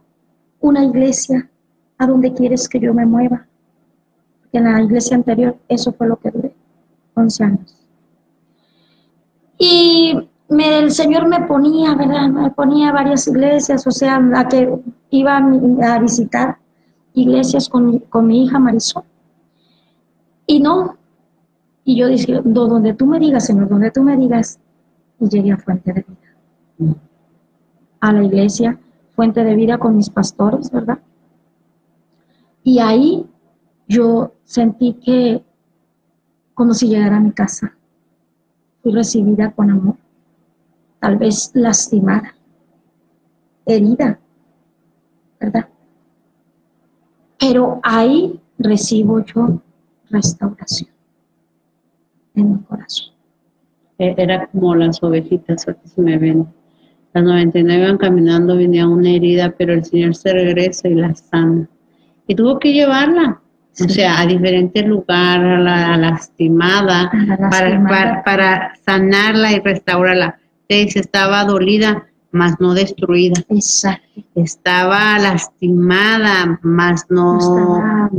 una 0.59 0.83
iglesia, 0.83 1.49
¿a 1.97 2.07
dónde 2.07 2.33
quieres 2.33 2.69
que 2.69 2.79
yo 2.79 2.93
me 2.93 3.05
mueva? 3.05 3.45
Porque 4.41 4.57
en 4.57 4.71
la 4.71 4.81
iglesia 4.81 5.17
anterior 5.17 5.57
eso 5.67 5.91
fue 5.91 6.07
lo 6.07 6.17
que 6.17 6.31
duré, 6.31 6.55
11 7.15 7.43
años. 7.43 7.77
Y 9.57 10.29
el 10.49 10.91
Señor 10.91 11.27
me 11.27 11.41
ponía, 11.41 11.93
¿verdad? 11.95 12.29
Me 12.29 12.51
ponía 12.51 12.91
varias 12.91 13.27
iglesias, 13.27 13.85
o 13.85 13.91
sea, 13.91 14.21
a 14.35 14.47
que 14.47 14.79
iba 15.09 15.37
a, 15.37 15.99
visitar 15.99 16.57
iglesias 17.13 17.69
con, 17.69 17.99
con 17.99 18.27
mi 18.27 18.45
hija 18.45 18.59
Marisol. 18.59 19.03
Y 20.45 20.59
no, 20.59 20.97
y 21.83 21.97
yo 21.97 22.07
dije, 22.07 22.41
donde 22.43 22.93
tú 22.93 23.05
me 23.05 23.19
digas, 23.19 23.45
Señor, 23.45 23.69
donde 23.69 23.91
tú 23.91 24.03
me 24.03 24.17
digas, 24.17 24.59
y 25.19 25.29
llegué 25.29 25.51
a 25.51 25.57
Fuente 25.57 25.93
de 25.93 26.05
Vida 26.07 26.95
a 28.01 28.11
la 28.11 28.23
iglesia 28.23 28.77
Fuente 29.15 29.43
de 29.43 29.55
Vida 29.55 29.77
con 29.77 29.95
mis 29.95 30.09
pastores, 30.09 30.71
¿verdad? 30.71 30.99
Y 32.63 32.79
ahí 32.79 33.25
yo 33.87 34.33
sentí 34.43 34.93
que 34.93 35.43
como 36.53 36.73
si 36.73 36.87
llegara 36.87 37.17
a 37.17 37.21
mi 37.21 37.31
casa, 37.31 37.75
fui 38.81 38.91
recibida 38.91 39.51
con 39.51 39.71
amor, 39.71 39.95
tal 40.99 41.17
vez 41.17 41.51
lastimada, 41.53 42.35
herida, 43.65 44.19
¿verdad? 45.39 45.69
Pero 47.39 47.79
ahí 47.83 48.39
recibo 48.59 49.23
yo 49.25 49.61
restauración 50.09 50.89
en 52.35 52.53
mi 52.53 52.59
corazón. 52.59 53.13
E-, 53.97 54.15
era 54.17 54.47
como 54.47 54.75
las 54.75 55.01
ovejitas, 55.01 55.65
que 55.65 55.87
se 55.87 56.01
me 56.01 56.17
ven 56.17 56.47
las 57.13 57.23
99 57.23 57.83
iban 57.83 57.97
caminando, 57.97 58.55
venía 58.55 58.87
una 58.87 59.09
herida, 59.09 59.53
pero 59.57 59.73
el 59.73 59.83
Señor 59.83 60.15
se 60.15 60.31
regresa 60.31 60.87
y 60.87 60.95
la 60.95 61.13
sana. 61.15 61.67
Y 62.27 62.35
tuvo 62.35 62.57
que 62.57 62.71
llevarla, 62.71 63.41
o 63.79 63.89
sea, 63.89 64.21
a 64.21 64.25
diferentes 64.25 64.85
lugares, 64.85 65.59
a 65.59 65.59
la, 65.59 65.97
lastimada, 65.97 67.11
Para, 67.49 68.23
para, 68.23 68.73
sanarla 68.85 69.51
y 69.51 69.59
restaurarla. 69.59 70.39
Dice, 70.69 70.99
estaba 70.99 71.43
dolida, 71.43 72.07
mas 72.31 72.55
no 72.59 72.73
destruida. 72.73 73.41
Exacto. 73.49 74.07
Estaba 74.35 75.19
lastimada, 75.19 76.59
mas 76.63 77.05
no, 77.09 78.09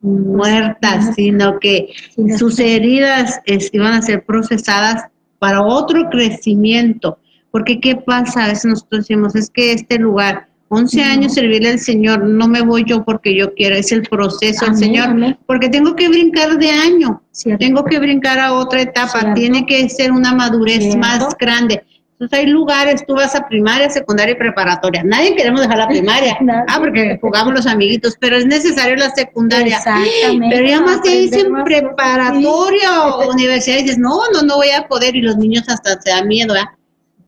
muerta, 0.00 1.12
sino 1.12 1.58
que 1.58 1.92
sus 2.38 2.58
heridas 2.58 3.40
iban 3.72 3.92
a 3.92 4.02
ser 4.02 4.24
procesadas 4.24 5.04
para 5.38 5.62
otro 5.62 6.08
crecimiento 6.10 7.18
porque 7.50 7.80
¿qué 7.80 7.96
pasa? 7.96 8.44
A 8.44 8.48
veces 8.48 8.66
nosotros 8.66 9.06
decimos, 9.06 9.34
es 9.34 9.50
que 9.50 9.72
este 9.72 9.98
lugar, 9.98 10.48
11 10.68 11.02
años 11.02 11.34
servirle 11.34 11.70
al 11.70 11.78
Señor, 11.78 12.24
no 12.24 12.46
me 12.46 12.60
voy 12.60 12.84
yo 12.86 13.04
porque 13.04 13.34
yo 13.34 13.54
quiero, 13.54 13.76
es 13.76 13.90
el 13.90 14.02
proceso 14.02 14.66
del 14.66 14.76
Señor, 14.76 15.38
porque 15.46 15.68
tengo 15.68 15.96
que 15.96 16.08
brincar 16.08 16.58
de 16.58 16.70
año, 16.70 17.22
tengo 17.58 17.84
que 17.84 17.98
brincar 17.98 18.38
a 18.38 18.52
otra 18.52 18.82
etapa, 18.82 19.32
tiene 19.34 19.64
que 19.64 19.88
ser 19.88 20.12
una 20.12 20.34
madurez 20.34 20.94
más 20.96 21.36
grande. 21.38 21.82
Entonces 22.20 22.40
hay 22.40 22.46
lugares, 22.46 23.06
tú 23.06 23.14
vas 23.14 23.36
a 23.36 23.46
primaria, 23.46 23.88
secundaria 23.88 24.32
y 24.32 24.36
preparatoria. 24.36 25.04
Nadie 25.04 25.36
queremos 25.36 25.60
dejar 25.60 25.78
la 25.78 25.88
primaria, 25.88 26.36
ah, 26.66 26.78
porque 26.80 27.16
jugamos 27.20 27.54
los 27.54 27.66
amiguitos, 27.66 28.16
pero 28.18 28.36
es 28.36 28.44
necesario 28.44 28.96
la 28.96 29.10
secundaria. 29.10 29.76
Exactamente. 29.76 30.48
Pero 30.50 30.68
ya 30.68 30.80
más 30.80 31.00
te 31.00 31.10
dicen 31.10 31.52
preparatoria 31.64 33.06
o 33.06 33.30
universidad 33.30 33.78
y 33.78 33.82
dices, 33.82 33.98
no, 33.98 34.18
no, 34.32 34.42
no 34.42 34.56
voy 34.56 34.70
a 34.70 34.88
poder 34.88 35.14
y 35.14 35.22
los 35.22 35.36
niños 35.36 35.68
hasta 35.68 36.00
se 36.00 36.10
dan 36.10 36.26
miedo, 36.26 36.54
¿verdad? 36.54 36.70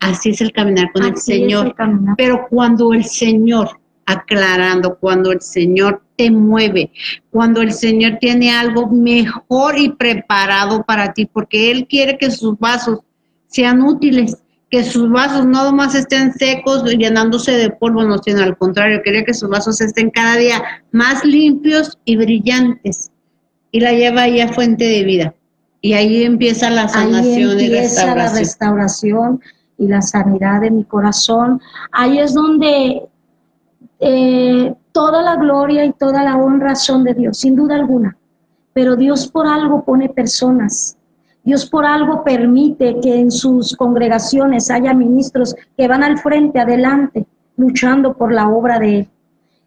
Así 0.00 0.30
es 0.30 0.40
el 0.40 0.52
caminar 0.52 0.90
con 0.92 1.04
el 1.04 1.16
Señor. 1.16 1.74
Pero 2.16 2.46
cuando 2.48 2.92
el 2.92 3.04
Señor, 3.04 3.78
aclarando, 4.06 4.98
cuando 4.98 5.30
el 5.30 5.42
Señor 5.42 6.02
te 6.16 6.30
mueve, 6.30 6.90
cuando 7.30 7.60
el 7.60 7.72
Señor 7.72 8.16
tiene 8.18 8.50
algo 8.50 8.88
mejor 8.88 9.78
y 9.78 9.90
preparado 9.90 10.82
para 10.84 11.12
ti, 11.12 11.26
porque 11.26 11.70
Él 11.70 11.86
quiere 11.86 12.18
que 12.18 12.30
sus 12.30 12.58
vasos 12.58 13.00
sean 13.46 13.82
útiles, 13.82 14.38
que 14.70 14.84
sus 14.84 15.10
vasos 15.10 15.44
no 15.44 15.72
más 15.72 15.94
estén 15.94 16.32
secos, 16.32 16.84
llenándose 16.84 17.52
de 17.52 17.70
polvo, 17.70 18.04
no, 18.04 18.18
sino 18.18 18.42
al 18.42 18.56
contrario, 18.56 19.02
quiere 19.02 19.24
que 19.24 19.34
sus 19.34 19.50
vasos 19.50 19.80
estén 19.80 20.10
cada 20.10 20.36
día 20.36 20.62
más 20.92 21.24
limpios 21.24 21.98
y 22.04 22.16
brillantes. 22.16 23.10
Y 23.72 23.80
la 23.80 23.92
lleva 23.92 24.22
ahí 24.22 24.40
a 24.40 24.52
fuente 24.52 24.84
de 24.84 25.04
vida. 25.04 25.34
Y 25.80 25.92
ahí 25.92 26.24
empieza 26.24 26.70
la 26.70 26.88
sanación 26.88 27.60
y 27.60 27.68
restauración. 27.68 28.16
la 28.16 28.38
restauración 28.38 29.40
y 29.80 29.88
la 29.88 30.02
sanidad 30.02 30.60
de 30.60 30.70
mi 30.70 30.84
corazón. 30.84 31.60
Ahí 31.90 32.18
es 32.18 32.34
donde 32.34 33.08
eh, 33.98 34.74
toda 34.92 35.22
la 35.22 35.36
gloria 35.36 35.86
y 35.86 35.92
toda 35.94 36.22
la 36.22 36.36
honra 36.36 36.74
son 36.74 37.02
de 37.02 37.14
Dios, 37.14 37.38
sin 37.38 37.56
duda 37.56 37.76
alguna. 37.76 38.16
Pero 38.74 38.94
Dios 38.94 39.26
por 39.26 39.46
algo 39.46 39.82
pone 39.82 40.10
personas. 40.10 40.98
Dios 41.42 41.64
por 41.64 41.86
algo 41.86 42.22
permite 42.22 43.00
que 43.00 43.18
en 43.18 43.30
sus 43.30 43.74
congregaciones 43.74 44.70
haya 44.70 44.92
ministros 44.92 45.56
que 45.76 45.88
van 45.88 46.04
al 46.04 46.18
frente, 46.18 46.60
adelante, 46.60 47.26
luchando 47.56 48.12
por 48.12 48.32
la 48.32 48.50
obra 48.50 48.78
de 48.78 48.98
Él. 48.98 49.08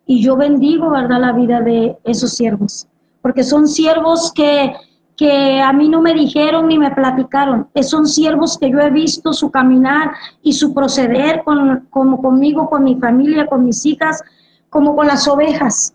Y 0.05 0.21
yo 0.21 0.37
bendigo, 0.37 0.91
¿verdad?, 0.91 1.19
la 1.19 1.31
vida 1.31 1.59
de 1.61 1.97
esos 2.03 2.35
siervos, 2.35 2.87
porque 3.21 3.43
son 3.43 3.67
siervos 3.67 4.31
que 4.31 4.73
que 5.23 5.61
a 5.61 5.71
mí 5.71 5.87
no 5.87 6.01
me 6.01 6.13
dijeron 6.13 6.67
ni 6.67 6.77
me 6.77 6.91
platicaron. 6.91 7.69
Son 7.81 8.05
siervos 8.05 8.57
que 8.57 8.69
yo 8.69 8.81
he 8.81 8.89
visto 8.89 9.31
su 9.31 9.49
caminar 9.49 10.11
y 10.41 10.51
su 10.51 10.73
proceder 10.73 11.43
con, 11.45 11.87
como 11.89 12.21
conmigo, 12.21 12.69
con 12.69 12.83
mi 12.83 12.97
familia, 12.97 13.47
con 13.47 13.63
mis 13.63 13.85
hijas, 13.85 14.21
como 14.69 14.97
con 14.97 15.07
las 15.07 15.25
ovejas. 15.29 15.93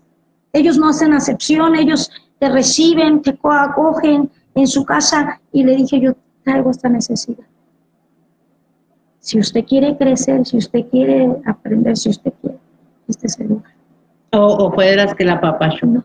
Ellos 0.51 0.79
no 0.79 0.89
hacen 0.89 1.13
acepción, 1.13 1.75
ellos 1.75 2.09
te 2.39 2.49
reciben, 2.49 3.21
te 3.21 3.37
acogen 3.43 4.31
en 4.55 4.65
su 4.65 4.83
casa 4.83 5.39
y 5.51 5.63
le 5.63 5.75
dije 5.75 5.99
yo, 5.99 6.13
traigo 6.43 6.71
esta 6.71 6.89
necesidad. 6.89 7.45
Si 9.19 9.37
usted 9.37 9.63
quiere 9.63 9.95
crecer, 9.95 10.43
si 10.47 10.57
usted 10.57 10.89
quiere 10.89 11.39
aprender, 11.45 11.95
si 11.97 12.09
usted 12.09 12.33
quiere, 12.41 12.57
este 13.07 13.27
es 13.27 13.39
el 13.39 13.49
lugar. 13.49 13.73
O, 14.31 14.65
o 14.65 14.73
fue 14.73 14.87
de 14.87 14.95
las 14.95 15.13
que 15.13 15.23
la 15.23 15.39
papá 15.39 15.69
No, 15.83 16.03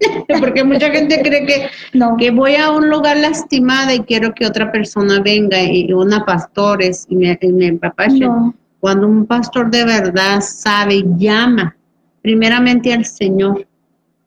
Porque 0.40 0.64
mucha 0.64 0.90
gente 0.90 1.20
cree 1.22 1.46
que, 1.46 1.68
no, 1.92 2.16
que 2.16 2.30
voy 2.30 2.54
a 2.54 2.70
un 2.70 2.88
lugar 2.88 3.16
lastimada 3.18 3.94
y 3.94 4.00
quiero 4.00 4.34
que 4.34 4.46
otra 4.46 4.72
persona 4.72 5.20
venga 5.20 5.62
y 5.62 5.92
una 5.92 6.24
pastores 6.24 7.06
y 7.08 7.16
me, 7.16 7.38
y 7.40 7.52
me 7.52 7.78
no, 8.18 8.54
Cuando 8.80 9.06
un 9.06 9.26
pastor 9.26 9.70
de 9.70 9.84
verdad 9.84 10.40
sabe, 10.40 11.04
llama 11.16 11.76
primeramente 12.22 12.92
al 12.92 13.04
Señor, 13.04 13.66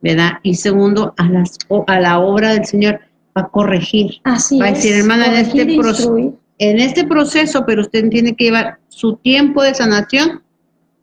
¿verdad? 0.01 0.33
Y 0.43 0.55
segundo, 0.55 1.13
a, 1.17 1.29
las, 1.29 1.57
a 1.87 1.99
la 1.99 2.19
obra 2.19 2.53
del 2.53 2.65
Señor, 2.65 2.99
para 3.33 3.47
corregir. 3.47 4.21
así 4.23 4.59
Va 4.59 4.67
a 4.67 4.71
decir, 4.71 4.93
hermana, 4.95 5.27
en 5.27 5.45
este 5.45 5.57
corregir, 5.59 5.81
proceso-. 5.81 6.39
En 6.59 6.79
este 6.79 7.05
proceso, 7.05 7.65
pero 7.65 7.81
usted 7.81 8.09
tiene 8.09 8.35
que 8.35 8.45
llevar 8.45 8.79
su 8.87 9.15
tiempo 9.17 9.63
de 9.63 9.73
sanación 9.73 10.43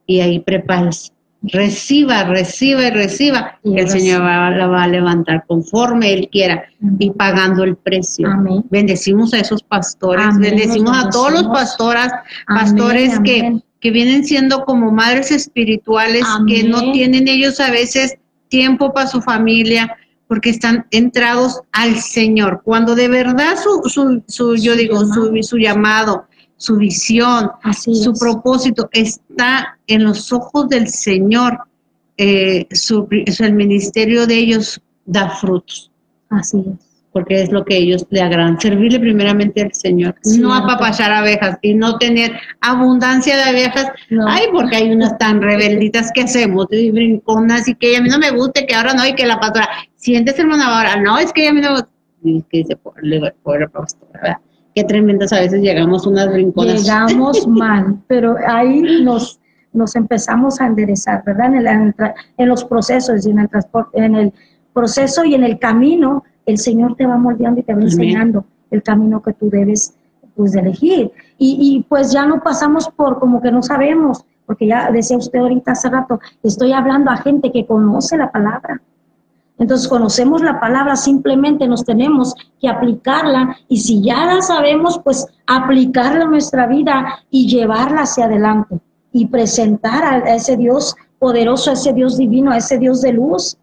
y 0.06 0.20
ahí 0.20 0.38
prepárese. 0.40 1.12
Reciba, 1.43 2.24
reciba 2.24 2.82
y 2.82 2.91
reciba, 2.91 3.59
Y 3.64 3.78
el. 3.78 3.88
Señor 3.88 4.22
va, 4.22 4.51
la 4.51 4.66
va 4.66 4.82
a 4.82 4.88
levantar 4.88 5.45
conforme 5.47 6.12
Él 6.12 6.28
quiera 6.30 6.64
y 6.99 7.11
pagando 7.12 7.64
el 7.64 7.76
precio. 7.76 8.28
Amén. 8.28 8.64
Bendecimos 8.70 9.32
a 9.32 9.38
esos 9.38 9.62
pastores, 9.62 10.26
Amén, 10.26 10.57
bendecimos 10.57 10.97
a 10.97 11.09
todos 11.09 11.32
los 11.32 11.45
pastoras, 11.45 12.12
pastores 12.47 13.18
que, 13.20 13.59
que 13.80 13.91
vienen 13.91 14.24
siendo 14.26 14.64
como 14.64 14.93
madres 14.93 15.30
espirituales, 15.30 16.24
que 16.47 16.64
no 16.64 16.93
tienen 16.93 17.26
ellos 17.26 17.59
a 17.59 17.70
veces 17.70 18.16
tiempo 18.49 18.93
para 18.93 19.07
su 19.07 19.22
familia, 19.22 19.97
porque 20.28 20.51
están 20.51 20.86
entrados 20.91 21.62
al 21.72 21.97
Señor. 21.97 22.61
Cuando 22.62 22.95
de 22.95 23.09
verdad 23.09 23.57
su, 23.57 23.88
su, 23.88 24.22
su 24.28 24.57
yo 24.57 24.76
digo, 24.76 25.05
su, 25.07 25.36
su 25.43 25.57
llamado, 25.57 26.26
su 26.61 26.76
visión, 26.76 27.50
Así 27.62 27.94
su 27.94 28.11
es. 28.12 28.20
propósito 28.20 28.88
está 28.92 29.78
en 29.86 30.04
los 30.04 30.30
ojos 30.30 30.68
del 30.68 30.88
Señor, 30.88 31.58
eh, 32.18 32.66
su, 32.70 33.08
el 33.11 33.54
ministerio 33.54 34.26
de 34.26 34.34
ellos 34.34 34.78
da 35.06 35.30
frutos 35.30 35.90
Así 36.28 36.58
es. 36.58 37.06
porque 37.12 37.42
es 37.42 37.50
lo 37.50 37.64
que 37.64 37.78
ellos 37.78 38.04
le 38.11 38.20
agradan, 38.20 38.61
servirle 38.61 39.00
primeramente 39.00 39.62
al 39.62 39.72
Señor, 39.72 40.14
no 40.22 40.30
Cierto. 40.30 40.52
apapachar 40.52 41.11
abejas 41.11 41.56
y 41.62 41.72
no 41.74 41.96
tener 41.96 42.30
abundancia 42.61 43.36
de 43.38 43.42
abejas. 43.44 43.86
No. 44.11 44.26
Ay, 44.28 44.44
porque 44.52 44.76
hay 44.76 44.90
unas 44.92 45.16
tan 45.16 45.40
rebelditas 45.40 46.11
que 46.14 46.24
hacemos, 46.24 46.66
y 46.72 46.90
brinconas, 46.90 47.68
y 47.68 47.74
que 47.74 47.96
a 47.96 48.02
mí 48.02 48.08
no 48.11 48.18
me 48.18 48.32
gusta, 48.32 48.66
que 48.66 48.74
ahora 48.74 48.92
no, 48.92 49.06
y 49.06 49.14
que 49.14 49.24
la 49.26 49.40
pastora, 49.40 49.66
sientes 49.96 50.38
hermana 50.38 50.66
ahora, 50.76 51.00
no, 51.00 51.18
es 51.18 51.32
que 51.32 51.48
a 51.48 51.52
mí 51.54 51.61
no 51.62 51.68
me 51.70 51.74
gusta. 51.76 51.88
Y 52.22 52.42
que 52.50 52.58
dice, 52.58 52.76
pastora, 52.76 53.70
¿verdad? 54.12 54.36
Qué 54.74 54.84
tremendas 54.84 55.32
a 55.32 55.40
veces 55.40 55.60
llegamos 55.62 56.06
unas 56.06 56.32
brinconas. 56.32 56.82
Llegamos 56.82 57.46
mal, 57.48 57.96
pero 58.06 58.36
ahí 58.46 59.02
nos, 59.02 59.40
nos 59.72 59.96
empezamos 59.96 60.60
a 60.60 60.66
enderezar, 60.66 61.22
¿verdad? 61.24 61.46
En, 61.54 61.66
el- 61.66 61.94
en 62.38 62.48
los 62.48 62.64
procesos 62.64 63.26
y 63.26 63.30
en 63.30 63.40
el 63.40 63.48
transporte, 63.48 63.98
en 64.04 64.14
el 64.14 64.32
proceso 64.72 65.24
y 65.24 65.34
en 65.34 65.44
el 65.44 65.58
camino, 65.58 66.22
el 66.46 66.58
Señor 66.58 66.94
te 66.96 67.06
va 67.06 67.16
moldeando 67.18 67.60
y 67.60 67.64
te 67.64 67.72
va 67.72 67.78
Amén. 67.78 67.90
enseñando 67.90 68.44
el 68.70 68.82
camino 68.82 69.20
que 69.22 69.32
tú 69.32 69.50
debes 69.50 69.94
pues 70.36 70.52
de 70.52 70.60
elegir. 70.60 71.10
Y, 71.38 71.56
y 71.60 71.82
pues 71.88 72.12
ya 72.12 72.24
no 72.24 72.40
pasamos 72.40 72.88
por 72.88 73.18
como 73.18 73.42
que 73.42 73.50
no 73.50 73.62
sabemos, 73.62 74.24
porque 74.46 74.66
ya 74.68 74.90
decía 74.90 75.16
usted 75.18 75.38
ahorita 75.40 75.72
hace 75.72 75.90
rato, 75.90 76.20
estoy 76.42 76.72
hablando 76.72 77.10
a 77.10 77.16
gente 77.16 77.50
que 77.52 77.66
conoce 77.66 78.16
la 78.16 78.30
palabra. 78.30 78.80
Entonces 79.61 79.88
conocemos 79.88 80.40
la 80.40 80.58
palabra, 80.58 80.96
simplemente 80.96 81.68
nos 81.68 81.84
tenemos 81.84 82.34
que 82.58 82.66
aplicarla 82.66 83.58
y 83.68 83.76
si 83.76 84.02
ya 84.02 84.24
la 84.24 84.40
sabemos, 84.40 84.98
pues 85.04 85.26
aplicarla 85.46 86.24
a 86.24 86.28
nuestra 86.28 86.66
vida 86.66 87.18
y 87.30 87.46
llevarla 87.46 88.02
hacia 88.02 88.24
adelante 88.24 88.80
y 89.12 89.26
presentar 89.26 90.02
a, 90.02 90.34
ese 90.34 90.56
Dios 90.56 90.96
poderoso, 91.18 91.68
a 91.68 91.74
ese 91.74 91.92
Dios 91.92 92.16
divino, 92.16 92.50
a 92.50 92.56
ese 92.56 92.78
Dios 92.78 93.02
de 93.02 93.12
luz, 93.12 93.58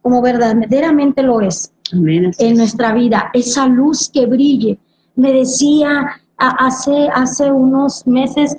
como 0.00 0.22
verdaderamente 0.22 1.22
lo 1.22 1.42
es 1.42 1.70
Amén, 1.92 2.32
en 2.38 2.52
es. 2.52 2.56
nuestra 2.56 2.94
vida, 2.94 3.30
esa 3.34 3.66
luz 3.66 4.10
que 4.10 4.24
brille. 4.24 4.78
Me 5.16 5.34
decía 5.34 6.12
hace, 6.38 7.10
hace 7.14 7.52
unos 7.52 8.06
meses, 8.06 8.56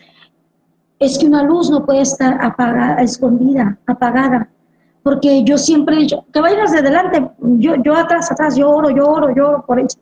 es 1.00 1.18
que 1.18 1.26
una 1.26 1.42
luz 1.42 1.72
no 1.72 1.88
puede 1.88 2.02
estar 2.02 2.40
apagada, 2.40 3.02
escondida, 3.02 3.80
apagada, 3.88 4.48
porque 5.04 5.44
yo 5.44 5.58
siempre 5.58 5.96
he 5.96 6.00
dicho, 6.00 6.26
que 6.32 6.40
vayas 6.40 6.72
de 6.72 6.80
adelante, 6.80 7.30
yo, 7.40 7.76
yo 7.84 7.96
atrás, 7.96 8.32
atrás, 8.32 8.56
yo 8.56 8.70
oro, 8.70 8.90
yo 8.90 9.06
oro, 9.06 9.36
yo 9.36 9.50
oro 9.50 9.66
por 9.66 9.80
ella. 9.80 10.00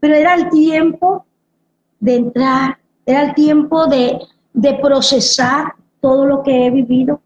Pero 0.00 0.14
era 0.14 0.34
el 0.34 0.50
tiempo 0.50 1.24
de 2.00 2.16
entrar, 2.16 2.78
era 3.06 3.22
el 3.22 3.34
tiempo 3.34 3.86
de, 3.86 4.18
de 4.52 4.74
procesar 4.82 5.74
todo 6.00 6.26
lo 6.26 6.42
que 6.42 6.66
he 6.66 6.70
vivido, 6.70 7.20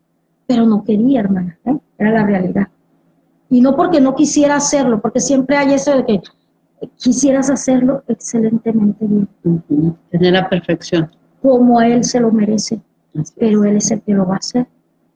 pero 0.47 0.67
no 0.67 0.85
quería, 0.85 1.21
hermana, 1.21 1.59
¿eh? 1.65 1.79
era 1.97 2.11
la 2.11 2.27
realidad. 2.27 2.69
Y 3.49 3.63
no 3.63 3.75
porque 3.75 4.01
no 4.01 4.15
quisiera 4.15 4.57
hacerlo, 4.57 5.01
porque 5.01 5.21
siempre 5.21 5.57
hay 5.57 5.73
eso 5.73 5.97
de 5.97 6.05
que 6.05 6.21
quisieras 6.97 7.49
hacerlo 7.49 8.03
excelentemente 8.07 9.07
bien, 9.07 9.97
Tener 10.11 10.33
la 10.35 10.49
perfección. 10.49 11.11
como 11.41 11.79
a 11.79 11.89
Él 11.89 12.05
se 12.05 12.21
lo 12.21 12.31
merece, 12.31 12.81
pero 13.39 13.65
Él 13.65 13.77
es 13.79 13.91
el 13.91 14.03
que 14.03 14.13
lo 14.13 14.27
va 14.27 14.35
a 14.35 14.39
hacer. 14.39 14.67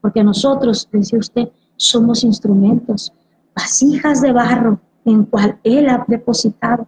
Porque 0.00 0.22
nosotros, 0.24 0.88
decía 0.90 1.18
usted, 1.18 1.48
somos 1.76 2.24
instrumentos, 2.24 3.12
vasijas 3.54 4.20
de 4.20 4.32
barro 4.32 4.80
en 5.04 5.24
cual 5.24 5.58
Él 5.64 5.88
ha 5.88 6.04
depositado 6.06 6.86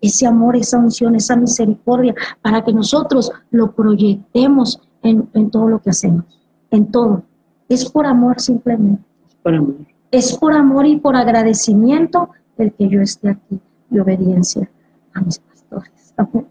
ese 0.00 0.26
amor, 0.26 0.56
esa 0.56 0.78
unción, 0.78 1.14
esa 1.14 1.36
misericordia, 1.36 2.14
para 2.42 2.64
que 2.64 2.72
nosotros 2.72 3.30
lo 3.50 3.72
proyectemos 3.72 4.80
en, 5.02 5.28
en 5.32 5.50
todo 5.50 5.68
lo 5.68 5.80
que 5.80 5.90
hacemos, 5.90 6.24
en 6.70 6.90
todo. 6.90 7.22
Es 7.68 7.88
por 7.88 8.06
amor 8.06 8.40
simplemente. 8.40 9.02
Por 9.42 9.54
amor. 9.54 9.74
Es 10.10 10.36
por 10.36 10.52
amor 10.52 10.86
y 10.86 10.96
por 10.96 11.16
agradecimiento 11.16 12.30
el 12.58 12.72
que 12.72 12.88
yo 12.88 13.00
esté 13.00 13.30
aquí 13.30 13.60
y 13.90 13.98
obediencia 13.98 14.68
a 15.14 15.20
mis 15.20 15.38
pastores. 15.38 16.14
Amén. 16.16 16.46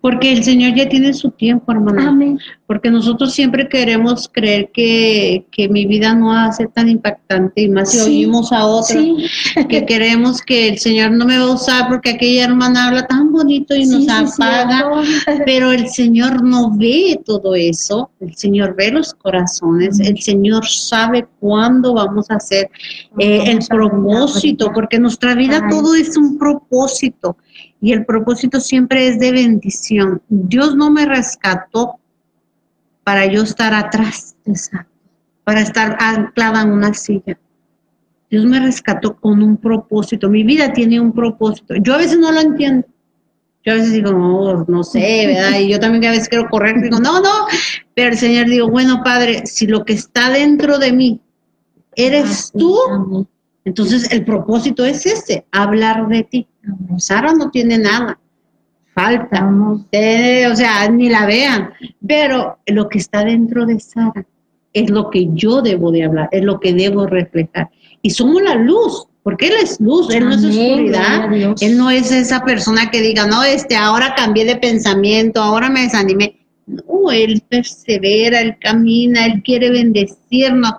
Porque 0.00 0.32
el 0.32 0.42
Señor 0.42 0.74
ya 0.74 0.88
tiene 0.88 1.14
su 1.14 1.30
tiempo, 1.30 1.70
hermana. 1.70 2.08
Amén. 2.08 2.36
Porque 2.66 2.90
nosotros 2.90 3.32
siempre 3.32 3.68
queremos 3.68 4.28
creer 4.28 4.70
que, 4.72 5.46
que 5.52 5.68
mi 5.68 5.86
vida 5.86 6.12
no 6.12 6.28
va 6.28 6.46
a 6.46 6.52
ser 6.52 6.68
tan 6.68 6.88
impactante 6.88 7.62
y 7.62 7.68
más 7.68 7.92
si 7.92 7.98
Sí, 7.98 8.04
oímos 8.04 8.52
a 8.52 8.66
otros 8.66 8.88
Sí, 8.88 9.28
que 9.68 9.86
queremos 9.86 10.42
que 10.42 10.70
el 10.70 10.78
Señor 10.78 11.12
no 11.12 11.24
me 11.24 11.38
va 11.38 11.44
a 11.44 11.54
usar 11.54 11.88
porque 11.88 12.10
aquella 12.10 12.46
hermana 12.46 12.88
habla 12.88 13.06
tan 13.06 13.30
bonito 13.30 13.76
y 13.76 13.86
sí, 13.86 13.92
nos 13.92 14.08
apaga. 14.08 14.90
Pero 15.46 15.70
el 15.70 15.88
Señor 15.88 16.42
no 16.42 16.76
ve 16.76 17.20
todo 17.24 17.54
eso, 17.54 18.10
el 18.18 18.34
Señor 18.34 18.74
ve 18.74 18.90
los 18.90 19.14
corazones, 19.14 20.00
el 20.00 20.20
Señor 20.20 20.66
sabe 20.66 21.28
cuándo 21.38 21.94
vamos 21.94 22.28
a 22.28 22.36
hacer 22.36 22.68
eh, 23.18 23.44
el 23.46 23.60
propósito, 23.68 24.72
porque 24.74 24.98
nuestra 24.98 25.36
vida 25.36 25.68
todo 25.70 25.94
es 25.94 26.16
un 26.16 26.38
propósito 26.38 27.36
y 27.80 27.92
el 27.92 28.04
propósito 28.04 28.60
siempre 28.60 29.08
es 29.08 29.18
de 29.18 29.32
bendición. 29.32 30.22
Dios 30.28 30.76
no 30.76 30.90
me 30.90 31.06
rescató 31.06 31.98
para 33.04 33.26
yo 33.26 33.42
estar 33.42 33.74
atrás, 33.74 34.36
Exacto. 34.44 34.90
para 35.44 35.60
estar 35.60 35.96
anclada 36.00 36.62
en 36.62 36.72
una 36.72 36.94
silla. 36.94 37.38
Dios 38.30 38.44
me 38.44 38.60
rescató 38.60 39.16
con 39.16 39.42
un 39.42 39.56
propósito. 39.56 40.30
Mi 40.30 40.42
vida 40.42 40.72
tiene 40.72 40.98
un 41.00 41.12
propósito. 41.12 41.74
Yo 41.76 41.94
a 41.94 41.98
veces 41.98 42.18
no 42.18 42.32
lo 42.32 42.40
entiendo. 42.40 42.86
Yo 43.64 43.72
a 43.72 43.76
veces 43.76 43.92
digo, 43.92 44.10
no, 44.10 44.64
no 44.66 44.82
sé, 44.82 45.26
¿verdad? 45.26 45.58
Y 45.60 45.68
yo 45.68 45.78
también 45.78 46.06
a 46.06 46.10
veces 46.10 46.28
quiero 46.28 46.48
correr, 46.48 46.80
digo, 46.80 46.98
no, 46.98 47.20
no. 47.20 47.46
Pero 47.94 48.10
el 48.10 48.18
Señor 48.18 48.46
digo, 48.46 48.68
bueno, 48.68 49.02
Padre, 49.04 49.46
si 49.46 49.66
lo 49.66 49.84
que 49.84 49.92
está 49.92 50.30
dentro 50.30 50.78
de 50.78 50.92
mí 50.92 51.20
eres 51.94 52.50
tú, 52.52 52.76
entonces 53.64 54.10
el 54.12 54.24
propósito 54.24 54.84
es 54.84 55.06
ese, 55.06 55.46
hablar 55.52 56.08
de 56.08 56.24
ti. 56.24 56.46
Sara 56.98 57.32
no 57.32 57.50
tiene 57.50 57.78
nada, 57.78 58.18
falta, 58.94 59.50
eh, 59.92 60.46
o 60.50 60.56
sea, 60.56 60.88
ni 60.88 61.08
la 61.08 61.26
vean, 61.26 61.70
pero 62.06 62.58
lo 62.66 62.88
que 62.88 62.98
está 62.98 63.24
dentro 63.24 63.66
de 63.66 63.80
Sara 63.80 64.26
es 64.72 64.90
lo 64.90 65.10
que 65.10 65.28
yo 65.32 65.62
debo 65.62 65.90
de 65.90 66.04
hablar, 66.04 66.28
es 66.32 66.42
lo 66.42 66.58
que 66.60 66.72
debo 66.72 67.06
reflejar. 67.06 67.70
Y 68.00 68.10
somos 68.10 68.42
la 68.42 68.54
luz, 68.54 69.06
porque 69.22 69.48
Él 69.48 69.54
es 69.62 69.80
luz, 69.80 70.12
Él 70.12 70.24
no 70.24 70.34
es 70.34 70.44
oscuridad. 70.44 71.32
Él 71.60 71.76
no 71.76 71.90
es 71.90 72.10
esa 72.10 72.44
persona 72.44 72.90
que 72.90 73.00
diga, 73.00 73.26
no, 73.26 73.42
este, 73.44 73.76
ahora 73.76 74.14
cambié 74.16 74.44
de 74.44 74.56
pensamiento, 74.56 75.40
ahora 75.40 75.70
me 75.70 75.82
desanimé. 75.82 76.40
No, 76.66 77.10
Él 77.10 77.42
persevera, 77.48 78.40
Él 78.40 78.56
camina, 78.60 79.26
Él 79.26 79.42
quiere 79.44 79.70
bendecirnos. 79.70 80.72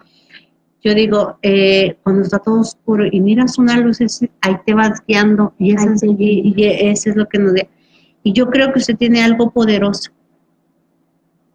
Yo 0.83 0.93
digo, 0.93 1.37
eh, 1.41 1.95
cuando 2.03 2.23
está 2.23 2.39
todo 2.39 2.59
oscuro 2.59 3.05
y 3.09 3.21
miras 3.21 3.57
una 3.57 3.77
luz, 3.77 3.99
ahí 4.41 4.55
te 4.65 4.73
vas 4.73 5.01
guiando 5.07 5.53
y, 5.57 5.73
es- 5.73 6.03
eso 6.03 7.09
es 7.11 7.15
lo 7.15 7.27
que 7.29 7.39
nos 7.39 7.53
da. 7.53 7.61
Y 8.21 8.33
yo 8.33 8.49
creo 8.49 8.71
que 8.73 8.79
usted 8.79 8.97
tiene 8.97 9.23
algo 9.23 9.49
poderoso. 9.51 10.11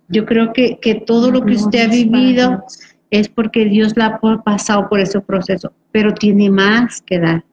Yo 0.09 0.25
creo 0.25 0.53
que, 0.55 0.79
que 0.81 0.95
todo 0.95 1.31
lo 1.31 1.45
que 1.45 1.55
usted 1.55 1.87
ha 1.87 1.89
vivido 1.91 2.65
es 3.11 3.29
porque 3.29 3.67
Dios 3.67 3.95
la 3.97 4.19
ha 4.23 4.43
pasado 4.43 4.89
por 4.89 5.01
ese 5.01 5.21
proceso, 5.21 5.73
pero 5.93 6.15
tiene 6.15 6.51
más 6.51 7.03
que 7.03 7.19
dar. 7.19 7.45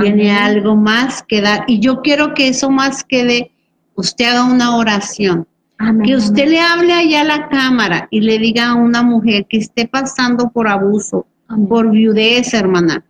tiene 0.00 0.30
Amén. 0.30 0.42
algo 0.56 0.76
más 0.76 1.22
que 1.22 1.40
dar. 1.42 1.64
Y 1.66 1.80
yo 1.80 2.00
quiero 2.02 2.32
que 2.32 2.48
eso 2.48 2.70
más 2.70 3.04
quede, 3.04 3.50
usted 3.96 4.26
haga 4.26 4.44
una 4.44 4.76
oración. 4.76 5.46
Amén, 5.78 6.06
Que 6.06 6.16
usted 6.16 6.42
amén. 6.42 6.50
le 6.50 6.60
hable 6.60 6.92
allá 6.92 7.20
a 7.20 7.24
la 7.24 7.48
cámara 7.48 8.08
y 8.10 8.20
le 8.20 8.38
diga 8.38 8.70
a 8.70 8.74
una 8.74 9.02
mujer 9.02 9.46
que 9.48 9.58
esté 9.58 9.86
pasando 9.86 10.50
por 10.50 10.68
abuso, 10.68 11.26
Amén. 11.46 11.68
por 11.68 11.90
viudez, 11.90 12.52
hermana, 12.54 13.04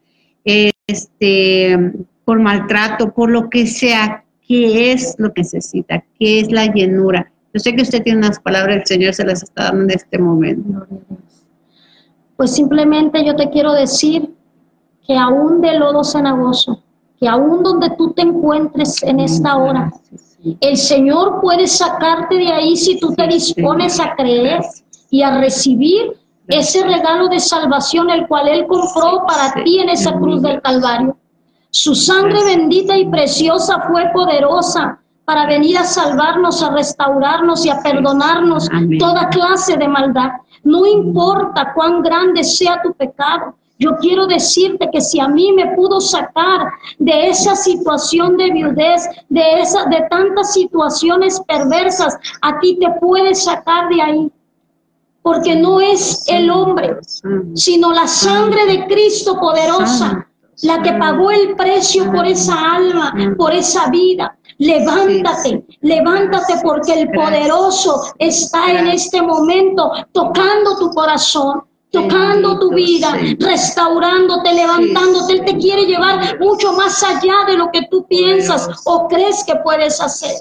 este, 0.87 1.93
por 2.25 2.41
maltrato, 2.41 3.13
por 3.13 3.31
lo 3.31 3.49
que 3.49 3.67
sea, 3.67 4.25
qué 4.47 4.93
es 4.93 5.15
lo 5.19 5.33
que 5.33 5.43
necesita, 5.43 6.05
qué 6.19 6.41
es 6.41 6.51
la 6.51 6.67
llenura. 6.67 7.31
Yo 7.55 7.61
sé 7.61 7.75
que 7.75 7.83
usted 7.83 8.03
tiene 8.03 8.19
unas 8.19 8.39
palabras, 8.39 8.77
el 8.77 8.87
Señor 8.87 9.15
se 9.15 9.25
las 9.25 9.43
está 9.43 9.65
dando 9.65 9.85
en 9.85 9.91
este 9.91 10.19
momento. 10.19 10.87
Pues 12.37 12.55
simplemente 12.55 13.25
yo 13.25 13.35
te 13.35 13.51
quiero 13.51 13.73
decir 13.73 14.31
que 15.07 15.17
aún 15.17 15.61
de 15.61 15.79
lodo 15.79 16.05
cenagoso, 16.05 16.83
que 17.19 17.27
aún 17.27 17.63
donde 17.63 17.91
tú 17.97 18.13
te 18.13 18.23
encuentres 18.23 19.03
en 19.03 19.21
esta 19.21 19.57
hora, 19.57 19.91
el 20.61 20.77
Señor 20.77 21.41
puede 21.41 21.67
sacarte 21.67 22.37
de 22.37 22.53
ahí 22.53 22.77
si 22.77 22.99
tú 22.99 23.15
te 23.15 23.27
dispones 23.27 23.99
a 23.99 24.15
creer 24.15 24.61
y 25.11 25.23
a 25.23 25.39
recibir 25.39 26.17
ese 26.47 26.85
regalo 26.85 27.29
de 27.29 27.41
salvación 27.41 28.11
el 28.11 28.27
cual 28.27 28.49
Él 28.49 28.67
compró 28.67 29.25
para 29.27 29.53
ti 29.63 29.81
en 29.81 29.91
esa 29.91 30.13
cruz 30.13 30.43
del 30.43 30.63
Calvario. 30.63 31.17
Su 31.71 31.95
sangre 31.95 32.43
bendita 32.45 32.97
y 32.97 33.07
preciosa 33.07 33.83
fue 33.89 34.11
poderosa 34.13 34.99
para 35.27 35.47
venir 35.47 35.77
a 35.77 35.85
salvarnos, 35.85 36.63
a 36.63 36.71
restaurarnos 36.71 37.67
y 37.67 37.69
a 37.69 37.83
perdonarnos 37.83 38.67
Amén. 38.71 38.99
toda 38.99 39.29
clase 39.29 39.77
de 39.77 39.87
maldad. 39.87 40.31
No 40.65 40.87
importa 40.87 41.73
cuán 41.75 42.03
grande 42.03 42.43
sea 42.43 42.81
tu 42.83 42.95
pecado. 42.95 43.58
Yo 43.79 43.97
quiero 44.01 44.27
decirte 44.27 44.89
que 44.93 45.01
si 45.01 45.21
a 45.21 45.29
mí 45.29 45.53
me 45.53 45.75
pudo 45.77 46.01
sacar 46.01 46.73
de 46.99 47.29
esa 47.29 47.55
situación 47.55 48.37
de 48.37 48.51
viudez, 48.51 49.09
de 49.29 49.61
esa, 49.61 49.85
de 49.85 50.03
tantas 50.11 50.53
situaciones 50.53 51.41
perversas, 51.47 52.19
a 52.43 52.59
ti 52.59 52.77
te 52.81 52.91
puede 53.01 53.35
sacar 53.37 53.89
de 53.89 54.03
ahí. 54.03 54.33
Porque 55.23 55.55
no 55.55 55.81
es 55.81 56.25
el 56.27 56.51
hombre, 56.51 56.97
sino 57.55 57.93
la 57.93 58.09
sangre 58.09 58.67
de 58.67 58.87
Cristo 58.87 59.39
poderosa, 59.39 60.27
la 60.63 60.83
que 60.83 60.93
pagó 60.95 61.31
el 61.31 61.55
precio 61.55 62.11
por 62.11 62.27
esa 62.27 62.75
alma, 62.75 63.15
por 63.37 63.53
esa 63.53 63.91
vida. 63.91 64.37
Levántate, 64.59 65.65
levántate 65.83 66.55
porque 66.65 67.03
el 67.03 67.11
poderoso 67.11 68.03
está 68.19 68.73
en 68.73 68.89
este 68.89 69.23
momento 69.23 69.93
tocando 70.11 70.77
tu 70.79 70.91
corazón, 70.91 71.63
tocando 71.91 72.59
tu 72.59 72.71
vida, 72.75 73.17
restaurándote, 73.39 74.53
levantándote. 74.53 75.33
Él 75.35 75.45
te 75.45 75.57
quiere 75.59 75.87
llevar 75.87 76.39
mucho 76.41 76.73
más 76.73 77.03
allá 77.03 77.45
de 77.47 77.57
lo 77.57 77.71
que 77.71 77.83
tú 77.91 78.07
piensas 78.07 78.69
o 78.85 79.09
crees 79.09 79.45
que 79.45 79.57
puedes 79.57 80.01
hacer. 80.01 80.37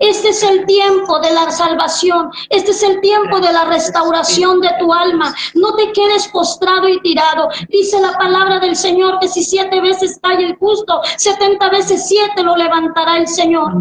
Este 0.00 0.30
es 0.30 0.42
el 0.42 0.66
tiempo 0.66 1.20
de 1.20 1.32
la 1.32 1.50
salvación. 1.50 2.30
Este 2.50 2.72
es 2.72 2.82
el 2.82 3.00
tiempo 3.00 3.40
de 3.40 3.52
la 3.52 3.66
restauración 3.66 4.60
de 4.60 4.70
tu 4.80 4.92
alma. 4.92 5.32
No 5.54 5.74
te 5.76 5.92
quedes 5.92 6.26
postrado 6.28 6.88
y 6.88 7.00
tirado. 7.02 7.48
Dice 7.68 8.00
la 8.00 8.12
palabra 8.18 8.58
del 8.58 8.74
Señor 8.74 9.18
que 9.20 9.28
si 9.28 9.44
siete 9.44 9.80
veces 9.80 10.18
cae 10.20 10.44
el 10.44 10.56
justo, 10.56 11.00
setenta 11.16 11.70
veces 11.70 12.08
siete 12.08 12.42
lo 12.42 12.56
levantará 12.56 13.18
el 13.18 13.28
Señor. 13.28 13.74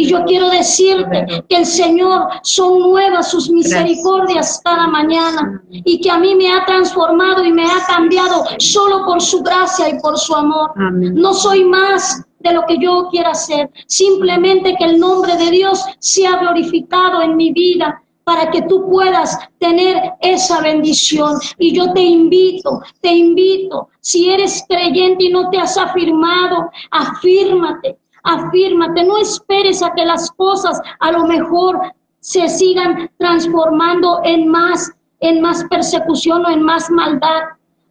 Y 0.00 0.06
yo 0.06 0.24
quiero 0.24 0.48
decirte 0.48 1.44
que 1.46 1.56
el 1.56 1.66
Señor 1.66 2.26
son 2.42 2.78
nuevas 2.78 3.30
sus 3.30 3.50
misericordias 3.50 4.58
cada 4.64 4.86
mañana. 4.86 5.62
Y 5.68 6.00
que 6.00 6.10
a 6.10 6.16
mí 6.18 6.34
me 6.34 6.50
ha 6.50 6.64
transformado 6.64 7.44
y 7.44 7.52
me 7.52 7.66
ha 7.66 7.84
cambiado 7.86 8.46
solo 8.58 9.04
por 9.04 9.20
su 9.20 9.42
gracia 9.42 9.90
y 9.90 10.00
por 10.00 10.16
su 10.18 10.34
amor. 10.34 10.72
No 10.76 11.34
soy 11.34 11.64
más 11.64 12.24
de 12.38 12.54
lo 12.54 12.64
que 12.66 12.78
yo 12.78 13.08
quiera 13.10 13.32
hacer, 13.32 13.68
simplemente 13.86 14.74
que 14.78 14.86
el 14.86 14.98
nombre 14.98 15.36
de 15.36 15.50
Dios 15.50 15.84
sea 15.98 16.38
glorificado 16.38 17.20
en 17.20 17.36
mi 17.36 17.52
vida 17.52 18.02
para 18.24 18.50
que 18.50 18.62
tú 18.62 18.88
puedas 18.88 19.36
tener 19.58 20.12
esa 20.22 20.62
bendición. 20.62 21.38
Y 21.58 21.74
yo 21.74 21.92
te 21.92 22.00
invito, 22.00 22.80
te 23.02 23.12
invito, 23.12 23.90
si 24.00 24.30
eres 24.30 24.64
creyente 24.66 25.24
y 25.24 25.28
no 25.28 25.50
te 25.50 25.58
has 25.58 25.76
afirmado, 25.76 26.70
afírmate, 26.90 27.98
afírmate, 28.22 29.04
no 29.04 29.18
esperes 29.18 29.82
a 29.82 29.92
que 29.94 30.04
las 30.04 30.30
cosas 30.32 30.80
a 30.98 31.12
lo 31.12 31.24
mejor 31.24 31.80
se 32.20 32.48
sigan 32.48 33.10
transformando 33.18 34.20
en 34.24 34.48
más, 34.48 34.92
en 35.20 35.40
más 35.40 35.64
persecución 35.64 36.44
o 36.44 36.50
en 36.50 36.62
más 36.62 36.90
maldad. 36.90 37.42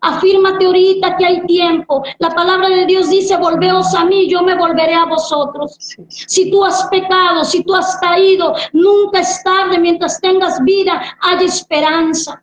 Afírmate 0.01 0.65
ahorita 0.65 1.17
que 1.17 1.25
hay 1.25 1.45
tiempo. 1.45 2.03
La 2.19 2.29
palabra 2.29 2.69
de 2.69 2.85
Dios 2.85 3.09
dice, 3.09 3.35
volveos 3.35 3.93
a 3.93 4.05
mí, 4.05 4.29
yo 4.29 4.41
me 4.43 4.55
volveré 4.55 4.93
a 4.93 5.05
vosotros. 5.05 5.75
Si 6.07 6.49
tú 6.49 6.63
has 6.63 6.87
pecado, 6.87 7.43
si 7.43 7.63
tú 7.63 7.75
has 7.75 7.97
caído, 7.97 8.53
nunca 8.71 9.19
es 9.19 9.43
tarde. 9.43 9.77
Mientras 9.77 10.21
tengas 10.21 10.63
vida, 10.63 11.01
hay 11.19 11.45
esperanza. 11.45 12.41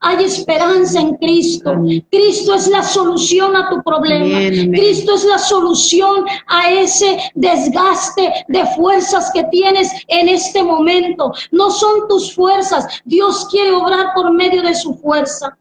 Hay 0.00 0.24
esperanza 0.24 1.00
en 1.00 1.16
Cristo. 1.16 1.74
Cristo 2.10 2.54
es 2.54 2.68
la 2.68 2.82
solución 2.82 3.56
a 3.56 3.68
tu 3.68 3.82
problema. 3.82 4.38
Cristo 4.70 5.14
es 5.14 5.24
la 5.24 5.38
solución 5.38 6.24
a 6.46 6.70
ese 6.70 7.18
desgaste 7.34 8.32
de 8.46 8.64
fuerzas 8.76 9.30
que 9.34 9.44
tienes 9.44 9.90
en 10.06 10.28
este 10.28 10.62
momento. 10.62 11.32
No 11.50 11.70
son 11.70 12.06
tus 12.08 12.34
fuerzas. 12.34 12.86
Dios 13.04 13.48
quiere 13.50 13.72
obrar 13.72 14.14
por 14.14 14.32
medio 14.32 14.62
de 14.62 14.74
su 14.74 14.94
fuerza. 14.94 15.56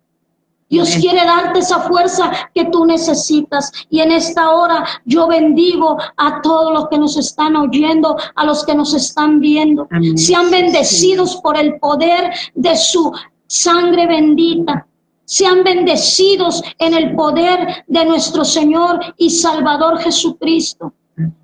Dios 0.70 0.90
quiere 1.00 1.24
darte 1.26 1.60
esa 1.60 1.80
fuerza 1.80 2.32
que 2.54 2.66
tú 2.66 2.86
necesitas. 2.86 3.72
Y 3.90 4.02
en 4.02 4.12
esta 4.12 4.52
hora 4.52 4.86
yo 5.06 5.28
bendigo 5.28 5.98
a 6.18 6.42
todos 6.42 6.74
los 6.74 6.90
que 6.90 7.00
nos 7.00 7.18
están 7.18 7.56
oyendo, 7.56 8.18
a 8.36 8.46
los 8.46 8.66
que 8.66 8.76
nos 8.76 8.94
están 8.94 9.40
viendo. 9.40 9.88
Amén. 9.92 10.18
Sean 10.18 10.52
bendecidos 10.52 11.38
por 11.38 11.58
el 11.58 11.80
poder 11.80 12.34
de 12.54 12.76
su 12.76 13.14
sangre 13.48 14.08
bendita. 14.08 14.86
Sean 15.26 15.64
bendecidos 15.64 16.62
en 16.80 16.94
el 16.94 17.14
poder 17.16 17.84
de 17.88 18.06
nuestro 18.06 18.46
Señor 18.46 19.14
y 19.18 19.30
Salvador 19.30 20.00
Jesucristo, 20.00 20.94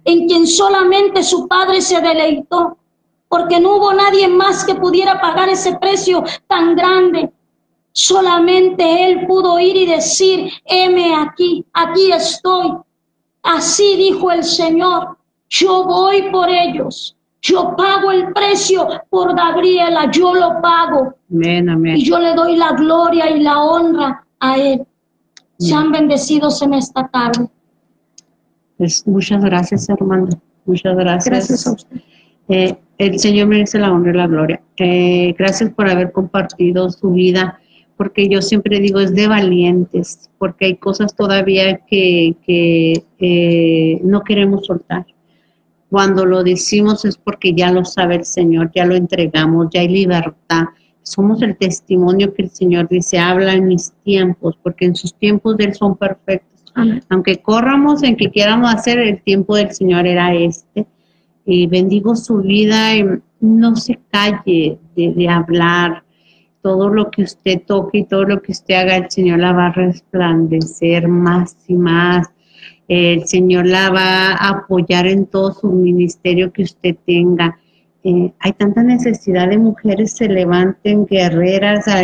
en 0.05 0.27
quien 0.27 0.47
solamente 0.47 1.21
su 1.21 1.47
Padre 1.49 1.81
se 1.81 1.99
deleitó, 1.99 2.77
porque 3.27 3.59
no 3.59 3.75
hubo 3.75 3.93
nadie 3.93 4.29
más 4.29 4.63
que 4.63 4.75
pudiera 4.75 5.19
pagar 5.19 5.49
ese 5.49 5.75
precio 5.79 6.23
tan 6.47 6.75
grande. 6.75 7.29
Solamente 7.91 9.05
Él 9.05 9.27
pudo 9.27 9.59
ir 9.59 9.75
y 9.75 9.85
decir, 9.85 10.49
heme 10.65 11.15
aquí, 11.15 11.65
aquí 11.73 12.11
estoy. 12.11 12.77
Así 13.41 13.97
dijo 13.97 14.31
el 14.31 14.45
Señor, 14.45 15.17
yo 15.49 15.83
voy 15.83 16.31
por 16.31 16.49
ellos, 16.49 17.17
yo 17.43 17.75
pago 17.75 18.11
el 18.11 18.31
precio 18.31 18.87
por 19.09 19.35
Gabriela, 19.35 20.09
yo 20.09 20.33
lo 20.33 20.61
pago 20.61 21.15
Amén, 21.29 21.69
amén. 21.69 21.97
y 21.97 22.03
yo 22.05 22.17
le 22.17 22.33
doy 22.33 22.55
la 22.55 22.71
gloria 22.71 23.29
y 23.29 23.41
la 23.41 23.61
honra 23.61 24.25
a 24.39 24.57
Él. 24.57 24.85
Sean 25.59 25.91
bendecidos 25.91 26.61
en 26.61 26.73
esta 26.73 27.07
tarde. 27.07 27.47
Pues 28.77 29.05
muchas 29.05 29.43
gracias, 29.43 29.87
hermana. 29.89 30.29
Muchas 30.65 30.95
gracias. 30.95 31.25
Gracias 31.25 31.67
a 31.67 31.71
usted. 31.73 31.97
Eh, 32.49 32.77
el 32.97 33.19
Señor 33.19 33.47
merece 33.47 33.77
la 33.77 33.91
honra 33.91 34.11
y 34.11 34.17
la 34.17 34.27
gloria. 34.27 34.61
Eh, 34.77 35.35
gracias 35.37 35.69
por 35.71 35.89
haber 35.89 36.11
compartido 36.11 36.89
su 36.89 37.11
vida, 37.11 37.59
porque 37.97 38.27
yo 38.27 38.41
siempre 38.41 38.79
digo 38.79 38.99
es 38.99 39.13
de 39.13 39.27
valientes, 39.27 40.29
porque 40.37 40.65
hay 40.65 40.75
cosas 40.77 41.15
todavía 41.15 41.77
que, 41.87 42.35
que 42.45 43.03
eh, 43.19 44.01
no 44.03 44.23
queremos 44.23 44.65
soltar. 44.65 45.05
Cuando 45.93 46.25
lo 46.25 46.43
decimos 46.43 47.05
es 47.05 47.17
porque 47.17 47.53
ya 47.53 47.71
lo 47.71 47.85
sabe 47.85 48.15
el 48.15 48.25
Señor, 48.25 48.71
ya 48.73 48.83
lo 48.83 48.95
entregamos, 48.95 49.67
ya 49.71 49.81
hay 49.81 49.89
libertad. 49.89 50.63
Somos 51.03 51.43
el 51.43 51.55
testimonio 51.55 52.33
que 52.33 52.41
el 52.41 52.49
Señor 52.49 52.89
dice, 52.89 53.19
habla 53.19 53.53
en 53.53 53.67
mis 53.67 53.93
tiempos, 54.03 54.57
porque 54.63 54.85
en 54.85 54.95
sus 54.95 55.13
tiempos 55.13 55.55
de 55.55 55.65
Él 55.65 55.75
son 55.75 55.95
perfectos. 55.95 56.63
Amén. 56.73 57.03
Aunque 57.09 57.37
corramos 57.43 58.01
en 58.01 58.15
que 58.15 58.31
queramos 58.31 58.73
hacer, 58.73 58.97
el 58.97 59.21
tiempo 59.21 59.55
del 59.55 59.71
Señor 59.71 60.07
era 60.07 60.33
este. 60.33 60.87
Y 61.45 61.67
bendigo 61.67 62.15
su 62.15 62.39
vida 62.39 62.95
y 62.95 63.05
no 63.39 63.75
se 63.75 63.99
calle 64.09 64.79
de, 64.95 65.13
de 65.13 65.29
hablar. 65.29 66.03
Todo 66.63 66.89
lo 66.89 67.11
que 67.11 67.21
usted 67.21 67.61
toque 67.67 67.99
y 67.99 68.05
todo 68.05 68.23
lo 68.23 68.41
que 68.41 68.51
usted 68.51 68.73
haga, 68.73 68.97
el 68.97 69.11
Señor 69.11 69.37
la 69.37 69.53
va 69.53 69.67
a 69.67 69.73
resplandecer 69.73 71.07
más 71.07 71.55
y 71.67 71.75
más. 71.75 72.32
El 72.93 73.27
Señor 73.27 73.65
la 73.65 73.89
va 73.89 74.33
a 74.33 74.49
apoyar 74.49 75.07
en 75.07 75.25
todo 75.25 75.51
su 75.51 75.67
ministerio 75.71 76.53
que 76.53 76.61
usted 76.61 76.95
tenga. 77.07 77.57
Eh, 78.03 78.31
hay 78.37 78.53
tanta 78.53 78.83
necesidad 78.83 79.49
de 79.49 79.57
mujeres 79.57 80.11
se 80.11 80.27
levanten 80.27 81.07
guerreras 81.07 81.87
a, 81.87 82.01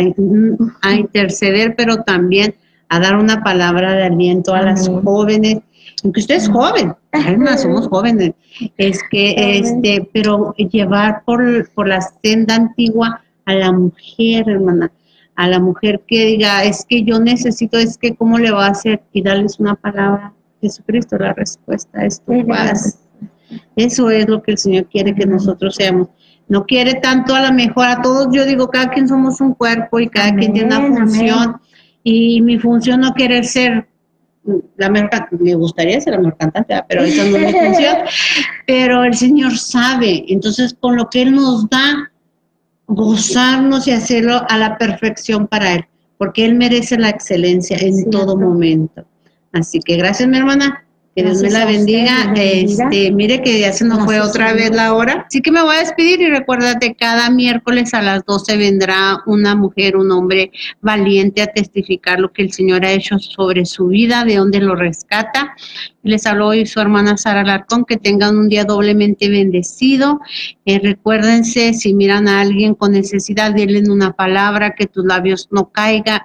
a 0.82 0.94
interceder, 0.94 1.76
pero 1.76 2.02
también 2.02 2.54
a 2.88 2.98
dar 2.98 3.16
una 3.16 3.44
palabra 3.44 3.94
de 3.94 4.02
aliento 4.02 4.52
a 4.52 4.62
las 4.62 4.88
jóvenes, 4.88 5.58
aunque 6.02 6.20
usted 6.20 6.34
es 6.34 6.48
joven, 6.48 6.92
además 7.12 7.62
somos 7.62 7.86
jóvenes, 7.86 8.32
es 8.76 9.00
que 9.12 9.58
este, 9.58 10.08
pero 10.12 10.52
llevar 10.54 11.22
por, 11.24 11.70
por 11.72 11.86
la 11.86 12.00
senda 12.00 12.56
antigua 12.56 13.22
a 13.44 13.54
la 13.54 13.70
mujer, 13.70 14.48
hermana, 14.48 14.90
a 15.36 15.46
la 15.46 15.60
mujer 15.60 16.02
que 16.08 16.26
diga, 16.26 16.64
es 16.64 16.84
que 16.84 17.04
yo 17.04 17.20
necesito, 17.20 17.78
es 17.78 17.96
que 17.96 18.16
cómo 18.16 18.40
le 18.40 18.50
va 18.50 18.66
a 18.66 18.70
hacer 18.70 19.02
y 19.12 19.22
darles 19.22 19.60
una 19.60 19.76
palabra 19.76 20.32
Jesucristo 20.60 21.16
la 21.18 21.32
respuesta 21.32 22.04
es 22.04 22.20
tu 22.22 22.46
paz. 22.46 22.98
Eso 23.76 24.10
es 24.10 24.28
lo 24.28 24.42
que 24.42 24.52
el 24.52 24.58
Señor 24.58 24.86
quiere 24.86 25.14
que 25.14 25.26
nosotros 25.26 25.74
seamos. 25.76 26.08
No 26.48 26.66
quiere 26.66 26.94
tanto 26.94 27.34
a 27.34 27.40
la 27.40 27.52
mejor 27.52 27.86
a 27.86 28.02
todos, 28.02 28.28
yo 28.32 28.44
digo, 28.44 28.68
cada 28.68 28.90
quien 28.90 29.08
somos 29.08 29.40
un 29.40 29.54
cuerpo 29.54 30.00
y 30.00 30.08
cada 30.08 30.34
quien 30.34 30.52
tiene 30.52 30.76
una 30.76 30.86
función. 30.86 31.60
Y 32.02 32.40
mi 32.42 32.58
función 32.58 33.00
no 33.00 33.12
quiere 33.14 33.44
ser 33.44 33.88
la 34.76 34.88
mejor, 34.88 35.10
me 35.38 35.54
gustaría 35.54 36.00
ser 36.00 36.14
la 36.14 36.18
mejor 36.18 36.36
cantante, 36.38 36.74
pero 36.88 37.02
esa 37.02 37.24
no 37.24 37.36
es 37.36 37.46
mi 37.46 37.60
función. 37.60 37.96
Pero 38.66 39.04
el 39.04 39.14
Señor 39.14 39.58
sabe, 39.58 40.24
entonces 40.28 40.74
con 40.78 40.96
lo 40.96 41.08
que 41.10 41.22
Él 41.22 41.34
nos 41.34 41.68
da, 41.68 42.10
gozarnos 42.86 43.86
y 43.86 43.92
hacerlo 43.92 44.42
a 44.48 44.58
la 44.58 44.78
perfección 44.78 45.46
para 45.46 45.74
Él, 45.74 45.84
porque 46.18 46.44
Él 46.44 46.54
merece 46.54 46.98
la 46.98 47.10
excelencia 47.10 47.76
en 47.80 48.10
todo 48.10 48.36
momento. 48.36 49.04
Así 49.52 49.80
que 49.80 49.96
gracias, 49.96 50.28
mi 50.28 50.38
hermana. 50.38 50.84
Que 51.16 51.24
Dios 51.24 51.42
me 51.42 51.50
la 51.50 51.66
bendiga. 51.66 52.32
este, 52.36 53.10
mire 53.10 53.42
que 53.42 53.58
ya 53.58 53.72
se 53.72 53.84
nos 53.84 54.04
fue 54.04 54.20
otra 54.20 54.52
vez 54.52 54.70
la 54.70 54.94
hora. 54.94 55.24
Así 55.26 55.40
que 55.42 55.50
me 55.50 55.60
voy 55.60 55.74
a 55.74 55.80
despedir 55.80 56.20
y 56.20 56.30
recuérdate, 56.30 56.94
cada 56.94 57.28
miércoles 57.30 57.92
a 57.94 58.02
las 58.02 58.24
12 58.24 58.56
vendrá 58.56 59.20
una 59.26 59.56
mujer, 59.56 59.96
un 59.96 60.12
hombre 60.12 60.52
valiente 60.80 61.42
a 61.42 61.48
testificar 61.48 62.20
lo 62.20 62.32
que 62.32 62.42
el 62.42 62.52
Señor 62.52 62.84
ha 62.84 62.92
hecho 62.92 63.18
sobre 63.18 63.66
su 63.66 63.88
vida, 63.88 64.24
de 64.24 64.36
dónde 64.36 64.60
lo 64.60 64.76
rescata. 64.76 65.56
Les 66.04 66.26
habló 66.26 66.48
hoy 66.48 66.64
su 66.64 66.78
hermana 66.78 67.16
Sara 67.16 67.42
Larcón, 67.42 67.84
que 67.84 67.96
tengan 67.96 68.38
un 68.38 68.48
día 68.48 68.64
doblemente 68.64 69.28
bendecido. 69.28 70.20
Eh, 70.64 70.78
recuérdense, 70.78 71.74
si 71.74 71.92
miran 71.92 72.28
a 72.28 72.40
alguien 72.40 72.76
con 72.76 72.92
necesidad, 72.92 73.52
denle 73.52 73.82
una 73.90 74.12
palabra, 74.12 74.76
que 74.76 74.86
tus 74.86 75.04
labios 75.04 75.48
no 75.50 75.72
caigan 75.72 76.20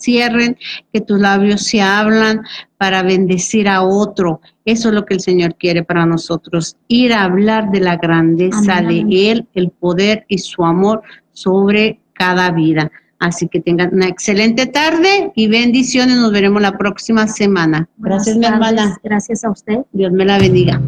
cierren, 0.00 0.56
que 0.92 1.00
tus 1.00 1.20
labios 1.20 1.62
se 1.62 1.80
hablan 1.80 2.42
para 2.76 3.02
bendecir 3.02 3.68
a 3.68 3.82
otro. 3.82 4.40
Eso 4.64 4.88
es 4.88 4.94
lo 4.94 5.04
que 5.04 5.14
el 5.14 5.20
Señor 5.20 5.56
quiere 5.56 5.84
para 5.84 6.06
nosotros, 6.06 6.76
ir 6.88 7.12
a 7.12 7.24
hablar 7.24 7.70
de 7.70 7.80
la 7.80 7.96
grandeza 7.96 8.80
de 8.80 9.04
Él, 9.30 9.46
el 9.54 9.70
poder 9.70 10.24
y 10.28 10.38
su 10.38 10.64
amor 10.64 11.02
sobre 11.32 12.00
cada 12.12 12.50
vida. 12.50 12.90
Así 13.18 13.48
que 13.48 13.60
tengan 13.60 13.92
una 13.92 14.08
excelente 14.08 14.66
tarde 14.66 15.30
y 15.34 15.46
bendiciones. 15.46 16.16
Nos 16.16 16.32
veremos 16.32 16.62
la 16.62 16.78
próxima 16.78 17.28
semana. 17.28 17.86
Gracias, 17.98 18.36
mi 18.36 18.46
hermana. 18.46 18.98
Gracias 19.04 19.44
a 19.44 19.50
usted. 19.50 19.80
Dios 19.92 20.10
me 20.10 20.24
la 20.24 20.38
bendiga. 20.38 20.80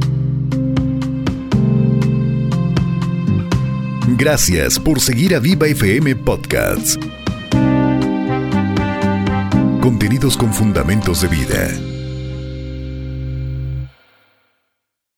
Gracias 4.16 4.78
por 4.78 5.00
seguir 5.00 5.34
a 5.34 5.40
Viva 5.40 5.66
FM 5.66 6.16
Podcasts 6.16 6.98
contenidos 9.82 10.36
con 10.36 10.54
fundamentos 10.54 11.22
de 11.22 11.28
vida. 11.28 11.91